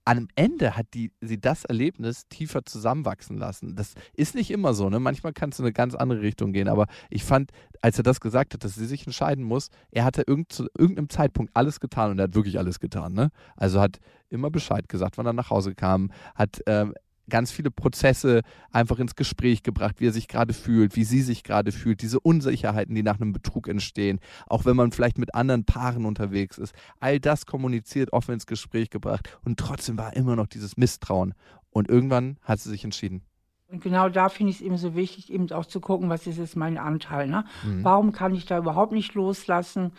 am 0.05 0.27
Ende 0.35 0.77
hat 0.77 0.85
die, 0.93 1.11
sie 1.19 1.41
das 1.41 1.65
Erlebnis 1.65 2.27
tiefer 2.29 2.63
zusammenwachsen 2.63 3.37
lassen. 3.37 3.75
Das 3.75 3.95
ist 4.13 4.35
nicht 4.35 4.51
immer 4.51 4.75
so, 4.75 4.89
ne? 4.89 4.99
Manchmal 4.99 5.33
kann 5.33 5.49
es 5.49 5.57
in 5.57 5.65
eine 5.65 5.73
ganz 5.73 5.95
andere 5.95 6.21
Richtung 6.21 6.53
gehen. 6.53 6.67
Aber 6.67 6.85
ich 7.09 7.23
fand, 7.23 7.51
als 7.81 7.97
er 7.97 8.03
das 8.03 8.21
gesagt 8.21 8.53
hat, 8.53 8.63
dass 8.63 8.75
sie 8.75 8.85
sich 8.85 9.07
entscheiden 9.07 9.43
muss, 9.43 9.69
er 9.91 10.05
hatte 10.05 10.23
irgend, 10.27 10.51
zu 10.51 10.67
irgendeinem 10.77 11.09
Zeitpunkt 11.09 11.51
alles 11.55 11.79
getan 11.79 12.11
und 12.11 12.19
er 12.19 12.25
hat 12.25 12.35
wirklich 12.35 12.59
alles 12.59 12.79
getan, 12.79 13.13
ne? 13.13 13.31
Also 13.55 13.81
hat 13.81 13.99
immer 14.29 14.51
Bescheid 14.51 14.87
gesagt, 14.87 15.17
wann 15.17 15.25
er 15.25 15.33
nach 15.33 15.49
Hause 15.49 15.73
kam, 15.73 16.11
hat 16.35 16.61
ähm, 16.67 16.93
ganz 17.29 17.51
viele 17.51 17.71
Prozesse 17.71 18.41
einfach 18.71 18.99
ins 18.99 19.15
Gespräch 19.15 19.63
gebracht, 19.63 19.95
wie 19.99 20.07
er 20.07 20.11
sich 20.11 20.27
gerade 20.27 20.53
fühlt, 20.53 20.95
wie 20.95 21.03
sie 21.03 21.21
sich 21.21 21.43
gerade 21.43 21.71
fühlt, 21.71 22.01
diese 22.01 22.19
Unsicherheiten, 22.19 22.95
die 22.95 23.03
nach 23.03 23.19
einem 23.19 23.33
Betrug 23.33 23.67
entstehen, 23.67 24.19
auch 24.47 24.65
wenn 24.65 24.75
man 24.75 24.91
vielleicht 24.91 25.17
mit 25.17 25.35
anderen 25.35 25.65
Paaren 25.65 26.05
unterwegs 26.05 26.57
ist. 26.57 26.73
All 26.99 27.19
das 27.19 27.45
kommuniziert, 27.45 28.13
offen 28.13 28.33
ins 28.33 28.45
Gespräch 28.45 28.89
gebracht 28.89 29.37
und 29.43 29.59
trotzdem 29.59 29.97
war 29.97 30.15
immer 30.15 30.35
noch 30.35 30.47
dieses 30.47 30.77
Misstrauen. 30.77 31.33
Und 31.69 31.89
irgendwann 31.89 32.37
hat 32.41 32.59
sie 32.59 32.69
sich 32.69 32.85
entschieden. 32.85 33.21
Und 33.67 33.81
genau 33.81 34.09
da 34.09 34.29
finde 34.29 34.51
ich 34.51 34.57
es 34.57 34.61
eben 34.61 34.77
so 34.77 34.95
wichtig, 34.95 35.31
eben 35.31 35.51
auch 35.51 35.65
zu 35.65 35.81
gucken, 35.81 36.09
was 36.09 36.27
ist 36.27 36.37
jetzt 36.37 36.55
mein 36.55 36.77
Anteil. 36.77 37.27
Ne? 37.27 37.45
Mhm. 37.65 37.83
Warum 37.83 38.11
kann 38.11 38.35
ich 38.35 38.45
da 38.45 38.59
überhaupt 38.59 38.93
nicht 38.93 39.15
loslassen? 39.15 39.91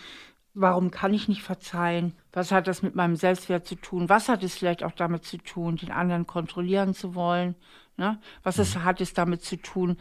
Warum 0.58 0.90
kann 0.90 1.12
ich 1.12 1.28
nicht 1.28 1.42
verzeihen? 1.42 2.14
Was 2.32 2.50
hat 2.50 2.66
das 2.66 2.82
mit 2.82 2.94
meinem 2.94 3.16
Selbstwert 3.16 3.66
zu 3.66 3.74
tun? 3.74 4.08
Was 4.08 4.30
hat 4.30 4.42
es 4.42 4.56
vielleicht 4.56 4.82
auch 4.84 4.92
damit 4.92 5.22
zu 5.26 5.36
tun, 5.36 5.76
den 5.76 5.90
anderen 5.90 6.26
kontrollieren 6.26 6.94
zu 6.94 7.14
wollen? 7.14 7.56
Ne? 7.98 8.18
Was 8.42 8.58
ist, 8.58 8.82
hat 8.82 9.02
es 9.02 9.12
damit 9.12 9.42
zu 9.42 9.56
tun, 9.56 9.98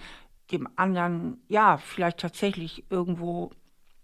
dem 0.54 0.70
anderen, 0.78 1.42
ja, 1.50 1.76
vielleicht 1.76 2.20
tatsächlich 2.20 2.86
irgendwo 2.90 3.52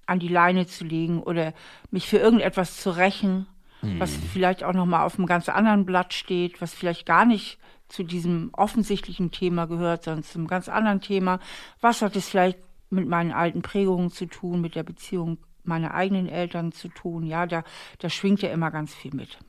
an 0.06 0.20
die 0.20 0.28
Leine 0.28 0.68
zu 0.68 0.84
legen 0.84 1.24
oder 1.24 1.54
mich 1.89 2.10
für 2.10 2.18
irgendetwas 2.18 2.82
zu 2.82 2.97
rächen, 2.97 3.47
mhm. 3.82 4.02
was 4.02 4.14
vielleicht 4.14 4.66
auch 4.66 4.74
nochmal 4.74 5.06
auf 5.06 5.18
einem 5.18 5.28
ganz 5.28 5.47
anderen 5.47 5.86
Blatt 5.86 6.14
steht, 6.14 6.60
was 6.60 6.74
vielleicht 6.74 7.06
gar 7.06 7.24
nicht 7.24 7.60
zu 7.88 8.04
diesem 8.04 8.49
offensichtlichen 8.52 9.32
Thema 9.32 9.68
gehört, 9.68 10.04
sondern 10.04 10.24
zu 10.24 10.38
einem 10.38 10.47
ganz 10.47 10.68
anderen 10.68 10.99
Thema. 10.99 11.39
Was 11.80 12.02
hat 12.02 12.18
es 12.18 12.28
vielleicht 12.28 12.60
mit 12.89 13.08
meinen 13.08 13.32
alten 13.32 13.62
Prägungen 13.62 14.10
zu 14.10 14.26
tun, 14.26 14.60
mit 14.60 14.76
der 14.76 14.84
Beziehung 14.84 15.38
meiner 15.64 15.93
eigenen 15.93 16.28
Eltern 16.28 16.72
zu 16.72 16.88
tun? 16.89 17.24
Ja, 17.26 17.45
da, 17.45 17.64
da 17.99 18.09
schwingt 18.09 18.41
ja 18.41 18.49
immer 18.49 18.72
ganz 18.72 18.93
viel 18.93 19.14
mit. 19.14 19.39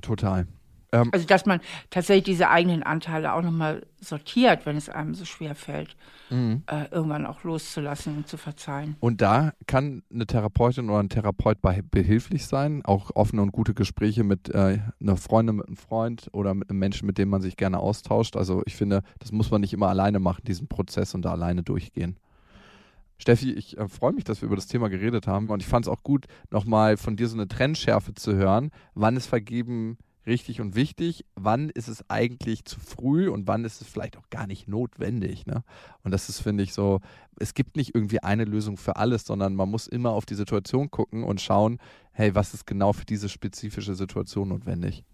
Total. 0.00 0.46
Ähm, 0.92 1.08
also, 1.12 1.26
dass 1.26 1.46
man 1.46 1.60
tatsächlich 1.90 2.24
diese 2.24 2.50
eigenen 2.50 2.82
Anteile 2.82 3.32
auch 3.32 3.42
nochmal 3.42 3.86
sortiert, 4.00 4.66
wenn 4.66 4.76
es 4.76 4.88
einem 4.88 5.14
so 5.14 5.24
schwer 5.24 5.54
fällt, 5.54 5.96
mhm. 6.30 6.62
äh, 6.66 6.84
irgendwann 6.90 7.26
auch 7.26 7.42
loszulassen 7.44 8.18
und 8.18 8.28
zu 8.28 8.36
verzeihen. 8.36 8.96
Und 9.00 9.22
da 9.22 9.52
kann 9.66 10.02
eine 10.12 10.26
Therapeutin 10.26 10.90
oder 10.90 11.00
ein 11.00 11.08
Therapeut 11.08 11.58
behilflich 11.90 12.46
sein, 12.46 12.84
auch 12.84 13.10
offene 13.14 13.42
und 13.42 13.52
gute 13.52 13.74
Gespräche 13.74 14.22
mit 14.22 14.50
äh, 14.50 14.80
einer 15.00 15.16
Freundin, 15.16 15.56
mit 15.56 15.66
einem 15.66 15.76
Freund 15.76 16.28
oder 16.32 16.54
mit 16.54 16.68
einem 16.68 16.78
Menschen, 16.78 17.06
mit 17.06 17.18
dem 17.18 17.30
man 17.30 17.40
sich 17.40 17.56
gerne 17.56 17.78
austauscht. 17.78 18.36
Also, 18.36 18.62
ich 18.66 18.76
finde, 18.76 19.02
das 19.18 19.32
muss 19.32 19.50
man 19.50 19.62
nicht 19.62 19.72
immer 19.72 19.88
alleine 19.88 20.20
machen, 20.20 20.42
diesen 20.46 20.68
Prozess 20.68 21.14
und 21.14 21.22
da 21.22 21.32
alleine 21.32 21.62
durchgehen. 21.62 22.18
Steffi, 23.22 23.52
ich 23.52 23.78
äh, 23.78 23.88
freue 23.88 24.12
mich, 24.12 24.24
dass 24.24 24.42
wir 24.42 24.46
über 24.46 24.56
das 24.56 24.66
Thema 24.66 24.88
geredet 24.88 25.28
haben 25.28 25.48
und 25.48 25.62
ich 25.62 25.68
fand 25.68 25.86
es 25.86 25.88
auch 25.88 26.02
gut, 26.02 26.26
nochmal 26.50 26.96
von 26.96 27.16
dir 27.16 27.28
so 27.28 27.36
eine 27.36 27.46
Trennschärfe 27.46 28.14
zu 28.14 28.34
hören, 28.34 28.70
wann 28.94 29.16
es 29.16 29.26
vergeben 29.26 29.96
richtig 30.26 30.60
und 30.60 30.74
wichtig, 30.74 31.24
wann 31.36 31.70
ist 31.70 31.86
es 31.86 32.08
eigentlich 32.10 32.64
zu 32.64 32.80
früh 32.80 33.28
und 33.28 33.46
wann 33.46 33.64
ist 33.64 33.80
es 33.80 33.86
vielleicht 33.86 34.16
auch 34.16 34.28
gar 34.30 34.48
nicht 34.48 34.66
notwendig. 34.66 35.46
Ne? 35.46 35.62
Und 36.02 36.10
das 36.10 36.28
ist, 36.28 36.40
finde 36.40 36.64
ich, 36.64 36.72
so, 36.74 37.00
es 37.38 37.54
gibt 37.54 37.76
nicht 37.76 37.94
irgendwie 37.94 38.20
eine 38.22 38.44
Lösung 38.44 38.76
für 38.76 38.96
alles, 38.96 39.24
sondern 39.24 39.54
man 39.54 39.70
muss 39.70 39.86
immer 39.86 40.10
auf 40.10 40.26
die 40.26 40.34
Situation 40.34 40.90
gucken 40.90 41.22
und 41.22 41.40
schauen, 41.40 41.78
hey, 42.12 42.34
was 42.34 42.54
ist 42.54 42.66
genau 42.66 42.92
für 42.92 43.04
diese 43.04 43.28
spezifische 43.28 43.94
Situation 43.94 44.48
notwendig. 44.48 45.04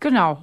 Genau. 0.00 0.42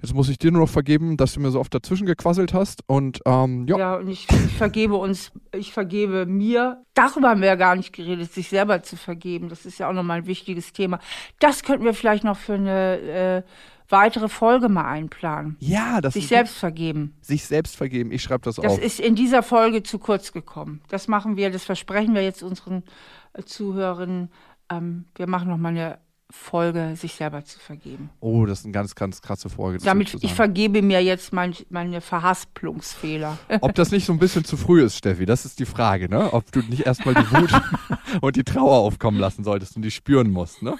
Jetzt 0.00 0.14
muss 0.14 0.28
ich 0.28 0.38
dir 0.38 0.52
nur 0.52 0.62
noch 0.62 0.68
vergeben, 0.68 1.16
dass 1.16 1.34
du 1.34 1.40
mir 1.40 1.50
so 1.50 1.58
oft 1.58 1.74
dazwischen 1.74 2.06
gequasselt 2.06 2.54
hast. 2.54 2.82
Und 2.86 3.20
ähm, 3.26 3.66
ja. 3.68 3.78
Ja, 3.78 3.96
und 3.96 4.08
ich, 4.08 4.28
ich, 4.30 4.56
vergebe 4.56 4.94
uns, 4.94 5.32
ich 5.52 5.72
vergebe 5.72 6.26
mir. 6.26 6.82
Darüber 6.94 7.30
haben 7.30 7.40
wir 7.40 7.48
ja 7.48 7.56
gar 7.56 7.74
nicht 7.74 7.92
geredet, 7.92 8.32
sich 8.32 8.48
selber 8.48 8.82
zu 8.82 8.96
vergeben. 8.96 9.48
Das 9.48 9.66
ist 9.66 9.78
ja 9.78 9.88
auch 9.88 9.92
nochmal 9.92 10.18
ein 10.18 10.26
wichtiges 10.26 10.72
Thema. 10.72 11.00
Das 11.40 11.62
könnten 11.62 11.84
wir 11.84 11.94
vielleicht 11.94 12.24
noch 12.24 12.36
für 12.36 12.54
eine 12.54 12.98
äh, 12.98 13.42
weitere 13.88 14.28
Folge 14.28 14.68
mal 14.68 14.84
einplanen. 14.84 15.56
Ja, 15.60 16.00
das 16.00 16.14
Sich 16.14 16.28
selbst 16.28 16.56
vergeben. 16.56 17.16
Sich 17.20 17.44
selbst 17.44 17.76
vergeben. 17.76 18.12
Ich 18.12 18.22
schreibe 18.22 18.42
das, 18.44 18.56
das 18.56 18.64
auf. 18.64 18.76
Das 18.76 18.84
ist 18.84 19.00
in 19.00 19.14
dieser 19.14 19.42
Folge 19.42 19.82
zu 19.82 19.98
kurz 19.98 20.32
gekommen. 20.32 20.80
Das 20.88 21.08
machen 21.08 21.36
wir, 21.36 21.50
das 21.50 21.64
versprechen 21.64 22.14
wir 22.14 22.22
jetzt 22.22 22.42
unseren 22.42 22.84
äh, 23.32 23.42
Zuhörern. 23.42 24.30
Ähm, 24.70 25.06
wir 25.16 25.26
machen 25.26 25.48
nochmal 25.48 25.72
eine 25.72 25.98
Folge, 26.30 26.94
sich 26.96 27.14
selber 27.14 27.44
zu 27.44 27.58
vergeben. 27.58 28.10
Oh, 28.20 28.44
das 28.44 28.60
ist 28.60 28.64
eine 28.66 28.72
ganz, 28.72 28.94
ganz 28.94 29.22
krasse 29.22 29.48
Folge. 29.48 29.78
Damit 29.82 30.14
ich 30.20 30.34
vergebe 30.34 30.82
mir 30.82 31.02
jetzt 31.02 31.32
mein, 31.32 31.54
meine 31.70 32.02
Verhaspelungsfehler. 32.02 33.38
Ob 33.62 33.74
das 33.74 33.90
nicht 33.90 34.04
so 34.04 34.12
ein 34.12 34.18
bisschen 34.18 34.44
zu 34.44 34.58
früh 34.58 34.82
ist, 34.82 34.96
Steffi, 34.96 35.24
das 35.24 35.46
ist 35.46 35.58
die 35.58 35.64
Frage, 35.64 36.10
ne? 36.10 36.32
Ob 36.34 36.52
du 36.52 36.60
nicht 36.60 36.84
erstmal 36.84 37.14
die 37.14 37.30
Wut 37.30 37.50
und 38.20 38.36
die 38.36 38.44
Trauer 38.44 38.78
aufkommen 38.78 39.18
lassen 39.18 39.42
solltest 39.42 39.76
und 39.76 39.82
die 39.82 39.90
spüren 39.90 40.30
musst, 40.30 40.62
ne? 40.62 40.76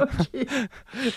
Okay. 0.00 0.46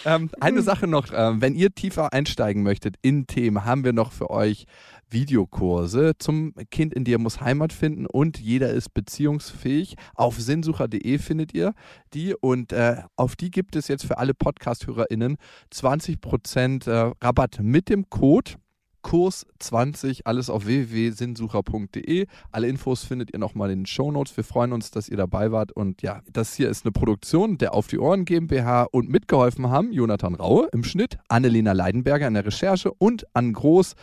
ähm, 0.05 0.29
eine 0.39 0.61
Sache 0.61 0.87
noch, 0.87 1.11
äh, 1.11 1.41
wenn 1.41 1.55
ihr 1.55 1.73
tiefer 1.73 2.11
einsteigen 2.11 2.63
möchtet 2.63 2.95
in 3.01 3.27
Themen, 3.27 3.63
haben 3.63 3.85
wir 3.85 3.93
noch 3.93 4.11
für 4.11 4.29
euch 4.29 4.65
Videokurse 5.13 6.13
zum 6.17 6.53
Kind 6.71 6.93
in 6.93 7.05
dir 7.05 7.19
muss 7.19 7.39
Heimat 7.39 7.71
finden 7.71 8.05
und 8.05 8.39
jeder 8.39 8.71
ist 8.71 8.93
beziehungsfähig. 8.93 9.95
Auf 10.15 10.39
sinnsucher.de 10.39 11.17
findet 11.19 11.53
ihr 11.53 11.73
die 12.13 12.35
und 12.35 12.73
äh, 12.73 13.03
auf 13.15 13.35
die 13.35 13.51
gibt 13.51 13.75
es 13.75 13.87
jetzt 13.87 14.05
für 14.05 14.17
alle 14.17 14.33
Podcast-HörerInnen 14.33 15.37
20% 15.73 16.89
äh, 16.89 17.13
Rabatt 17.21 17.59
mit 17.61 17.89
dem 17.89 18.09
Code 18.09 18.55
Kurs 19.03 19.45
20, 19.59 20.25
alles 20.25 20.49
auf 20.49 20.65
www.sinnsucher.de. 20.65 22.25
Alle 22.51 22.67
Infos 22.67 23.03
findet 23.03 23.31
ihr 23.31 23.37
nochmal 23.37 23.69
in 23.69 23.81
den 23.81 23.85
Show 23.85 24.11
Notes. 24.11 24.35
Wir 24.35 24.43
freuen 24.43 24.71
uns, 24.73 24.89
dass 24.89 25.09
ihr 25.09 25.17
dabei 25.17 25.51
wart. 25.51 25.71
Und 25.73 26.01
ja, 26.01 26.21
das 26.31 26.55
hier 26.55 26.69
ist 26.69 26.85
eine 26.85 26.93
Produktion 26.93 27.57
der 27.59 27.75
Auf 27.75 27.87
die 27.87 27.99
Ohren 27.99 28.25
GmbH 28.25 28.83
und 28.83 29.09
mitgeholfen 29.09 29.69
haben 29.69 29.91
Jonathan 29.91 30.33
Raue 30.33 30.69
im 30.71 30.83
Schnitt, 30.83 31.17
Annelena 31.27 31.73
Leidenberger 31.73 32.27
in 32.27 32.33
der 32.33 32.45
Recherche 32.45 32.91
und 32.91 33.25
Ann 33.33 33.53
Groß 33.53 33.95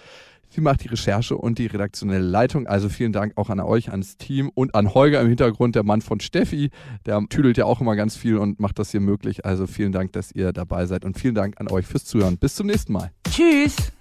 Sie 0.51 0.61
macht 0.61 0.83
die 0.83 0.89
Recherche 0.89 1.37
und 1.37 1.59
die 1.59 1.67
redaktionelle 1.67 2.25
Leitung. 2.25 2.67
Also 2.67 2.89
vielen 2.89 3.13
Dank 3.13 3.33
auch 3.37 3.51
an 3.51 3.61
euch, 3.61 3.91
ans 3.91 4.17
Team 4.17 4.51
und 4.53 4.75
an 4.75 4.95
Holger 4.95 5.21
im 5.21 5.29
Hintergrund, 5.29 5.77
der 5.77 5.85
Mann 5.85 6.03
von 6.03 6.21
Steffi. 6.21 6.71
Der 7.07 7.25
tüdelt 7.29 7.57
ja 7.57 7.65
auch 7.65 7.81
immer 7.81 7.95
ganz 7.95 8.17
viel 8.17 8.37
und 8.37 8.59
macht 8.59 8.79
das 8.79 8.91
hier 8.91 9.01
möglich. 9.01 9.45
Also 9.45 9.67
vielen 9.67 9.93
Dank, 9.93 10.13
dass 10.13 10.33
ihr 10.33 10.53
dabei 10.53 10.87
seid 10.87 11.05
und 11.05 11.19
vielen 11.19 11.35
Dank 11.35 11.61
an 11.61 11.69
euch 11.69 11.87
fürs 11.87 12.05
Zuhören. 12.05 12.37
Bis 12.37 12.57
zum 12.57 12.67
nächsten 12.67 12.93
Mal. 12.93 13.13
Tschüss. 13.31 13.93